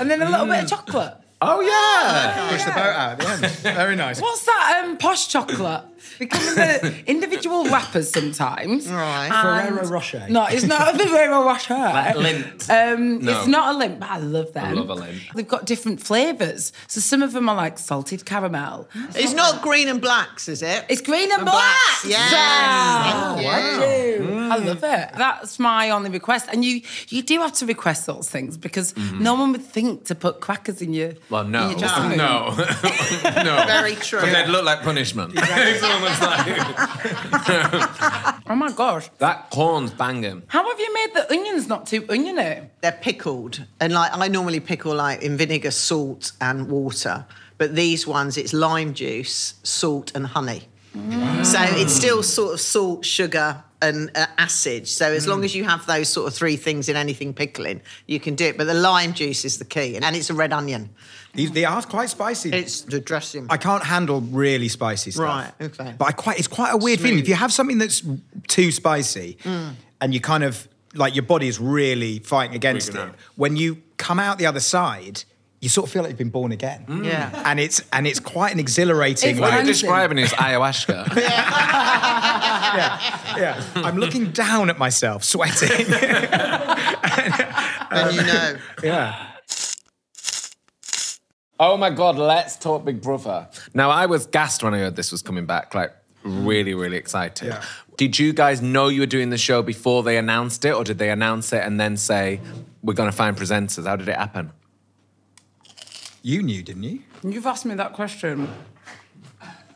And 0.00 0.08
then 0.08 0.22
a 0.22 0.30
little 0.30 0.46
bit 0.46 0.62
of 0.62 0.70
chocolate. 0.70 1.14
Oh 1.40 1.60
yeah. 1.60 2.48
Push 2.50 2.64
the 2.64 2.70
boat 2.72 2.78
out 2.80 3.12
at 3.12 3.18
the 3.20 3.28
end. 3.46 3.76
Very 3.76 3.94
nice. 3.96 4.20
What's 4.20 4.44
that 4.44 4.82
um, 4.84 4.96
posh 4.96 5.28
chocolate? 5.28 5.84
They 6.18 6.26
come 6.26 6.42
in 6.48 6.54
the 6.56 7.02
individual 7.06 7.64
wrappers 7.66 8.10
sometimes. 8.10 8.88
Right. 8.88 9.28
And- 9.32 9.68
Ferrero 9.76 9.88
Rocher. 9.88 10.26
No, 10.28 10.46
it's 10.46 10.64
not 10.64 10.94
a 10.94 10.98
Ferrero 10.98 11.44
Rocher. 11.44 11.74
Like 11.78 12.16
lint. 12.16 12.68
Um, 12.70 13.20
No. 13.20 13.38
It's 13.38 13.46
not 13.46 13.74
a 13.74 13.78
lint, 13.78 14.00
but 14.00 14.08
I 14.10 14.18
love 14.18 14.52
them. 14.52 14.74
love 14.76 14.90
a 14.90 14.94
lint. 14.94 15.20
They've 15.34 15.46
got 15.46 15.64
different 15.64 16.00
flavours. 16.00 16.72
So 16.88 17.00
some 17.00 17.22
of 17.22 17.32
them 17.32 17.48
are 17.48 17.54
like 17.54 17.78
salted 17.78 18.24
caramel. 18.24 18.88
It's 19.14 19.32
not 19.34 19.62
green 19.62 19.86
and 19.88 20.00
blacks, 20.00 20.48
is 20.48 20.62
it? 20.62 20.84
It's 20.88 21.00
green 21.02 21.30
and 21.30 21.42
And 21.42 21.42
black. 21.44 21.54
blacks, 21.54 22.04
yes. 22.04 22.32
Yeah. 22.32 23.34
Thank 23.36 24.26
you. 24.26 24.38
I 24.50 24.56
love 24.56 24.78
it. 24.82 25.10
That's 25.16 25.58
my 25.58 25.90
only 25.90 26.10
request. 26.10 26.46
And 26.52 26.64
you 26.64 26.80
you 27.08 27.22
do 27.22 27.38
have 27.40 27.52
to 27.54 27.66
request 27.66 28.06
those 28.06 28.28
things 28.28 28.56
because 28.56 28.96
no 28.96 29.34
one 29.34 29.52
would 29.52 29.64
think 29.64 30.04
to 30.06 30.14
put 30.14 30.40
crackers 30.40 30.80
in 30.82 30.92
your 30.94 31.12
Well, 31.30 31.44
no, 31.44 31.64
in 31.64 31.70
your 31.70 31.78
dressing 31.80 32.08
room. 32.08 32.16
no, 32.18 32.50
no. 33.44 33.64
Very 33.66 33.94
true. 33.96 34.20
But 34.20 34.32
they'd 34.32 34.48
look 34.48 34.64
like 34.64 34.80
punishment. 34.82 35.32
it's 35.36 35.82
almost 35.82 36.22
like 36.22 36.46
Oh 38.50 38.54
my 38.54 38.72
gosh. 38.72 39.10
that 39.18 39.50
corn's 39.50 39.90
banging. 39.90 40.42
How 40.46 40.68
have 40.68 40.80
you 40.80 40.94
made 40.94 41.14
the 41.14 41.30
onions 41.30 41.68
not 41.68 41.86
too 41.86 42.06
oniony? 42.08 42.62
They're 42.80 42.92
pickled. 42.92 43.64
And 43.80 43.92
like 43.92 44.16
I 44.16 44.28
normally 44.28 44.60
pickle 44.60 44.94
like 44.94 45.22
in 45.22 45.36
vinegar, 45.36 45.70
salt, 45.70 46.32
and 46.40 46.68
water. 46.68 47.26
But 47.58 47.74
these 47.74 48.06
ones, 48.06 48.38
it's 48.38 48.52
lime 48.52 48.94
juice, 48.94 49.54
salt, 49.62 50.12
and 50.14 50.26
honey. 50.26 50.62
So 51.44 51.58
it's 51.60 51.92
still 51.92 52.22
sort 52.22 52.54
of 52.54 52.60
salt, 52.60 53.04
sugar, 53.04 53.62
and 53.80 54.10
uh, 54.16 54.26
acid. 54.38 54.88
So 54.88 55.12
as 55.12 55.28
long 55.28 55.44
as 55.44 55.54
you 55.54 55.62
have 55.64 55.86
those 55.86 56.08
sort 56.08 56.26
of 56.26 56.34
three 56.34 56.56
things 56.56 56.88
in 56.88 56.96
anything 56.96 57.34
pickling, 57.34 57.82
you 58.06 58.18
can 58.18 58.34
do 58.34 58.46
it. 58.46 58.58
But 58.58 58.66
the 58.66 58.74
lime 58.74 59.12
juice 59.12 59.44
is 59.44 59.58
the 59.58 59.64
key, 59.64 59.96
and 59.96 60.16
it's 60.16 60.30
a 60.30 60.34
red 60.34 60.52
onion. 60.52 60.90
These, 61.34 61.52
they 61.52 61.64
are 61.64 61.82
quite 61.82 62.08
spicy. 62.10 62.50
It's 62.50 62.80
the 62.82 63.00
dressing. 63.00 63.46
I 63.50 63.56
can't 63.58 63.84
handle 63.84 64.20
really 64.20 64.68
spicy 64.68 65.10
stuff. 65.12 65.24
Right, 65.24 65.52
okay. 65.60 65.94
But 65.96 66.08
I 66.08 66.12
quite 66.12 66.38
it's 66.38 66.48
quite 66.48 66.72
a 66.72 66.76
weird 66.76 67.00
feeling. 67.00 67.18
If 67.18 67.28
you 67.28 67.34
have 67.34 67.52
something 67.52 67.78
that's 67.78 68.02
too 68.48 68.72
spicy 68.72 69.36
Mm. 69.44 69.74
and 70.00 70.14
you 70.14 70.20
kind 70.20 70.42
of 70.44 70.66
like 70.94 71.14
your 71.14 71.22
body 71.24 71.46
is 71.48 71.60
really 71.60 72.18
fighting 72.20 72.56
against 72.56 72.90
Freaking 72.90 72.94
it, 72.94 73.08
out. 73.10 73.14
when 73.36 73.56
you 73.56 73.82
come 73.98 74.18
out 74.18 74.38
the 74.38 74.46
other 74.46 74.58
side, 74.60 75.22
you 75.60 75.68
sort 75.68 75.86
of 75.86 75.92
feel 75.92 76.02
like 76.02 76.10
you've 76.10 76.18
been 76.18 76.30
born 76.30 76.50
again. 76.52 76.84
Yeah. 77.04 77.30
And 77.44 77.60
it's 77.60 77.82
and 77.92 78.06
it's 78.06 78.20
quite 78.20 78.52
an 78.54 78.58
exhilarating 78.60 79.32
It's 79.32 79.40
What 79.40 79.52
you're 79.52 79.64
describing 79.64 80.18
is 80.18 80.30
ayahuasca. 80.32 81.14
Yeah. 82.76 83.24
Yeah. 83.38 83.62
I'm 83.76 83.96
looking 83.98 84.30
down 84.32 84.68
at 84.70 84.78
myself, 84.78 85.22
sweating. 85.22 85.70
and 87.90 88.14
you 88.14 88.22
know. 88.22 88.56
yeah. 88.82 89.27
Oh 91.60 91.76
my 91.76 91.90
God, 91.90 92.16
let's 92.16 92.56
talk 92.56 92.84
Big 92.84 93.00
Brother. 93.02 93.48
Now, 93.74 93.90
I 93.90 94.06
was 94.06 94.26
gassed 94.26 94.62
when 94.62 94.74
I 94.74 94.78
heard 94.78 94.96
this 94.96 95.10
was 95.10 95.22
coming 95.22 95.44
back, 95.46 95.74
like 95.74 95.92
really, 96.22 96.74
really 96.74 96.96
excited. 96.96 97.48
Yeah. 97.48 97.62
Did 97.96 98.16
you 98.18 98.32
guys 98.32 98.62
know 98.62 98.88
you 98.88 99.00
were 99.00 99.06
doing 99.06 99.30
the 99.30 99.38
show 99.38 99.60
before 99.62 100.02
they 100.04 100.18
announced 100.18 100.64
it, 100.64 100.72
or 100.72 100.84
did 100.84 100.98
they 100.98 101.10
announce 101.10 101.52
it 101.52 101.64
and 101.64 101.80
then 101.80 101.96
say, 101.96 102.40
we're 102.82 102.94
going 102.94 103.10
to 103.10 103.16
find 103.16 103.36
presenters? 103.36 103.86
How 103.86 103.96
did 103.96 104.08
it 104.08 104.16
happen? 104.16 104.52
You 106.22 106.42
knew, 106.42 106.62
didn't 106.62 106.84
you? 106.84 107.00
You've 107.24 107.46
asked 107.46 107.64
me 107.66 107.74
that 107.74 107.92
question. 107.92 108.48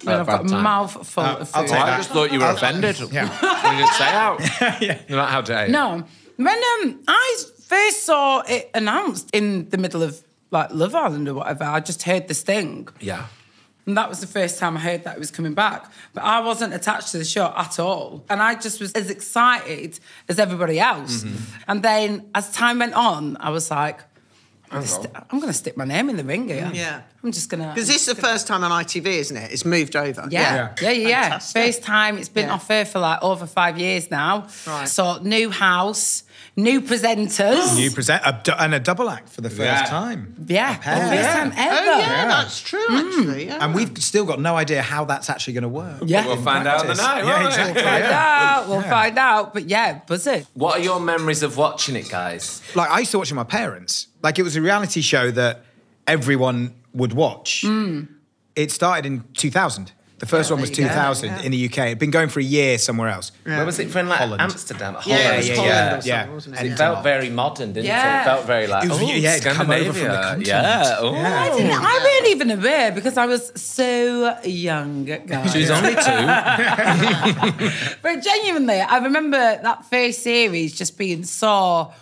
And 0.04 0.10
I've 0.10 0.26
got 0.26 0.44
a 0.44 0.48
time. 0.48 0.62
mouthful 0.62 1.22
Uh, 1.22 1.36
of 1.38 1.50
I'll 1.54 1.62
food. 1.62 1.68
take 1.70 1.80
I 1.80 1.86
that. 1.86 1.96
just 1.98 2.10
thought 2.10 2.32
you 2.32 2.40
were 2.40 2.46
offended. 2.50 2.98
Yeah. 3.12 3.28
When 3.64 3.78
you 3.78 3.86
say 3.94 4.08
out. 4.08 4.40
You're 5.08 5.18
not 5.18 5.30
how 5.30 5.40
dare 5.40 5.66
you? 5.66 5.72
No. 5.72 6.04
When 6.36 6.48
um, 6.82 7.00
I 7.06 7.36
first 7.66 8.04
saw 8.04 8.40
it 8.48 8.70
announced 8.74 9.30
in 9.32 9.68
the 9.70 9.78
middle 9.78 10.02
of 10.02 10.20
like 10.52 10.72
Love 10.72 10.94
Island 10.94 11.28
or 11.28 11.34
whatever. 11.34 11.64
I 11.64 11.80
just 11.80 12.02
heard 12.04 12.28
the 12.28 12.34
sting. 12.34 12.88
Yeah. 13.00 13.26
And 13.84 13.96
that 13.96 14.08
was 14.08 14.20
the 14.20 14.28
first 14.28 14.60
time 14.60 14.76
I 14.76 14.80
heard 14.80 15.02
that 15.04 15.16
it 15.16 15.18
was 15.18 15.32
coming 15.32 15.54
back. 15.54 15.90
But 16.14 16.22
I 16.22 16.38
wasn't 16.40 16.72
attached 16.72 17.08
to 17.12 17.18
the 17.18 17.24
show 17.24 17.52
at 17.56 17.80
all. 17.80 18.24
And 18.30 18.40
I 18.40 18.54
just 18.54 18.80
was 18.80 18.92
as 18.92 19.10
excited 19.10 19.98
as 20.28 20.38
everybody 20.38 20.78
else. 20.78 21.24
Mm-hmm. 21.24 21.60
And 21.66 21.82
then 21.82 22.30
as 22.32 22.52
time 22.52 22.78
went 22.78 22.94
on, 22.94 23.36
I 23.40 23.50
was 23.50 23.72
like, 23.72 23.98
I'm 24.70 24.80
gonna, 24.80 24.84
oh, 24.84 25.02
sti- 25.02 25.24
I'm 25.30 25.40
gonna 25.40 25.52
stick 25.52 25.76
my 25.76 25.84
name 25.84 26.08
in 26.08 26.16
the 26.16 26.24
ring 26.24 26.48
here. 26.48 26.70
Yeah. 26.72 27.02
I'm 27.24 27.32
just 27.32 27.50
gonna. 27.50 27.72
Because 27.74 27.88
this 27.88 28.06
is 28.08 28.14
the 28.14 28.22
first 28.22 28.46
time 28.46 28.62
on 28.64 28.70
ITV, 28.70 29.04
isn't 29.06 29.36
it? 29.36 29.52
It's 29.52 29.64
moved 29.66 29.96
over. 29.96 30.26
Yeah, 30.30 30.74
yeah, 30.80 30.90
yeah, 30.90 31.08
yeah. 31.08 31.22
Fantastic. 31.22 31.62
First 31.62 31.82
time 31.82 32.16
it's 32.18 32.28
been 32.30 32.46
Yeah. 32.46 32.54
off 32.54 32.70
air 32.70 32.84
for 32.86 33.00
like 33.00 33.22
over 33.22 33.46
five 33.46 33.78
years 33.78 34.10
now. 34.10 34.46
Right. 34.66 34.88
So 34.88 35.18
new 35.18 35.50
house, 35.50 36.22
new 36.56 36.80
presenters. 36.82 37.76
New 37.76 37.90
present 37.90 38.22
a, 38.24 38.62
and 38.62 38.74
a 38.74 38.80
double 38.80 39.08
act 39.08 39.28
for 39.30 39.40
the 39.40 39.48
first 39.50 39.60
Yeah. 39.60 39.84
time. 39.84 40.34
yeah, 40.46 40.76
A 40.76 40.78
pair. 40.78 40.94
the 41.10 41.16
first 41.16 41.30
time 41.30 41.52
ever. 41.56 41.90
Oh, 41.90 41.98
yeah, 41.98 42.26
that's 42.28 42.60
true, 42.60 42.84
hmm. 42.88 42.96
actually. 42.96 43.46
Yeah. 43.46 43.58
And 43.64 43.74
we've 43.74 43.96
still 44.02 44.24
got 44.24 44.40
no 44.40 44.56
idea 44.56 44.82
how 44.82 45.04
that's 45.04 45.30
actually 45.30 45.54
going 45.54 45.62
to 45.62 45.68
work. 45.68 46.02
Yeah. 46.04 46.26
We'll 46.26 46.36
find 46.42 46.66
out 46.68 46.80
on 46.80 46.86
the 46.88 46.94
Practice. 46.94 47.06
night. 47.06 47.24
Yeah, 47.24 47.30
won't 47.32 47.40
we? 47.42 47.46
exactly. 47.48 47.82
Find 47.82 48.04
Yeah. 48.04 48.56
out. 48.58 48.68
We'll 48.68 48.82
find 48.82 49.18
out. 49.18 49.54
But 49.54 49.68
yeah, 49.68 50.00
buzz 50.06 50.26
it. 50.26 50.46
What 50.54 50.78
are 50.78 50.82
your 50.82 51.00
memories 51.00 51.42
of 51.42 51.56
watching 51.56 51.96
it, 51.96 52.08
guys? 52.10 52.60
Like 52.74 52.90
I 52.90 52.98
used 53.00 53.12
to 53.12 53.18
watch 53.18 53.28
it 53.30 53.34
with 53.34 53.46
my 53.46 53.50
parents. 53.50 54.08
Like 54.22 54.38
it 54.38 54.42
was 54.42 54.54
a 54.56 54.60
reality 54.62 55.00
show 55.00 55.30
that 55.30 55.64
everyone 56.06 56.74
would 56.92 57.12
watch. 57.14 57.62
Hmm. 57.66 58.02
It 58.54 58.70
started 58.70 59.06
in 59.06 59.24
2000. 59.34 59.92
The 60.22 60.28
first 60.28 60.52
one 60.52 60.60
was 60.60 60.70
there 60.70 60.82
you 60.82 60.88
go, 60.88 60.94
2000 60.94 61.28
yeah. 61.28 61.40
in 61.42 61.50
the 61.50 61.66
UK. 61.66 61.78
It'd 61.78 61.98
been 61.98 62.12
going 62.12 62.28
for 62.28 62.38
a 62.38 62.44
year 62.44 62.78
somewhere 62.78 63.08
else. 63.08 63.32
Where 63.42 63.66
was 63.66 63.80
it 63.80 63.90
from? 63.90 64.06
Like 64.06 64.20
Holland. 64.20 64.40
Amsterdam. 64.40 64.94
Yeah, 65.04 65.16
Holland. 65.16 65.34
it 65.34 65.36
was 65.36 65.48
yeah, 65.48 65.54
Holland 65.56 65.66
yeah, 65.66 65.82
or 65.82 65.90
something, 65.90 66.08
yeah. 66.28 66.32
wasn't 66.32 66.60
It 66.60 66.66
it? 66.74 66.76
felt 66.78 67.02
very 67.02 67.28
modern, 67.28 67.72
didn't 67.72 67.86
it? 67.86 67.88
Yeah. 67.88 68.20
It 68.20 68.24
felt 68.24 68.46
very 68.46 68.66
like, 68.68 68.84
It 68.84 68.90
was- 68.90 69.02
oh, 69.02 69.06
yeah, 69.06 69.34
it'd 69.34 69.52
come 69.52 69.68
over 69.68 69.84
from 69.84 69.94
the 69.94 69.98
Scandinavia. 69.98 70.22
continent. 70.22 70.46
Yeah. 70.46 70.96
Oh. 71.00 71.14
I, 71.16 71.50
didn't, 71.56 71.72
I 71.72 71.98
weren't 72.22 72.28
even 72.36 72.50
aware 72.52 72.92
because 72.92 73.16
I 73.16 73.26
was 73.26 73.50
so 73.60 74.38
young, 74.44 75.04
guys. 75.06 75.52
She 75.52 75.58
was 75.58 75.70
only 75.70 75.94
two. 75.96 77.70
But 78.02 78.22
genuinely, 78.22 78.80
I 78.80 78.98
remember 78.98 79.38
that 79.38 79.84
first 79.86 80.22
series 80.22 80.72
just 80.72 80.96
being 80.96 81.24
so, 81.24 81.92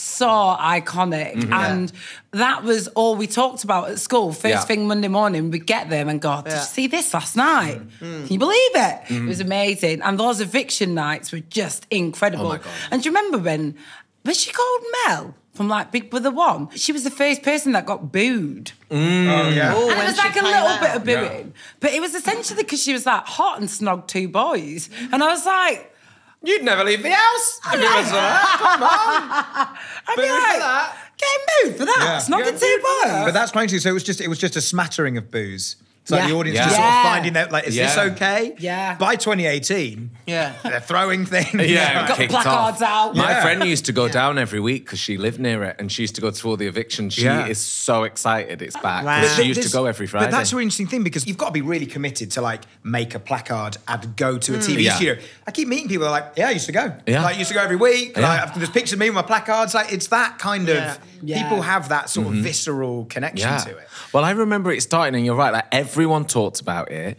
so 0.00 0.26
iconic. 0.28 1.34
Mm-hmm. 1.36 1.52
And 1.52 1.92
that 2.32 2.62
was 2.64 2.88
all 2.88 3.16
we 3.16 3.26
talked 3.26 3.64
about 3.64 3.90
at 3.90 3.98
school. 3.98 4.32
First 4.32 4.44
Yeah. 4.46 4.60
thing 4.60 4.86
Monday 4.88 5.08
morning, 5.08 5.50
we'd 5.50 5.66
get 5.66 5.90
there 5.90 6.06
and 6.08 6.20
go, 6.20 6.42
Did 6.42 6.52
Yeah. 6.52 6.58
you 6.60 6.64
see 6.66 6.86
this 6.86 7.12
last 7.14 7.36
night? 7.36 7.80
Mm. 8.00 8.24
Can 8.26 8.32
you 8.32 8.38
believe 8.38 8.70
it? 8.74 8.78
Mm-hmm. 9.08 9.24
It 9.26 9.28
was 9.28 9.40
amazing. 9.40 10.02
And 10.02 10.18
those 10.18 10.40
eviction 10.40 10.94
nights 10.94 11.32
were 11.32 11.40
just 11.40 11.86
incredible. 11.90 12.46
Oh 12.46 12.48
my 12.50 12.58
God. 12.58 12.66
And 12.90 13.02
do 13.02 13.08
you 13.08 13.14
remember 13.14 13.38
when, 13.38 13.74
was 14.24 14.38
she 14.40 14.52
called 14.52 14.82
Mel? 15.06 15.34
From 15.54 15.66
like 15.68 15.90
Big 15.90 16.08
Brother 16.08 16.30
One, 16.30 16.68
she 16.76 16.92
was 16.92 17.02
the 17.02 17.10
first 17.10 17.42
person 17.42 17.72
that 17.72 17.84
got 17.84 18.12
booed. 18.12 18.70
Oh, 18.92 18.94
yeah. 18.96 19.72
Oh, 19.74 19.90
And 19.90 19.98
it 20.00 20.04
was 20.06 20.16
like 20.16 20.36
a 20.36 20.42
little 20.44 20.54
out. 20.54 20.80
bit 20.80 20.94
of 20.94 21.04
booing, 21.04 21.52
but 21.80 21.92
it 21.92 22.00
was 22.00 22.14
essentially 22.14 22.62
because 22.62 22.80
she 22.80 22.92
was 22.92 23.04
like 23.06 23.26
hot 23.26 23.58
and 23.58 23.68
snogged 23.68 24.06
two 24.06 24.28
boys, 24.28 24.88
and 25.10 25.20
I 25.20 25.26
was 25.26 25.44
like, 25.44 25.92
You'd 26.42 26.62
never 26.62 26.84
leave 26.84 27.02
the 27.02 27.10
house. 27.10 27.60
if 27.66 27.74
it 27.74 27.78
was 27.80 28.06
for 28.06 28.12
that. 28.14 29.76
I'd 30.06 30.16
be 30.16 30.22
ah, 30.22 30.22
Boo 30.22 30.22
for 30.22 30.28
like, 30.28 30.58
that. 30.60 30.96
getting 31.18 31.46
booed 31.72 31.78
for 31.78 31.84
that, 31.84 31.98
Yeah. 32.00 32.18
snogging 32.20 32.60
two 32.60 32.78
boys. 32.82 33.24
But 33.24 33.32
that's 33.32 33.50
crazy. 33.52 33.78
So 33.78 33.88
it 33.90 33.92
was 33.92 34.04
just 34.04 34.20
it 34.20 34.28
was 34.28 34.38
just 34.38 34.54
a 34.56 34.60
smattering 34.60 35.16
of 35.18 35.30
booze. 35.30 35.76
It's 36.08 36.12
like 36.12 36.22
Yeah. 36.22 36.28
the 36.28 36.34
audience 36.36 36.56
Yeah. 36.56 36.64
just 36.64 36.76
sort 36.76 36.88
of 36.88 37.02
finding 37.02 37.36
out 37.36 37.52
like, 37.52 37.66
is 37.66 37.76
this 37.76 37.98
okay? 37.98 38.54
Yeah. 38.58 38.94
By 38.94 39.16
2018, 39.16 40.10
Yeah. 40.26 40.54
they're 40.62 40.80
throwing 40.80 41.26
things. 41.26 41.68
Yeah, 41.68 42.08
Got 42.08 42.16
kicked 42.16 42.30
placards 42.32 42.80
off. 42.80 42.88
out. 43.10 43.14
My 43.16 43.30
Yeah. 43.32 43.42
friend 43.42 43.64
used 43.64 43.84
to 43.86 43.92
go 43.92 44.08
down 44.08 44.38
every 44.38 44.58
week 44.58 44.86
because 44.86 44.98
she 44.98 45.18
lived 45.18 45.38
near 45.38 45.62
it, 45.64 45.76
and 45.78 45.92
she 45.92 46.02
used 46.02 46.14
to 46.14 46.22
go 46.22 46.30
through 46.30 46.52
all 46.52 46.56
the 46.56 46.66
evictions. 46.66 47.12
She 47.12 47.24
Yeah. 47.24 47.46
is 47.46 47.58
so 47.58 48.04
excited 48.04 48.62
it's 48.62 48.76
back. 48.78 49.04
Wow. 49.04 49.22
She 49.36 49.42
used 49.42 49.62
to 49.62 49.68
go 49.70 49.84
every 49.84 50.06
Friday. 50.06 50.26
But 50.26 50.30
that's 50.30 50.52
a 50.52 50.56
really 50.56 50.64
interesting 50.64 50.86
thing 50.86 51.02
because 51.02 51.26
you've 51.26 51.36
got 51.36 51.48
to 51.48 51.52
be 51.52 51.60
really 51.60 51.86
committed 51.86 52.30
to 52.32 52.40
like 52.40 52.62
make 52.82 53.14
a 53.14 53.18
placard 53.18 53.76
and 53.86 54.16
go 54.16 54.38
to 54.38 54.54
a 54.54 54.56
hmm. 54.56 54.62
TV 54.62 54.84
Yeah. 54.84 54.94
studio. 54.94 55.18
I 55.46 55.50
keep 55.50 55.68
meeting 55.68 55.88
people 55.88 56.08
like, 56.10 56.32
yeah, 56.36 56.48
I 56.48 56.52
used 56.52 56.66
to 56.66 56.72
go. 56.72 56.94
Yeah. 57.06 57.22
Like, 57.22 57.36
I 57.36 57.38
used 57.38 57.48
to 57.48 57.54
go 57.54 57.62
every 57.62 57.76
week. 57.76 58.16
Yeah. 58.16 58.22
Like, 58.28 58.54
there's 58.54 58.70
pictures 58.70 58.94
of 58.94 58.98
me 58.98 59.10
with 59.10 59.16
my 59.16 59.22
placards. 59.22 59.74
Like, 59.74 59.92
it's 59.92 60.06
that 60.06 60.38
kind 60.38 60.70
of, 60.70 60.76
Yeah. 60.76 60.96
Yeah. 61.22 61.42
people 61.42 61.62
have 61.62 61.88
that 61.90 62.08
sort 62.08 62.28
of 62.28 62.32
mm-hmm. 62.34 62.42
visceral 62.42 63.04
connection 63.06 63.48
yeah. 63.48 63.58
to 63.58 63.76
it. 63.76 63.88
Well, 64.12 64.24
I 64.24 64.30
remember 64.30 64.70
it 64.72 64.82
starting, 64.82 65.16
and 65.16 65.26
you're 65.26 65.34
right. 65.34 65.52
Like 65.52 65.66
everyone 65.98 66.24
talked 66.24 66.60
about 66.60 66.92
it. 66.92 67.18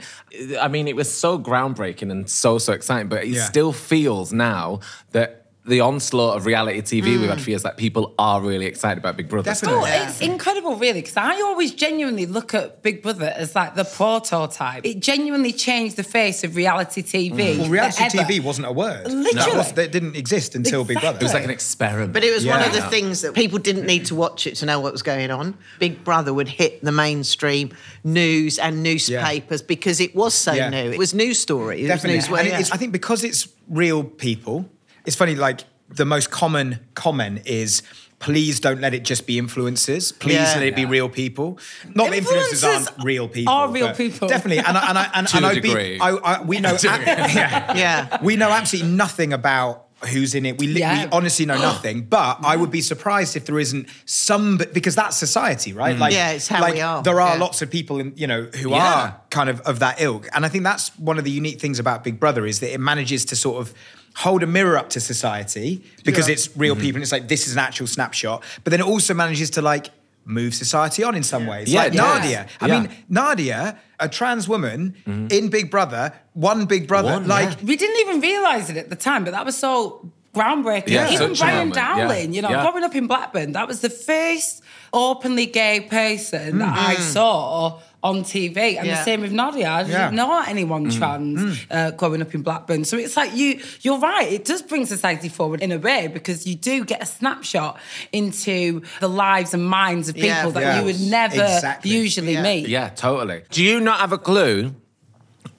I 0.57 0.69
mean, 0.69 0.87
it 0.87 0.95
was 0.95 1.13
so 1.13 1.37
groundbreaking 1.37 2.11
and 2.11 2.29
so 2.29 2.57
so 2.59 2.71
exciting. 2.71 3.09
But 3.09 3.25
it 3.25 3.31
Yeah. 3.31 3.43
still 3.43 3.73
feels 3.73 4.31
now 4.31 4.79
that 5.11 5.38
the 5.69 5.81
onslaught 5.81 6.35
of 6.35 6.45
reality 6.45 6.81
TV 6.81 7.19
we've 7.19 7.29
had 7.29 7.37
mm. 7.37 7.41
for 7.41 7.49
years, 7.51 7.63
that 7.63 7.77
people 7.77 8.13
are 8.17 8.41
really 8.41 8.65
excited 8.65 8.97
about 8.97 9.15
Big 9.15 9.29
Brother. 9.29 9.51
Definitely. 9.51 9.79
Oh, 9.79 9.85
still. 9.85 10.07
it's 10.09 10.21
incredible, 10.21 10.75
really, 10.75 11.01
because 11.01 11.15
I 11.17 11.41
always 11.41 11.71
genuinely 11.71 12.25
look 12.25 12.53
at 12.53 12.81
Big 12.83 13.01
Brother 13.01 13.33
as 13.35 13.55
like 13.55 13.75
the 13.75 13.85
prototype. 13.85 14.85
It 14.85 14.99
genuinely 14.99 15.53
changed 15.53 15.95
the 15.95 16.03
face 16.03 16.43
of 16.43 16.55
reality 16.55 17.01
TV. 17.01 17.55
Mm. 17.55 17.59
Well, 17.59 17.69
reality 17.69 18.09
forever. 18.09 18.31
TV 18.31 18.43
wasn't 18.43 18.67
a 18.67 18.71
word. 18.71 19.05
Literally. 19.05 19.33
That, 19.33 19.55
was, 19.55 19.71
that 19.73 19.91
didn't 19.91 20.15
exist 20.15 20.55
until 20.55 20.83
Big 20.83 20.99
Brother. 20.99 21.17
It 21.17 21.23
was 21.23 21.33
like 21.33 21.43
an 21.43 21.49
experiment. 21.49 22.13
But 22.13 22.23
it 22.23 22.33
was 22.33 22.45
one 22.45 22.61
of 22.61 22.73
the 22.73 22.81
things 22.83 23.21
that 23.21 23.33
people 23.35 23.59
didn't 23.59 23.85
need 23.85 24.05
to 24.07 24.15
watch 24.15 24.47
it 24.47 24.55
to 24.55 24.65
know 24.65 24.79
what 24.79 24.91
was 24.91 25.03
going 25.03 25.31
on. 25.31 25.57
Big 25.77 26.03
Brother 26.03 26.33
would 26.33 26.47
hit 26.47 26.83
the 26.83 26.91
mainstream 26.91 27.71
news 28.03 28.57
and 28.57 28.83
newspapers 28.83 29.61
because 29.61 29.99
it 29.99 30.15
was 30.15 30.33
so 30.33 30.53
Yeah. 30.53 30.69
new. 30.69 30.91
It 30.91 30.97
was 30.97 31.13
news 31.13 31.39
story. 31.39 31.83
It 31.83 31.87
Definitely. 31.87 32.17
was 32.17 32.29
news. 32.29 32.39
And 32.39 32.47
yeah. 32.47 32.59
it's, 32.59 32.71
I 32.71 32.77
think 32.77 32.91
because 32.91 33.23
it's 33.23 33.47
real 33.69 34.03
people, 34.03 34.69
it's 35.09 35.15
funny, 35.17 35.33
like 35.35 35.61
the 35.89 36.05
most 36.05 36.29
common 36.29 36.79
comment 36.93 37.41
is 37.47 37.81
please 38.19 38.59
don't 38.59 38.79
let 38.81 38.93
it 38.93 39.03
just 39.03 39.25
be 39.25 39.41
influencers. 39.41 40.17
Please 40.19 40.33
Yeah. 40.35 40.53
let 40.55 40.63
it 40.63 40.75
be 40.75 40.85
real 40.85 41.09
people. 41.09 41.57
Not 41.95 42.11
that 42.11 42.21
influencers 42.21 42.63
Influencers 42.63 42.87
aren't 42.91 43.03
real 43.03 43.27
people. 43.27 43.51
are 43.53 43.69
real 43.71 43.93
people. 43.93 44.27
Definitely. 44.27 44.59
And 44.63 44.77
I, 44.77 44.89
and 44.89 44.97
I, 44.97 45.09
and, 45.15 45.27
To 45.27 45.37
and 45.37 45.45
a 45.45 45.49
I'd 45.49 45.61
be- 45.63 45.99
I, 45.99 46.09
I, 46.11 46.41
we 46.43 46.59
know, 46.59 46.77
yeah. 46.83 47.73
Yeah. 47.75 48.17
we 48.21 48.35
know 48.35 48.49
absolutely 48.51 48.91
nothing 48.91 49.33
about 49.33 49.85
who's 50.11 50.35
in 50.35 50.45
it. 50.45 50.57
We, 50.59 50.67
li- 50.67 50.81
Yeah. 50.81 51.05
we 51.05 51.11
honestly 51.11 51.45
know 51.45 51.57
nothing. 51.71 52.01
But 52.03 52.39
I 52.43 52.55
would 52.57 52.71
be 52.71 52.81
surprised 52.81 53.35
if 53.37 53.45
there 53.45 53.57
isn't 53.57 53.87
some 54.05 54.57
because 54.73 54.95
that's 54.95 55.15
society, 55.17 55.71
right? 55.73 55.95
Mm. 55.95 55.99
Like, 55.99 56.13
Yeah, 56.13 56.31
it's 56.31 56.47
how 56.49 56.61
like, 56.61 56.73
we 56.75 56.81
are. 56.81 57.01
There 57.01 57.19
are 57.21 57.35
Yeah. 57.35 57.41
lots 57.41 57.61
of 57.61 57.71
people 57.71 57.99
in 57.99 58.13
you 58.15 58.27
know 58.27 58.43
who 58.61 58.69
Yeah. 58.71 58.93
are 58.95 59.21
kind 59.29 59.49
of 59.49 59.61
of 59.61 59.79
that 59.79 59.99
ilk, 60.01 60.27
and 60.33 60.45
I 60.45 60.49
think 60.49 60.63
that's 60.65 60.89
one 60.99 61.17
of 61.17 61.23
the 61.23 61.31
unique 61.31 61.59
things 61.61 61.79
about 61.79 62.03
Big 62.03 62.19
Brother 62.19 62.45
is 62.45 62.59
that 62.59 62.71
it 62.73 62.79
manages 62.81 63.23
to 63.25 63.35
sort 63.37 63.61
of 63.61 63.73
hold 64.15 64.43
a 64.43 64.47
mirror 64.47 64.77
up 64.77 64.89
to 64.89 64.99
society 64.99 65.83
because 66.03 66.27
Yeah. 66.27 66.33
it's 66.33 66.55
real 66.57 66.75
people 66.75 66.95
and 66.97 67.03
it's 67.03 67.11
like 67.11 67.27
this 67.27 67.47
is 67.47 67.53
an 67.53 67.59
actual 67.59 67.87
snapshot 67.87 68.43
but 68.63 68.71
then 68.71 68.79
it 68.81 68.85
also 68.85 69.13
manages 69.13 69.49
to 69.51 69.61
like 69.61 69.89
move 70.25 70.53
society 70.53 71.03
on 71.03 71.15
in 71.15 71.23
some 71.23 71.45
ways 71.47 71.71
Yeah, 71.71 71.83
like 71.83 71.93
it 71.93 71.97
does. 71.97 72.19
Nadia 72.19 72.47
I 72.61 72.67
mean 72.67 72.89
Nadia 73.07 73.77
a 73.99 74.07
trans 74.09 74.47
woman 74.47 74.95
in 75.05 75.49
Big 75.49 75.69
Brother 75.71 76.13
one 76.33 76.65
Big 76.65 76.87
Brother 76.87 77.11
One, 77.13 77.27
like 77.27 77.49
yeah. 77.49 77.65
We 77.65 77.75
didn't 77.77 77.99
even 78.07 78.21
realise 78.21 78.69
it 78.69 78.77
at 78.77 78.89
the 78.89 78.95
time, 78.95 79.23
but 79.25 79.31
that 79.31 79.45
was 79.45 79.57
so 79.57 80.11
groundbreaking. 80.33 80.89
Yeah, 80.89 81.09
Even 81.11 81.29
such 81.35 81.39
Brian 81.39 81.69
moment, 81.69 81.75
yeah. 81.75 81.95
Dowling, 82.07 82.33
you 82.33 82.41
know, 82.43 82.49
Yeah. 82.51 82.61
growing 82.63 82.83
up 82.83 82.95
in 82.95 83.07
Blackburn, 83.07 83.51
that 83.53 83.67
was 83.67 83.81
the 83.81 83.89
first 83.89 84.61
openly 84.93 85.47
gay 85.47 85.81
person 85.81 86.59
that 86.59 86.77
I 86.77 86.93
Mm-hmm. 86.95 87.03
saw 87.03 87.79
on 88.01 88.23
TV. 88.23 88.77
And 88.77 88.87
Yeah. 88.87 88.95
the 88.97 89.03
same 89.03 89.21
with 89.21 89.31
Nadia. 89.31 89.69
I 89.69 89.83
didn't 89.83 89.91
Yeah. 89.91 90.09
know 90.11 90.41
anyone 90.47 90.85
Mm. 90.89 90.97
trans 90.97 91.65
uh, 91.69 91.91
growing 91.91 92.21
up 92.21 92.33
in 92.33 92.41
Blackburn. 92.41 92.85
So 92.85 92.97
it's 92.97 93.17
like 93.17 93.35
you, 93.35 93.59
you're 93.81 93.99
right. 93.99 94.31
It 94.31 94.45
does 94.45 94.61
bring 94.61 94.85
society 94.85 95.27
forward 95.29 95.61
in 95.61 95.71
a 95.71 95.77
way 95.77 96.07
because 96.07 96.47
you 96.47 96.55
do 96.55 96.85
get 96.85 97.03
a 97.03 97.05
snapshot 97.05 97.77
into 98.13 98.81
the 99.01 99.09
lives 99.09 99.53
and 99.53 99.63
minds 99.65 100.07
of 100.09 100.15
people 100.15 100.27
Yeah, 100.27 100.49
that 100.51 100.61
yeah. 100.61 100.79
you 100.79 100.85
would 100.85 101.01
never 101.01 101.43
Exactly. 101.43 101.91
usually 101.91 102.33
Yeah. 102.33 102.43
meet. 102.43 102.67
yeah, 102.69 102.89
totally. 102.89 103.41
Do 103.51 103.63
you 103.63 103.79
not 103.81 103.99
have 103.99 104.13
a 104.13 104.17
clue 104.17 104.73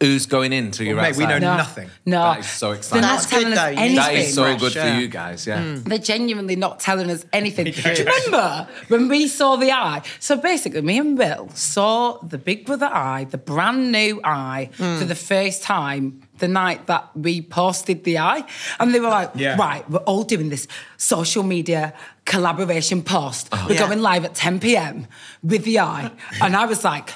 who's 0.01 0.27
going 0.27 0.53
into 0.53 0.85
your 0.85 0.97
mate 0.97 1.17
we 1.17 1.27
know? 1.27 1.39
No. 1.39 1.57
nothing 1.57 1.91
No. 2.07 2.23
That 2.23 2.41
is 2.41 2.49
so 2.51 2.73
exciting. 2.73 3.03
They're 3.03 3.11
That's 3.11 3.25
not 3.25 3.31
telling 3.31 3.49
good, 3.49 3.59
us 3.59 3.65
though. 3.65 3.83
Anything. 3.83 3.97
That 3.97 4.15
is 4.15 4.35
so 4.35 4.43
Fresh, 4.43 4.61
good 4.61 4.73
for 4.73 5.01
you 5.01 5.09
guys, 5.09 5.47
yeah. 5.47 5.63
Mm. 5.63 5.85
They're 5.85 5.99
genuinely 5.99 6.57
not 6.57 6.81
telling 6.81 7.11
us 7.11 7.25
anything. 7.33 7.65
Do 7.73 7.73
you 7.73 8.05
remember 8.05 8.69
when 8.89 9.09
we 9.09 9.29
saw 9.29 9.57
the 9.57 9.73
eye? 9.73 10.03
So 10.19 10.37
basically, 10.37 10.81
me 10.81 10.99
and 10.99 11.17
Bill 11.19 11.49
saw 11.55 12.19
the 12.23 12.39
Big 12.39 12.65
Brother 12.67 12.87
eye, 12.87 13.25
the 13.25 13.39
brand 13.39 13.93
new 13.93 14.21
eye, 14.25 14.71
mm. 14.77 14.99
for 14.99 15.05
the 15.05 15.15
first 15.15 15.63
time 15.63 16.23
the 16.39 16.49
night 16.49 16.87
that 16.87 17.15
we 17.15 17.43
posted 17.43 18.05
the 18.05 18.19
eye. 18.19 18.45
And 18.79 18.95
they 18.95 19.01
were 19.01 19.09
like, 19.09 19.31
Yeah. 19.35 19.57
right, 19.57 19.89
we're 19.91 19.99
all 20.01 20.25
doing 20.25 20.49
this 20.49 20.67
social 20.97 21.43
media 21.43 21.93
collaboration 22.25 23.03
post. 23.03 23.49
Oh. 23.53 23.67
We're 23.69 23.75
Yeah. 23.75 23.87
going 23.87 24.01
live 24.01 24.25
at 24.25 24.35
10 24.35 24.61
p.m. 24.61 25.07
with 25.43 25.65
the 25.65 25.81
eye. 25.81 26.11
And 26.41 26.57
I 26.57 26.65
was 26.65 26.85
like, 26.85 27.13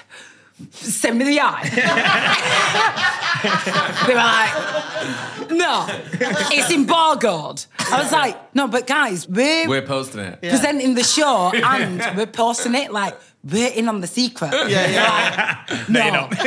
send 0.71 1.19
me 1.19 1.25
the 1.25 1.40
eye. 1.40 1.69
they 4.07 4.14
were 4.14 4.21
like, 4.21 5.51
no, 5.51 5.87
it's 6.53 6.71
embargoed. 6.71 7.64
I 7.79 8.03
was 8.03 8.12
like, 8.12 8.55
no, 8.55 8.69
but 8.69 8.87
guys, 8.87 9.29
we're, 9.29 9.69
We're 9.69 9.83
posting 9.83 10.21
it. 10.21 10.40
presenting 10.40 10.95
the 10.95 11.03
show 11.05 11.51
and 11.55 12.17
we're 12.17 12.27
posting 12.27 12.75
it 12.75 12.93
like 12.93 13.14
we're 13.44 13.72
in 13.72 13.88
on 13.88 14.00
the 14.00 14.07
secret. 14.07 14.52
Yeah, 14.52 14.68
yeah. 14.68 15.85
no. 15.88 16.00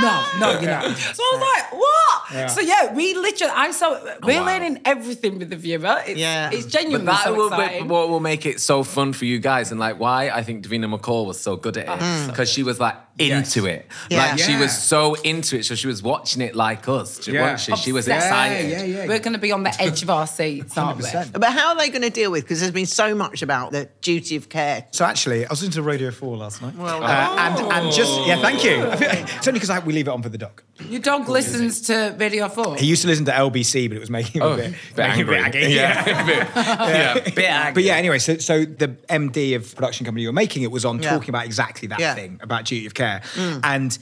no, 0.00 0.24
no, 0.40 0.60
you're 0.60 0.70
not. 0.70 0.96
So 0.96 1.22
I 1.22 1.32
was 1.32 1.40
like, 1.40 1.72
what? 1.72 2.50
So 2.50 2.60
yeah, 2.60 2.92
we 2.92 3.14
literally, 3.14 3.52
I 3.54 3.70
saw, 3.70 3.98
we're 4.22 4.40
wow. 4.40 4.46
learning 4.46 4.80
everything 4.84 5.38
with 5.38 5.50
the 5.50 5.56
viewer. 5.56 6.02
It's, 6.06 6.18
Yeah. 6.18 6.50
it's 6.52 6.64
But 6.64 6.72
genuinely 6.72 7.06
that 7.06 7.24
so 7.24 7.34
will 7.34 7.50
be 7.50 7.56
exciting. 7.56 7.88
what 7.88 8.08
will 8.08 8.20
make 8.20 8.44
it 8.46 8.60
so 8.60 8.82
fun 8.82 9.12
for 9.12 9.24
you 9.24 9.38
guys, 9.38 9.70
and 9.70 9.80
like 9.80 9.98
why 9.98 10.30
I 10.30 10.42
think 10.42 10.66
Davina 10.66 10.92
McCall 10.94 11.26
was 11.26 11.40
so 11.40 11.56
good 11.56 11.76
at 11.76 11.84
it 11.84 11.88
uh-huh. 11.88 12.04
mm. 12.04 12.26
because 12.28 12.50
she 12.50 12.62
was 12.62 12.78
like 12.80 12.96
into 13.18 13.64
it, 13.64 13.86
Yeah. 14.10 14.18
like 14.18 14.38
she 14.38 14.56
was 14.56 14.76
so 14.76 15.14
into 15.14 15.56
it, 15.58 15.64
so 15.64 15.74
she 15.74 15.86
was 15.86 16.02
watching 16.02 16.42
it 16.42 16.54
like 16.54 16.88
us, 16.88 17.26
Yeah. 17.26 17.52
wasn't 17.52 17.78
she? 17.78 17.84
She 17.84 17.92
was 17.92 18.06
excited. 18.08 18.70
Yeah, 18.70 18.82
yeah, 18.82 18.84
yeah. 19.02 19.06
We're 19.06 19.20
going 19.20 19.32
to 19.32 19.38
be 19.38 19.52
on 19.52 19.62
the 19.62 19.74
edge 19.80 20.02
of 20.02 20.10
our 20.10 20.26
seats, 20.26 20.76
aren't 20.76 20.98
we? 20.98 21.04
100%. 21.08 21.32
But 21.32 21.52
how 21.52 21.68
are 21.68 21.76
they 21.76 21.88
going 21.88 22.02
to 22.02 22.10
deal 22.10 22.30
with? 22.30 22.44
Because 22.44 22.60
there's 22.60 22.72
been 22.72 22.84
so 22.86 23.14
much 23.14 23.40
about 23.40 23.72
the 23.72 23.88
duty 24.02 24.36
of 24.36 24.48
care. 24.50 24.86
So 24.90 25.04
actually, 25.06 25.46
I 25.46 25.48
was 25.50 25.62
into 25.62 25.82
Radio 25.86 26.10
4 26.10 26.36
last 26.36 26.60
night. 26.62 26.74
Well 26.76 27.02
Uh, 27.02 27.36
and, 27.38 27.72
and 27.72 27.92
just, 27.92 28.26
yeah, 28.26 28.40
thank 28.42 28.62
you. 28.64 28.82
it's 28.92 29.46
only 29.48 29.60
because 29.60 29.82
we 29.84 29.92
leave 29.92 30.08
it 30.08 30.10
on 30.10 30.22
for 30.22 30.28
the 30.28 30.38
dog. 30.38 30.62
Your 30.88 31.00
dog 31.00 31.28
listens 31.28 31.80
to 31.82 32.14
Radio 32.18 32.48
4. 32.48 32.76
He 32.76 32.86
used 32.86 33.02
to 33.02 33.08
listen 33.08 33.24
to 33.26 33.32
LBC, 33.32 33.88
but 33.88 33.96
it 33.96 34.00
was 34.00 34.10
making 34.10 34.40
him 34.40 34.46
Oh, 34.46 34.52
a 34.52 34.56
bit, 34.56 34.74
bit 34.94 34.96
making 34.98 35.20
him 35.26 35.28
a 35.30 35.36
angry. 35.36 35.60
aggy. 35.64 35.74
Yeah, 35.74 36.04
bit, 36.26 36.36
yeah, 36.54 37.14
bit 37.24 37.38
angry. 37.38 37.72
But 37.74 37.82
yeah, 37.84 37.94
anyway, 37.94 38.18
so 38.18 38.36
so 38.38 38.64
the 38.64 38.88
MD 39.08 39.56
of 39.56 39.74
production 39.74 40.04
company 40.04 40.22
you 40.22 40.28
were 40.28 40.32
making 40.32 40.62
it 40.62 40.70
was 40.70 40.84
on 40.84 41.02
Yeah. 41.02 41.10
talking 41.10 41.30
about 41.30 41.44
exactly 41.46 41.88
that 41.88 41.98
Yeah. 42.00 42.12
Mm. 42.12 42.16
thing 42.16 42.40
about 42.42 42.64
duty 42.66 42.86
of 42.86 42.94
care, 42.94 43.22
and 43.64 43.96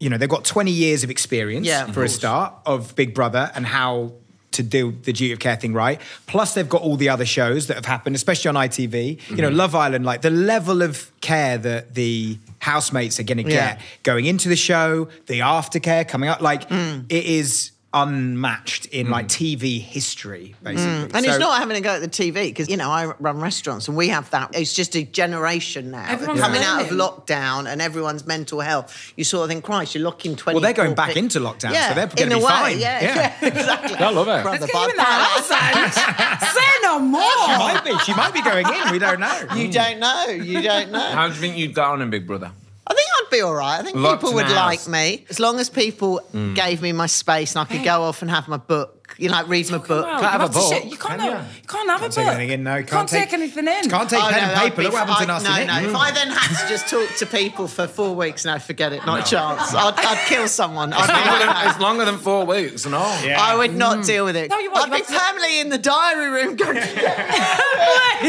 you 0.00 0.10
know 0.10 0.18
they've 0.18 0.28
got 0.28 0.44
20 0.44 0.70
years 0.70 1.02
of 1.04 1.10
experience 1.10 1.66
Yeah, 1.66 1.84
of 1.86 1.94
for 1.94 2.04
a 2.04 2.08
start 2.08 2.54
of 2.66 2.94
Big 2.94 3.14
Brother 3.14 3.50
and 3.54 3.64
how 3.66 4.12
to 4.58 4.62
do 4.62 4.92
the 5.02 5.12
duty 5.12 5.32
of 5.32 5.38
care 5.38 5.56
thing 5.56 5.72
right. 5.72 6.00
Plus, 6.26 6.54
they've 6.54 6.68
got 6.68 6.82
all 6.82 6.96
the 6.96 7.08
other 7.08 7.24
shows 7.26 7.66
that 7.68 7.74
have 7.76 7.86
happened, 7.86 8.14
especially 8.16 8.48
on 8.50 8.54
ITV. 8.56 9.08
You 9.08 9.16
Mm-hmm. 9.16 9.36
know, 9.42 9.48
Love 9.48 9.74
Island, 9.74 10.04
like 10.04 10.20
the 10.22 10.30
level 10.30 10.82
of 10.82 11.10
care 11.20 11.56
that 11.58 11.94
the 11.94 12.38
housemates 12.60 13.18
are 13.20 13.22
going 13.22 13.38
to 13.44 13.50
Yeah. 13.50 13.74
get 13.76 13.80
going 14.02 14.26
into 14.26 14.48
the 14.48 14.56
show, 14.56 15.08
the 15.26 15.40
aftercare 15.40 16.06
coming 16.06 16.28
up, 16.28 16.40
like 16.40 16.68
Mm. 16.68 17.04
it 17.08 17.24
is 17.24 17.70
unmatched 17.94 18.84
in 18.86 19.08
like 19.08 19.28
TV 19.28 19.80
history, 19.80 20.54
basically. 20.62 20.84
Mm. 21.08 21.14
And 21.14 21.24
So- 21.24 21.30
it's 21.30 21.38
not 21.38 21.58
having 21.58 21.76
a 21.76 21.80
go 21.80 21.90
at 21.94 22.00
the 22.02 22.08
TV 22.08 22.48
because 22.48 22.68
you 22.68 22.76
know 22.76 22.90
I 22.90 23.06
run 23.18 23.40
restaurants 23.40 23.88
and 23.88 23.96
we 23.96 24.08
have 24.08 24.28
that. 24.30 24.50
It's 24.54 24.74
just 24.74 24.94
a 24.94 25.04
generation 25.04 25.90
now 25.90 26.04
Everyone's 26.06 26.40
coming 26.40 26.62
out 26.62 26.82
of 26.82 26.88
lockdown 26.88 27.66
and 27.70 27.80
everyone's 27.80 28.26
mental 28.26 28.60
health. 28.60 29.12
You 29.16 29.24
sort 29.24 29.44
of 29.44 29.50
think, 29.50 29.64
Christ, 29.64 29.94
you're 29.94 30.04
locking 30.04 30.36
twenty. 30.36 30.56
Well, 30.56 30.62
they're 30.62 30.74
going 30.74 30.94
back 30.94 31.16
into 31.16 31.40
lockdown, 31.40 31.72
so 31.88 31.94
they're 31.94 32.04
in 32.04 32.10
gonna 32.14 32.34
a 32.34 32.38
be 32.38 32.44
way, 32.44 32.50
fine. 32.50 32.78
Yeah, 32.78 33.00
Yeah. 33.02 33.14
yeah, 33.40 33.48
exactly. 33.48 33.96
I 33.96 34.10
love 34.10 34.28
it. 34.28 34.42
Brother, 34.42 34.50
Let's 34.60 34.66
get 34.66 34.72
but 34.74 34.90
in 34.90 34.96
that 34.98 35.48
accent. 35.50 36.52
Say 36.54 36.70
no 36.82 36.98
more. 36.98 37.22
She 37.22 37.48
more. 37.48 37.58
might 37.58 37.84
be. 37.84 37.98
She 38.00 38.14
might 38.14 38.34
be 38.34 38.42
going 38.42 38.66
in. 38.66 38.92
We 38.92 38.98
don't 38.98 39.20
know. 39.20 39.46
You 39.56 39.70
don't 39.72 39.98
know. 39.98 40.24
You 40.26 40.60
don't 40.62 40.92
know. 40.92 41.00
How 41.00 41.28
do 41.28 41.34
you 41.34 41.40
think 41.40 41.56
you'd 41.56 41.74
get 41.74 41.84
on 41.84 42.02
in 42.02 42.10
Big 42.10 42.26
Brother? 42.26 42.50
I 42.90 42.94
think 42.94 43.06
I'd 43.18 43.30
be 43.30 43.40
all 43.42 43.54
right. 43.54 43.78
I 43.80 43.82
think 43.82 43.96
Locked 43.96 44.22
people 44.22 44.34
would 44.34 44.46
a 44.46 44.54
like 44.54 44.88
me 44.88 45.26
as 45.28 45.38
long 45.38 45.58
as 45.60 45.68
people 45.68 46.20
mm. 46.32 46.54
gave 46.54 46.80
me 46.80 46.92
my 46.92 47.06
space 47.06 47.54
and 47.54 47.60
I 47.60 47.70
could 47.70 47.84
go 47.84 48.02
off 48.02 48.22
and 48.22 48.30
have 48.30 48.48
my 48.48 48.56
book. 48.56 48.94
You 49.16 49.28
know, 49.28 49.34
like 49.36 49.48
read 49.48 49.70
my 49.70 49.78
book. 49.78 49.88
Well, 50.06 50.20
Can't 50.20 50.32
have 50.32 50.50
a 50.50 50.52
book, 50.52 50.72
shit- 50.72 50.84
You 50.84 50.96
can't, 50.96 51.18
can 51.18 51.20
have, 51.20 51.42
ya? 51.42 51.48
you 51.62 51.66
can't 51.68 51.88
have 51.90 52.00
a 52.02 52.04
Can't 52.04 52.14
book. 52.14 52.24
take 52.24 52.26
anything 52.28 52.50
in. 52.50 52.62
No, 52.62 52.76
You 52.76 52.84
can't, 52.84 52.90
can't 52.90 53.08
take 53.08 53.32
anything 53.32 53.66
in. 53.66 53.90
Can't 53.90 54.10
take 54.10 54.22
Oh, 54.22 54.28
pen 54.28 54.42
no, 54.42 54.48
and 54.48 54.60
paper. 54.60 54.76
be- 54.76 54.82
Look 54.84 54.92
what 54.92 55.08
happened 55.08 55.26
to 55.26 55.32
I- 55.32 55.38
Nasty 55.38 55.48
No, 55.48 55.56
Nick. 55.56 55.66
no. 55.66 55.74
Mm. 55.74 55.90
If 55.90 55.96
I 55.96 56.10
then 56.12 56.28
had 56.30 56.62
to 56.62 56.68
just 56.68 56.88
talk 56.88 57.16
to 57.16 57.26
people 57.26 57.68
for 57.68 57.86
four 57.88 58.14
weeks, 58.14 58.44
no, 58.44 58.58
forget 58.58 58.92
it. 58.92 59.04
Not 59.06 59.26
a 59.26 59.30
chance. 59.30 59.74
I'd, 59.74 59.94
I'd 59.96 60.26
kill 60.28 60.46
someone. 60.46 60.92
I'd 60.92 61.06
be 61.06 61.30
like, 61.30 61.64
no. 61.64 61.70
it's 61.70 61.80
longer 61.80 62.04
than 62.04 62.18
four 62.18 62.44
weeks 62.44 62.84
and 62.84 62.94
all. 62.94 63.24
Yeah. 63.24 63.40
I 63.40 63.56
would 63.56 63.74
not 63.74 63.98
mm. 63.98 64.06
deal 64.06 64.24
with 64.24 64.36
it. 64.36 64.50
No, 64.50 64.58
you 64.58 64.70
won't. 64.70 64.92
I'd 64.92 64.98
You 64.98 65.04
be 65.04 65.12
have 65.12 65.20
to- 65.22 65.26
permanently 65.26 65.60
in 65.60 65.68
the 65.70 65.78
diary 65.78 66.30
room 66.30 66.56
going, 66.56 66.76
I'm 66.78 66.84
going 66.84 66.94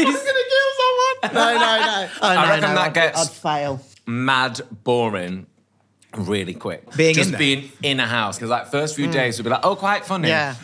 to 0.06 0.44
kill 0.50 0.70
someone. 0.80 1.34
No, 1.34 1.54
no, 1.54 1.60
no. 1.60 2.08
Oh, 2.22 2.34
no, 2.34 2.40
reckon 2.48 2.60
that 2.62 2.78
I'd, 2.78 2.94
gets- 2.94 3.20
I'd 3.20 3.30
fail. 3.30 3.80
Mad 4.10 4.60
boring 4.84 5.46
really 6.16 6.54
quick. 6.54 6.94
Being 6.96 7.14
just 7.14 7.32
in 7.32 7.38
being 7.38 7.72
in 7.82 8.00
a 8.00 8.06
house 8.06 8.36
because 8.36 8.50
like 8.50 8.66
first 8.68 8.96
few 8.96 9.08
mm. 9.08 9.12
days 9.12 9.38
we'd 9.38 9.44
be 9.44 9.50
like 9.50 9.64
oh 9.64 9.76
quite 9.76 10.04
funny. 10.04 10.28
Yeah. 10.28 10.54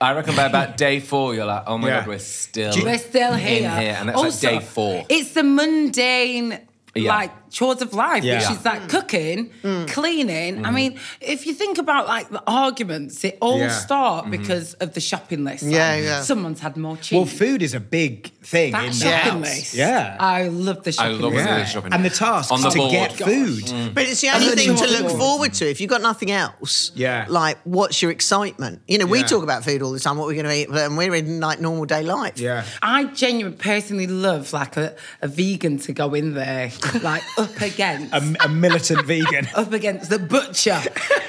I 0.00 0.12
reckon 0.12 0.34
by 0.36 0.44
about 0.46 0.76
day 0.76 1.00
four 1.00 1.34
you're 1.34 1.46
like 1.46 1.64
oh 1.66 1.78
my 1.78 1.88
Yeah. 1.88 2.00
god 2.00 2.08
we're 2.08 2.18
still 2.18 2.72
We're 2.82 2.98
still 2.98 3.34
here. 3.34 3.70
here 3.70 3.96
and 3.98 4.08
it's 4.10 4.18
Also, 4.18 4.50
like 4.50 4.60
day 4.60 4.66
four. 4.66 5.04
It's 5.08 5.32
the 5.32 5.42
mundane, 5.42 6.60
Yeah. 6.94 7.16
like 7.16 7.30
chores 7.58 7.80
of 7.86 7.90
life, 7.94 8.24
Yeah. 8.24 8.34
which 8.38 8.58
is 8.58 8.64
like 8.64 8.82
cooking, 8.88 9.38
Mm. 9.62 9.86
cleaning. 9.96 10.66
I 10.68 10.70
mean, 10.78 10.98
if 11.20 11.40
you 11.46 11.54
think 11.62 11.78
about 11.78 12.04
like 12.14 12.26
the 12.36 12.42
arguments, 12.46 13.22
it 13.28 13.38
all 13.40 13.58
Yeah. 13.58 13.68
start 13.86 14.22
Mm-hmm. 14.24 14.30
because 14.38 14.74
of 14.82 14.88
the 14.96 15.00
shopping 15.10 15.42
list. 15.44 15.62
Yeah, 15.64 15.94
Like, 15.94 16.04
yeah. 16.04 16.22
Someone's 16.22 16.60
had 16.66 16.76
more 16.76 16.96
cheese. 16.96 17.16
Well, 17.16 17.26
food 17.42 17.60
is 17.62 17.72
a 17.74 17.80
big 18.00 18.14
thing 18.42 18.72
that 18.72 18.84
in 18.84 18.90
the 18.90 18.96
shopping 19.04 19.32
house. 19.32 19.48
list. 19.48 19.74
Yeah. 19.74 20.16
I 20.18 20.48
love 20.48 20.82
the 20.82 20.92
shopping. 20.92 21.12
I 21.12 21.14
shopping 21.14 21.24
love 21.24 21.32
list. 21.34 21.44
the 21.48 21.58
Yeah. 21.60 21.64
shopping. 21.74 21.92
And 21.94 22.04
the 22.04 22.10
tasks 22.10 22.50
On 22.52 22.60
the 22.60 22.70
to 22.70 22.78
board. 22.78 22.90
get 22.90 23.12
food. 23.12 23.64
But 23.94 24.02
it's 24.10 24.20
the 24.20 24.30
only 24.36 24.48
thing 24.56 24.74
to 24.74 24.86
look 24.86 25.00
chocolate. 25.02 25.18
forward 25.24 25.52
to. 25.60 25.64
If 25.70 25.80
you've 25.80 25.90
got 25.96 26.02
nothing 26.02 26.30
else, 26.32 26.90
Yeah. 26.94 27.26
like 27.28 27.58
what's 27.64 28.02
your 28.02 28.10
excitement? 28.10 28.80
You 28.88 28.98
know, 28.98 29.06
we 29.06 29.20
Yeah. 29.20 29.26
talk 29.34 29.42
about 29.44 29.64
food 29.64 29.80
all 29.82 29.92
the 29.92 30.00
time, 30.00 30.16
what 30.18 30.26
we're 30.26 30.42
going 30.42 30.52
to 30.54 30.58
eat, 30.60 30.68
and 30.68 30.96
we're 30.98 31.14
in 31.14 31.38
like 31.40 31.60
normal 31.60 31.84
day 31.84 32.02
life. 32.02 32.34
Yeah. 32.38 32.64
I 32.82 33.04
genuinely 33.04 33.56
personally 33.58 34.06
love 34.08 34.52
like 34.52 34.76
a, 34.76 34.94
a 35.22 35.28
vegan 35.28 35.78
to 35.86 35.92
go 35.92 36.14
in 36.14 36.34
there, 36.34 36.70
like 37.02 37.22
up 37.44 37.60
against. 37.60 38.12
A, 38.12 38.44
a 38.44 38.48
militant 38.48 39.04
vegan. 39.06 39.46
up 39.54 39.72
against 39.72 40.10
the 40.10 40.18
butcher, 40.18 40.80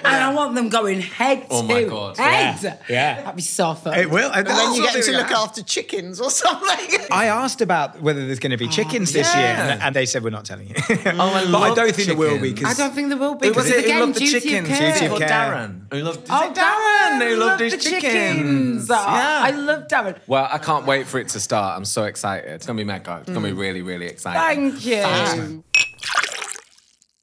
and 0.03 0.15
I 0.23 0.33
want 0.33 0.55
them 0.55 0.69
going 0.69 1.01
head 1.01 1.45
Oh 1.49 1.61
to 1.61 1.67
my 1.67 1.83
God. 1.83 2.17
head. 2.17 2.59
Yeah, 2.63 2.77
yeah. 2.89 3.21
that'd 3.21 3.35
be 3.35 3.41
so 3.41 3.73
fun. 3.73 3.97
It 3.99 4.09
will. 4.09 4.31
And 4.31 4.45
then 4.47 4.73
you 4.73 4.83
get 4.83 5.03
to 5.03 5.11
look 5.11 5.31
after 5.31 5.61
chickens 5.63 6.19
or 6.21 6.29
something. 6.43 6.99
I 7.11 7.25
asked 7.27 7.61
about 7.61 8.01
whether 8.01 8.25
there's 8.25 8.39
going 8.39 8.51
to 8.51 8.57
be 8.57 8.65
oh, 8.67 8.69
chickens 8.71 9.11
this 9.13 9.33
yeah. 9.33 9.39
year, 9.39 9.71
and, 9.73 9.81
and 9.81 9.95
they 9.95 10.05
said 10.05 10.23
we're 10.23 10.29
not 10.29 10.45
telling 10.45 10.67
you. 10.69 10.75
Oh, 10.77 10.85
I 10.89 11.45
but 11.51 11.61
I 11.61 11.73
don't 11.73 11.95
think 11.95 12.07
there 12.07 12.17
will 12.17 12.39
be. 12.39 12.49
chickens. 12.53 12.67
'cause- 12.67 12.79
I 12.79 12.83
don't 12.85 12.93
think 12.95 13.09
there 13.09 13.17
will 13.17 13.35
be. 13.35 13.47
Who 13.47 13.53
was 13.53 13.65
because 13.65 13.77
it 13.77 13.85
who 13.85 13.85
again, 13.91 13.99
loved 14.01 14.15
the 14.15 14.19
duty 14.19 14.37
of 14.37 14.43
chickens? 14.43 14.67
care. 14.77 14.93
Duty 14.93 15.05
of 15.07 15.11
Or 15.13 15.17
care. 15.19 15.27
Darren. 15.29 15.81
Who 15.91 15.99
loved 16.01 16.27
Oh, 16.29 16.53
Darren 16.55 17.27
who 17.27 17.35
loved 17.35 17.39
loved 17.49 17.61
his 17.61 17.73
the 17.73 17.89
chickens. 17.89 18.89
Oh, 18.89 18.93
Yeah. 18.95 19.39
I 19.43 19.51
love 19.51 19.87
Darren. 19.87 20.17
Well, 20.27 20.47
I 20.51 20.57
can't 20.57 20.85
wait 20.85 21.07
for 21.07 21.19
it 21.19 21.29
to 21.29 21.39
start. 21.39 21.77
I'm 21.77 21.85
so 21.85 22.03
excited. 22.03 22.49
It's 22.51 22.65
gonna 22.65 22.77
be 22.77 22.83
mega. 22.83 23.17
It's 23.21 23.29
gonna 23.31 23.47
be 23.47 23.53
really, 23.53 23.81
really 23.81 24.07
exciting. 24.07 24.71
Thank 24.71 24.85
you. 24.85 25.63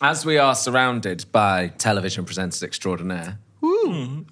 As 0.04 0.26
we 0.26 0.36
are 0.36 0.54
surrounded 0.56 1.24
by 1.30 1.68
television 1.78 2.24
presenters 2.24 2.64
extraordinaire, 2.64 3.38
um, 3.62 4.26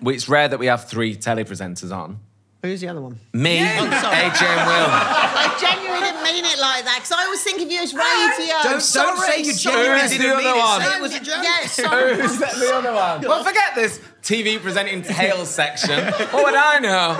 well, 0.00 0.14
it's 0.14 0.28
rare 0.28 0.46
that 0.46 0.60
we 0.60 0.66
have 0.66 0.88
three 0.88 1.16
telepresenters 1.16 1.90
on. 1.94 2.20
Who's 2.62 2.80
the 2.80 2.86
other 2.88 3.00
one? 3.00 3.18
Me, 3.32 3.58
sorry. 3.58 3.76
AJ 3.76 4.42
and 4.42 4.66
Will. 4.66 4.88
I 4.88 5.56
genuinely 5.60 6.00
didn't 6.06 6.22
mean 6.22 6.44
it 6.44 6.58
like 6.60 6.84
that 6.84 6.96
because 6.98 7.12
I 7.12 7.24
always 7.24 7.42
think 7.42 7.60
of 7.60 7.68
you 7.70 7.80
as 7.80 7.92
radio. 7.92 8.54
Don't- 8.62 8.70
don't 8.72 8.80
sorry, 8.80 9.18
say 9.30 9.38
you 9.42 9.52
sorry. 9.52 9.76
genuinely 9.84 10.02
Who's 10.02 10.10
the 10.12 10.18
didn't 10.18 10.38
mean 10.38 10.46
other 10.46 10.58
it. 10.58 10.62
one? 10.62 10.80
Say 10.82 10.96
it 10.96 11.02
was 11.02 11.14
a 11.14 11.20
joke. 11.20 11.42
Yeah, 11.44 11.66
sorry. 11.66 12.14
Who's 12.20 12.38
that 12.38 12.54
the 12.54 12.72
other 12.74 12.92
one? 12.92 13.20
Well, 13.22 13.44
forget 13.44 13.74
this 13.74 14.00
TV 14.22 14.58
presenting 14.60 15.02
tales 15.02 15.50
section. 15.50 16.04
What 16.32 16.44
would 16.44 16.54
I 16.54 16.78
know? 16.80 17.16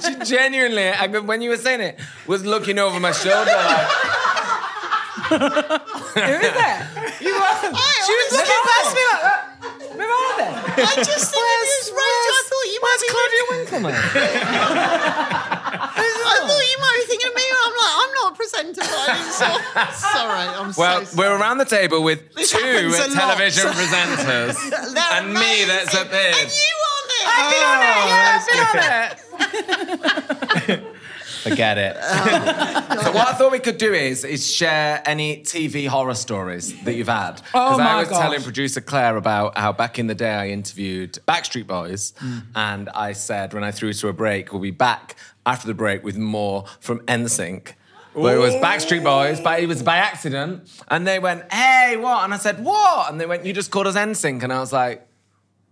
she 0.00 0.14
genuinely, 0.34 0.88
I, 0.88 1.06
when 1.06 1.40
you 1.40 1.50
were 1.50 1.56
saying 1.56 1.80
it, 1.80 1.98
was 2.26 2.44
looking 2.44 2.78
over 2.78 3.00
my 3.00 3.12
shoulder 3.12 3.50
like, 3.50 3.88
Who 5.32 6.20
is 6.20 6.52
it? 6.52 6.78
You 7.22 7.34
are. 7.34 7.56
She 8.04 8.12
was 8.12 8.28
looking 8.32 8.62
past 8.66 8.90
me 8.94 9.02
like 9.02 9.22
uh, 9.22 9.28
that. 9.28 9.48
Where 9.96 10.08
are 10.08 10.34
they? 10.38 10.50
I 10.82 10.94
just 11.04 11.30
think 11.32 11.44
of 11.44 11.62
you 11.62 11.78
as 11.80 11.88
radio. 11.92 12.32
I 12.32 12.42
thought 12.48 12.66
you 12.72 12.80
might 12.82 12.98
be. 13.00 13.06
Claudia 13.12 13.44
Winkleman. 13.50 13.94
I 15.22 16.36
thought 16.46 16.64
you 16.72 16.78
might 16.80 16.96
be 17.00 17.04
thinking 17.08 17.28
of 17.28 17.34
me. 17.36 17.42
I'm 17.52 17.74
like, 17.76 17.94
I'm 18.02 18.12
not 18.14 18.32
a 18.32 18.34
presenter, 18.36 18.80
but 18.80 18.98
I 18.98 19.06
didn't 19.16 19.32
saw. 19.32 19.52
Sorry, 19.92 20.48
I'm 20.48 20.72
Well, 20.76 21.04
so. 21.06 21.16
we're 21.18 21.36
around 21.36 21.58
the 21.58 21.64
table 21.66 22.02
with 22.02 22.20
This 22.34 22.50
two 22.50 22.58
happens 22.58 22.94
a 22.98 22.98
lot. 23.08 23.10
television 23.36 23.66
presenters 23.78 24.56
They're 24.94 25.12
and 25.20 25.32
me 25.34 25.64
that's 25.66 25.94
amazing. 25.94 26.08
appeared. 26.08 26.34
And 26.34 26.50
you 26.50 26.74
on 26.92 27.04
it. 27.08 27.26
I've 27.32 27.50
been 27.52 27.64
on 27.68 27.80
it, 27.82 27.94
oh, 27.96 28.06
yeah, 28.08 28.34
I've 28.34 28.46
been 28.48 28.60
on 30.72 30.80
it. 30.80 30.96
Forget 31.42 31.78
it. 31.78 31.96
so 33.02 33.12
what 33.12 33.28
I 33.28 33.32
thought 33.34 33.50
we 33.52 33.58
could 33.58 33.78
do 33.78 33.92
is 33.92 34.24
is 34.24 34.48
share 34.50 35.02
any 35.04 35.38
TV 35.42 35.86
horror 35.86 36.14
stories 36.14 36.80
that 36.84 36.94
you've 36.94 37.08
had. 37.08 37.42
Oh 37.54 37.78
I 37.80 37.96
was 38.00 38.08
gosh. 38.08 38.20
telling 38.20 38.42
producer 38.42 38.80
Claire 38.80 39.16
about 39.16 39.58
how 39.58 39.72
back 39.72 39.98
in 39.98 40.06
the 40.06 40.14
day 40.14 40.30
I 40.32 40.48
interviewed 40.48 41.18
Backstreet 41.26 41.66
Boys, 41.66 42.12
Mm. 42.22 42.42
and 42.54 42.88
I 42.90 43.12
said 43.12 43.54
when 43.54 43.64
I 43.64 43.70
threw 43.72 43.92
to 43.92 44.08
a 44.08 44.12
break, 44.12 44.52
we'll 44.52 44.62
be 44.62 44.70
back 44.70 45.16
after 45.44 45.66
the 45.66 45.74
break 45.74 46.04
with 46.04 46.16
more 46.16 46.64
from 46.80 47.00
NSYNC. 47.00 47.72
Where 48.14 48.36
it 48.36 48.40
was 48.40 48.54
Backstreet 48.54 49.02
Boys, 49.02 49.40
but 49.40 49.60
it 49.60 49.66
was 49.66 49.82
by 49.82 49.96
accident. 49.96 50.68
And 50.88 51.06
they 51.06 51.18
went, 51.18 51.50
hey, 51.50 51.96
what? 51.96 52.24
And 52.24 52.34
I 52.34 52.36
said, 52.36 52.62
what? 52.62 53.10
And 53.10 53.18
they 53.18 53.24
went, 53.24 53.46
you 53.46 53.54
just 53.54 53.70
called 53.70 53.86
us 53.86 53.96
NSYNC. 53.96 54.42
And 54.42 54.52
I 54.52 54.60
was 54.60 54.70
like, 54.70 55.08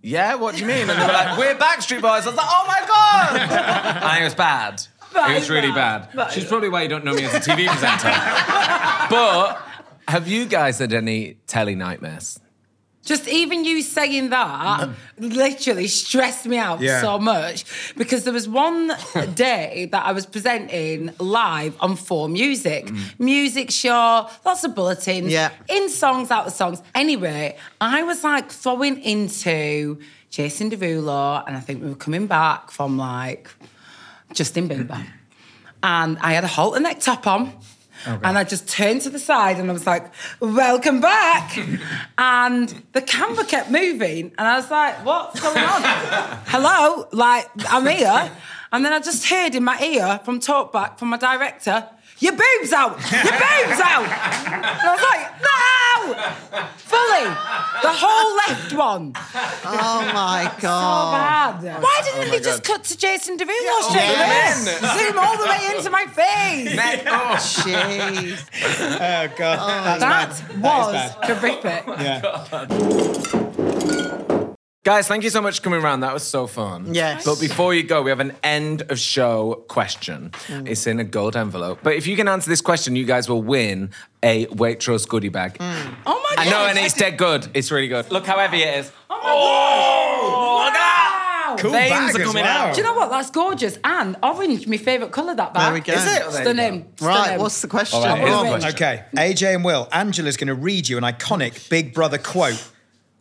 yeah, 0.02 0.36
what 0.36 0.54
do 0.54 0.62
you 0.62 0.66
mean? 0.66 0.88
And 0.88 0.98
they 0.98 1.06
were 1.06 1.12
like, 1.12 1.36
we're 1.38 1.54
Backstreet 1.54 2.00
Boys. 2.00 2.24
I 2.26 2.30
was 2.30 2.36
like, 2.36 2.46
oh 2.48 2.64
my 2.66 2.80
God. 2.86 4.02
and 4.14 4.22
it 4.22 4.24
was 4.24 4.34
bad. 4.34 4.82
That 5.14 5.30
it 5.30 5.34
was 5.34 5.50
really 5.50 5.72
bad. 5.72 6.08
bad. 6.14 6.32
She's 6.32 6.44
probably 6.46 6.68
why 6.68 6.82
you 6.82 6.88
don't 6.88 7.04
know 7.04 7.14
me 7.14 7.24
as 7.24 7.34
a 7.34 7.40
TV 7.40 7.66
presenter. 7.74 8.10
but 9.10 9.60
have 10.08 10.28
you 10.28 10.46
guys 10.46 10.78
had 10.78 10.92
any 10.92 11.34
telly 11.46 11.74
nightmares? 11.74 12.38
Just 13.02 13.26
even 13.28 13.64
you 13.64 13.80
saying 13.80 14.28
that 14.28 14.90
literally 15.18 15.88
stressed 15.88 16.46
me 16.46 16.58
out 16.58 16.80
Yeah. 16.80 17.00
so 17.00 17.18
much 17.18 17.64
because 17.96 18.24
there 18.24 18.32
was 18.32 18.46
one 18.46 18.92
day 19.34 19.88
that 19.90 20.04
I 20.04 20.12
was 20.12 20.26
presenting 20.26 21.10
live 21.18 21.76
on 21.80 21.96
Four 21.96 22.28
Music, 22.28 22.86
mm. 22.86 23.18
music 23.18 23.70
show, 23.70 24.28
lots 24.44 24.64
of 24.64 24.74
bulletins, 24.74 25.32
Yeah. 25.32 25.50
in 25.68 25.88
songs, 25.88 26.30
out 26.30 26.46
of 26.46 26.52
songs. 26.52 26.82
Anyway, 26.94 27.56
I 27.80 28.02
was 28.02 28.22
like 28.22 28.50
throwing 28.50 29.00
into 29.02 29.98
Jason 30.28 30.70
Derulo, 30.70 31.42
and 31.46 31.56
I 31.56 31.60
think 31.60 31.82
we 31.82 31.88
were 31.88 31.94
coming 31.96 32.26
back 32.26 32.70
from 32.70 32.98
like 32.98 33.48
Justin 34.32 34.68
Bieber. 34.68 35.04
And 35.82 36.18
I 36.18 36.32
had 36.32 36.44
a 36.44 36.48
halter 36.48 36.80
neck 36.80 37.00
top 37.00 37.26
on. 37.26 37.52
And 38.06 38.38
I 38.38 38.44
just 38.44 38.66
turned 38.66 39.02
to 39.02 39.10
the 39.10 39.18
side 39.18 39.58
and 39.58 39.68
I 39.68 39.74
was 39.74 39.86
like, 39.86 40.10
welcome 40.40 41.00
back. 41.02 41.58
and 42.18 42.82
the 42.92 43.02
camera 43.02 43.44
kept 43.44 43.70
moving. 43.70 44.32
And 44.38 44.48
I 44.48 44.56
was 44.56 44.70
like, 44.70 45.04
what's 45.04 45.38
going 45.40 45.58
on? 45.58 45.82
Hello? 46.46 47.06
Like, 47.12 47.50
I'm 47.68 47.86
here. 47.86 48.30
And 48.72 48.84
then 48.84 48.92
I 48.92 49.00
just 49.00 49.28
heard 49.28 49.54
in 49.54 49.64
my 49.64 49.78
ear 49.82 50.20
from 50.24 50.40
talkback 50.40 50.98
from 50.98 51.08
my 51.08 51.18
director, 51.18 51.88
your 52.20 52.32
boobs 52.32 52.72
out! 52.72 52.98
Your 53.12 53.22
boobs 53.22 53.80
out! 53.80 54.04
And 54.04 54.64
I 54.64 54.92
was 54.94 55.02
like, 55.02 55.26
no! 55.42 55.56
Fully. 56.76 57.24
The 57.82 57.92
whole 57.92 58.36
left 58.36 58.72
one. 58.74 59.12
Oh 59.64 60.10
my 60.12 60.52
god! 60.60 61.60
So 61.60 61.66
bad. 61.66 61.82
Why 61.82 62.00
didn't 62.04 62.30
they 62.30 62.40
just 62.40 62.62
cut 62.64 62.84
to 62.84 62.96
Jason 62.96 63.36
Derulo 63.36 63.80
straight 63.82 64.08
oh, 64.08 64.16
Yes. 64.16 64.66
away? 64.66 65.04
Zoom 65.08 65.18
all 65.18 65.36
the 65.36 65.44
way 65.46 65.76
into 65.76 65.90
my 65.90 66.06
face. 66.06 66.76
Man, 66.76 67.00
oh 67.06 67.36
jeez. 67.38 68.48
Oh 68.94 69.28
god, 69.36 70.00
that's 70.00 70.40
That 70.40 70.48
bad. 70.48 70.62
was 70.62 70.92
That 70.92 71.30
is 71.30 71.62
bad. 71.62 72.70
horrific. 72.70 73.39
Guys, 74.82 75.06
thank 75.06 75.22
you 75.24 75.28
so 75.28 75.42
much 75.42 75.58
for 75.58 75.64
coming 75.64 75.82
around. 75.82 76.00
That 76.00 76.14
was 76.14 76.22
so 76.22 76.46
fun. 76.46 76.94
Yes. 76.94 77.26
But 77.26 77.38
before 77.38 77.74
you 77.74 77.82
go, 77.82 78.00
we 78.00 78.08
have 78.08 78.20
an 78.20 78.32
end 78.42 78.80
of 78.90 78.98
show 78.98 79.66
question. 79.68 80.30
Mm. 80.46 80.66
It's 80.66 80.86
in 80.86 80.98
a 80.98 81.04
gold 81.04 81.36
envelope. 81.36 81.80
But 81.82 81.96
if 81.96 82.06
you 82.06 82.16
can 82.16 82.28
answer 82.28 82.48
this 82.48 82.62
question, 82.62 82.96
you 82.96 83.04
guys 83.04 83.28
will 83.28 83.42
win 83.42 83.90
a 84.22 84.46
Waitrose 84.46 85.06
goodie 85.06 85.28
bag. 85.28 85.58
Mm. 85.58 85.94
Oh 86.06 86.26
my 86.30 86.36
god. 86.36 86.46
I 86.46 86.50
know, 86.50 86.66
and 86.66 86.78
it's 86.78 86.94
dead 86.94 87.18
good. 87.18 87.46
It's 87.52 87.70
really 87.70 87.88
good. 87.88 88.10
Look 88.10 88.24
how 88.24 88.38
heavy 88.38 88.62
it 88.62 88.78
is. 88.78 88.92
Oh 89.10 89.20
my 89.22 90.64
look 90.64 90.72
at 90.72 90.78
that! 90.78 91.56
Cool 91.58 91.72
Veins 91.72 91.92
are 91.92 92.20
as 92.22 92.26
coming 92.26 92.44
well. 92.44 92.68
out. 92.68 92.74
Do 92.74 92.80
you 92.80 92.86
know 92.86 92.94
what? 92.94 93.10
That's 93.10 93.30
gorgeous. 93.30 93.78
And 93.84 94.16
orange, 94.22 94.66
my 94.66 94.78
favourite 94.78 95.12
colour, 95.12 95.34
that 95.34 95.52
bag. 95.52 95.62
There 95.62 95.74
we 95.74 95.80
go. 95.80 95.92
Is 95.92 96.06
it? 96.06 96.40
Stunning. 96.40 96.90
Right, 97.02 97.24
Stunning. 97.24 97.40
what's 97.40 97.60
the 97.60 97.68
question? 97.68 97.98
All 97.98 98.06
right, 98.06 98.18
here's 98.18 98.42
the 98.42 98.48
question. 98.48 98.70
Okay, 98.70 99.04
AJ 99.14 99.56
and 99.56 99.62
Will, 99.64 99.88
Angela's 99.92 100.38
going 100.38 100.48
to 100.48 100.54
read 100.54 100.88
you 100.88 100.96
an 100.96 101.04
iconic 101.04 101.68
Big 101.68 101.92
Brother 101.92 102.16
quote. 102.16 102.66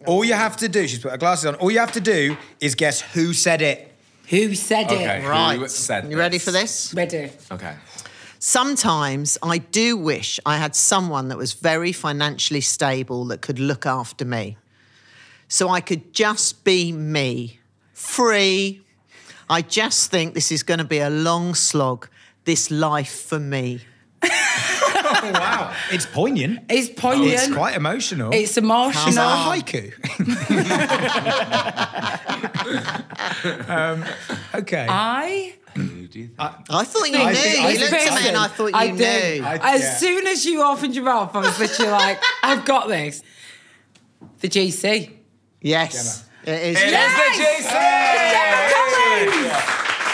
All 0.05 0.23
you 0.23 0.33
have 0.33 0.57
to 0.57 0.69
do, 0.69 0.87
she's 0.87 0.99
put 0.99 1.11
her 1.11 1.17
glasses 1.17 1.45
on, 1.45 1.55
all 1.55 1.69
you 1.71 1.79
have 1.79 1.91
to 1.93 2.01
do 2.01 2.37
is 2.59 2.75
guess 2.75 3.01
who 3.01 3.33
said 3.33 3.61
it. 3.61 3.93
Who 4.29 4.55
said 4.55 4.85
Okay. 4.85 5.17
it? 5.17 5.21
Who 5.23 5.27
Right. 5.29 5.69
said 5.71 6.09
You 6.09 6.17
ready 6.17 6.37
for 6.37 6.51
this? 6.51 6.93
Ready. 6.93 7.31
Okay. 7.51 7.75
Sometimes 8.37 9.37
I 9.43 9.57
do 9.57 9.97
wish 9.97 10.39
I 10.45 10.57
had 10.57 10.75
someone 10.75 11.27
that 11.27 11.37
was 11.37 11.53
very 11.53 11.91
financially 11.91 12.61
stable 12.61 13.25
that 13.25 13.41
could 13.41 13.59
look 13.59 13.85
after 13.85 14.23
me. 14.23 14.57
So 15.49 15.67
I 15.69 15.81
could 15.81 16.13
just 16.13 16.63
be 16.63 16.91
me, 16.93 17.59
free. 17.93 18.81
I 19.49 19.61
just 19.61 20.09
think 20.11 20.35
this 20.35 20.51
is 20.51 20.63
going 20.63 20.77
to 20.77 20.85
be 20.85 20.99
a 20.99 21.09
long 21.09 21.55
slog, 21.55 22.07
this 22.45 22.71
life 22.71 23.25
for 23.27 23.39
me. 23.39 23.81
Oh, 25.11 25.31
wow. 25.33 25.73
It's 25.91 26.05
poignant. 26.05 26.59
It's 26.69 26.87
poignant. 26.89 27.33
It's 27.33 27.51
quite 27.53 27.75
emotional. 27.75 28.31
It's 28.33 28.57
emotional. 28.57 29.07
Is 29.07 29.15
that 29.15 29.25
a 29.25 29.49
haiku? 29.49 29.91
um, 33.73 34.03
okay. 34.53 34.85
I 34.89 35.55
I 36.69 36.83
thought 36.83 37.05
you 37.05 37.11
knew. 37.17 37.23
I 37.23 37.33
think- 37.33 37.65
I 37.65 37.69
you 37.71 37.77
think 37.77 37.91
looked 37.91 38.11
at 38.11 38.21
me 38.21 38.27
and 38.29 38.37
I 38.37 38.47
thought 38.47 38.67
you 38.67 38.71
I 38.75 38.91
knew. 38.91 38.97
did. 38.97 39.43
I- 39.43 39.75
as 39.75 39.81
yeah. 39.81 39.95
soon 39.97 40.27
as 40.27 40.45
you 40.45 40.61
opened 40.63 40.95
your 40.95 41.03
mouth, 41.05 41.35
I 41.35 41.39
was 41.39 41.59
literally 41.59 41.91
like, 41.91 42.19
I've 42.43 42.65
got 42.65 42.87
this. 42.87 43.21
The 44.39 44.49
GC. 44.49 45.11
Yes. 45.61 46.25
It 46.43 46.49
is. 46.49 46.77
It 46.81 46.87
is 46.87 46.93
the 47.15 47.31
GC! 47.69 47.79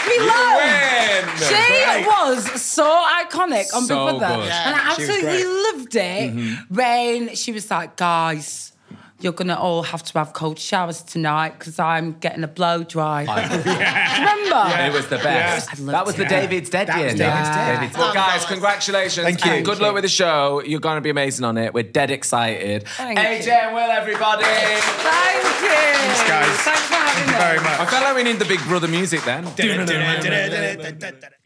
We 0.06 0.18
love. 0.18 0.56
Win! 0.56 1.36
She 1.36 2.06
was 2.06 2.62
so 2.62 2.84
iconic 3.22 3.74
on 3.74 3.84
So 3.84 4.06
Big 4.06 4.18
Brother. 4.18 4.42
good. 4.42 4.50
And 4.52 4.74
I 4.74 4.94
She 4.94 5.02
absolutely 5.02 5.44
loved 5.44 5.96
it 5.96 6.34
mm-hmm. 6.34 6.74
when 6.74 7.34
she 7.34 7.52
was 7.52 7.70
like, 7.70 7.96
guys, 7.96 8.72
you're 9.20 9.32
going 9.32 9.48
to 9.48 9.58
all 9.58 9.82
have 9.82 10.02
to 10.02 10.18
have 10.18 10.32
cold 10.34 10.58
showers 10.58 11.00
tonight 11.02 11.58
because 11.58 11.78
I'm 11.78 12.12
getting 12.18 12.44
a 12.44 12.48
blow 12.48 12.84
dry. 12.84 13.22
Remember? 13.24 14.82
It 14.84 14.92
was 14.92 15.06
the 15.08 15.16
best. 15.16 15.70
I 15.70 15.78
loved 15.82 15.94
That 15.94 16.06
was 16.06 16.16
the 16.16 16.24
it. 16.24 16.28
David's 16.28 16.68
Dead 16.70 16.88
That 16.88 16.98
year. 16.98 17.08
David's 17.14 17.20
David's 17.20 17.48
Dead. 17.48 17.80
David's- 17.80 17.98
Well, 17.98 18.12
guys, 18.14 18.44
congratulations. 18.44 19.24
Thank 19.24 19.44
you. 19.44 19.50
And 19.52 19.64
good 19.64 19.78
luck 19.78 19.94
with 19.94 20.02
the 20.04 20.08
show. 20.08 20.62
You're 20.64 20.80
going 20.80 20.96
to 20.96 21.00
be 21.00 21.08
amazing 21.10 21.44
on 21.46 21.56
it. 21.56 21.72
We're 21.72 21.82
dead 21.84 22.10
excited. 22.10 22.86
Thank 22.88 23.18
AJ 23.18 23.46
you. 23.46 23.52
and 23.52 23.74
Will, 23.74 23.90
everybody. 23.90 24.44
Thank 24.44 25.44
you. 25.62 25.68
Thanks, 25.68 26.28
guys. 26.28 26.56
Thanks 26.60 26.82
for 26.82 26.94
having 26.94 27.26
me. 27.32 27.38
very 27.38 27.58
much. 27.60 27.80
I 27.80 27.86
felt 27.86 28.04
like 28.04 28.16
we 28.16 28.22
need 28.22 28.38
the 28.38 28.44
Big 28.44 28.60
Brother 28.64 28.88
music 28.88 29.22
then. 29.24 29.44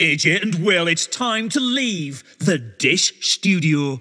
AJ 0.00 0.42
and 0.42 0.54
Will, 0.64 0.88
it's 0.88 1.06
time 1.06 1.48
to 1.50 1.60
leave 1.60 2.24
the 2.38 2.58
Dish 2.58 3.12
Studio. 3.20 4.00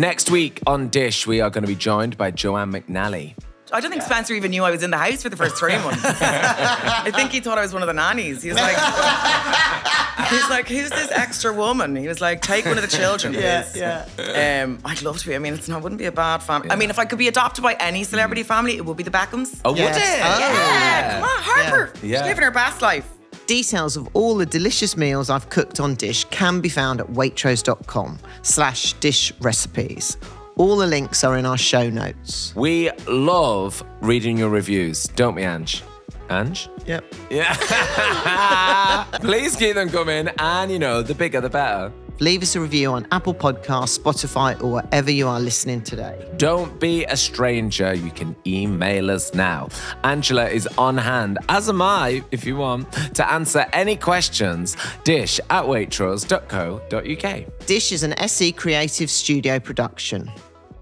Next 0.00 0.30
week 0.30 0.60
on 0.66 0.88
Dish, 0.88 1.26
we 1.26 1.42
are 1.42 1.50
going 1.50 1.60
to 1.62 1.68
be 1.68 1.74
joined 1.74 2.16
by 2.16 2.30
Joanne 2.30 2.72
McNally. 2.72 3.34
I 3.70 3.82
don't 3.82 3.90
think 3.90 4.02
Spencer 4.02 4.32
even 4.32 4.50
knew 4.50 4.64
I 4.64 4.70
was 4.70 4.82
in 4.82 4.90
the 4.90 4.96
house 4.96 5.22
for 5.22 5.28
the 5.28 5.36
first 5.36 5.56
three 5.56 5.76
months. 5.76 6.02
I 6.06 7.10
think 7.14 7.32
he 7.32 7.40
thought 7.40 7.58
I 7.58 7.60
was 7.60 7.74
one 7.74 7.82
of 7.82 7.86
the 7.86 7.92
nannies. 7.92 8.42
He 8.42 8.48
was 8.48 8.56
like, 8.56 8.76
he's 10.30 10.48
like, 10.48 10.68
who's 10.68 10.88
this 10.88 11.10
extra 11.10 11.52
woman? 11.52 11.94
He 11.96 12.08
was 12.08 12.22
like, 12.22 12.40
take 12.40 12.64
one 12.64 12.78
of 12.78 12.82
the 12.82 12.88
children, 12.96 13.34
please. 13.34 13.42
Yeah, 13.42 14.08
yeah. 14.18 14.62
Um, 14.64 14.78
I'd 14.86 15.02
love 15.02 15.18
to 15.18 15.28
be. 15.28 15.34
I 15.34 15.38
mean, 15.38 15.52
it's 15.52 15.68
not 15.68 15.82
wouldn't 15.82 15.98
be 15.98 16.06
a 16.06 16.12
bad 16.12 16.38
family. 16.38 16.70
I 16.70 16.76
mean, 16.76 16.88
if 16.88 16.98
I 16.98 17.04
could 17.04 17.18
be 17.18 17.28
adopted 17.28 17.62
by 17.62 17.74
any 17.74 18.02
celebrity 18.04 18.42
family, 18.42 18.78
it 18.78 18.86
would 18.86 18.96
be 18.96 19.02
the 19.02 19.10
Beckhams. 19.10 19.60
Oh, 19.66 19.74
Yes. 19.74 19.96
would 19.96 20.02
it? 20.02 20.20
Oh. 20.24 20.38
yeah, 20.38 21.12
come 21.12 21.24
on, 21.24 21.42
Harper. 21.42 21.92
Yeah. 22.02 22.20
She's 22.20 22.26
living 22.26 22.44
her 22.44 22.50
best 22.50 22.80
life. 22.80 23.06
Details 23.50 23.96
of 23.96 24.08
all 24.12 24.36
the 24.36 24.46
delicious 24.46 24.96
meals 24.96 25.28
I've 25.28 25.50
cooked 25.50 25.80
on 25.80 25.96
Dish 25.96 26.24
can 26.26 26.60
be 26.60 26.68
found 26.68 27.00
at 27.00 27.08
waitrose.com 27.08 28.20
slash 28.42 28.92
dish 29.00 29.32
recipes. 29.40 30.16
All 30.54 30.76
the 30.76 30.86
links 30.86 31.24
are 31.24 31.36
in 31.36 31.44
our 31.44 31.58
show 31.58 31.90
notes. 31.90 32.54
We 32.54 32.92
love 33.08 33.82
reading 34.02 34.38
your 34.38 34.50
reviews, 34.50 35.02
don't 35.16 35.34
we, 35.34 35.42
Ange? 35.42 35.82
Ange? 36.30 36.68
Yep. 36.86 37.12
Yeah. 37.28 39.04
Please 39.20 39.56
keep 39.56 39.74
them 39.74 39.90
coming, 39.90 40.28
and 40.38 40.70
you 40.70 40.78
know, 40.78 41.02
the 41.02 41.16
bigger 41.16 41.40
the 41.40 41.50
better. 41.50 41.92
Leave 42.20 42.42
us 42.42 42.54
a 42.54 42.60
review 42.60 42.92
on 42.92 43.06
Apple 43.12 43.32
Podcasts, 43.32 43.98
Spotify, 43.98 44.62
or 44.62 44.72
wherever 44.72 45.10
you 45.10 45.26
are 45.26 45.40
listening 45.40 45.80
today. 45.80 46.22
Don't 46.36 46.78
be 46.78 47.06
a 47.06 47.16
stranger. 47.16 47.94
You 47.94 48.10
can 48.10 48.36
email 48.46 49.10
us 49.10 49.32
now. 49.32 49.70
Angela 50.04 50.46
is 50.46 50.66
on 50.76 50.98
hand, 50.98 51.38
as 51.48 51.70
am 51.70 51.80
I, 51.80 52.22
if 52.30 52.44
you 52.44 52.56
want, 52.56 52.92
to 53.14 53.32
answer 53.32 53.64
any 53.72 53.96
questions. 53.96 54.76
Dish 55.02 55.40
at 55.48 55.64
waitrose.co.uk. 55.64 57.66
Dish 57.66 57.90
is 57.90 58.02
an 58.02 58.12
SE 58.12 58.52
Creative 58.52 59.10
Studio 59.10 59.58
production. 59.58 60.30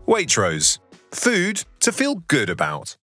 Waitrose. 0.08 0.80
Food 1.12 1.64
to 1.80 1.92
feel 1.92 2.16
good 2.16 2.50
about. 2.50 2.98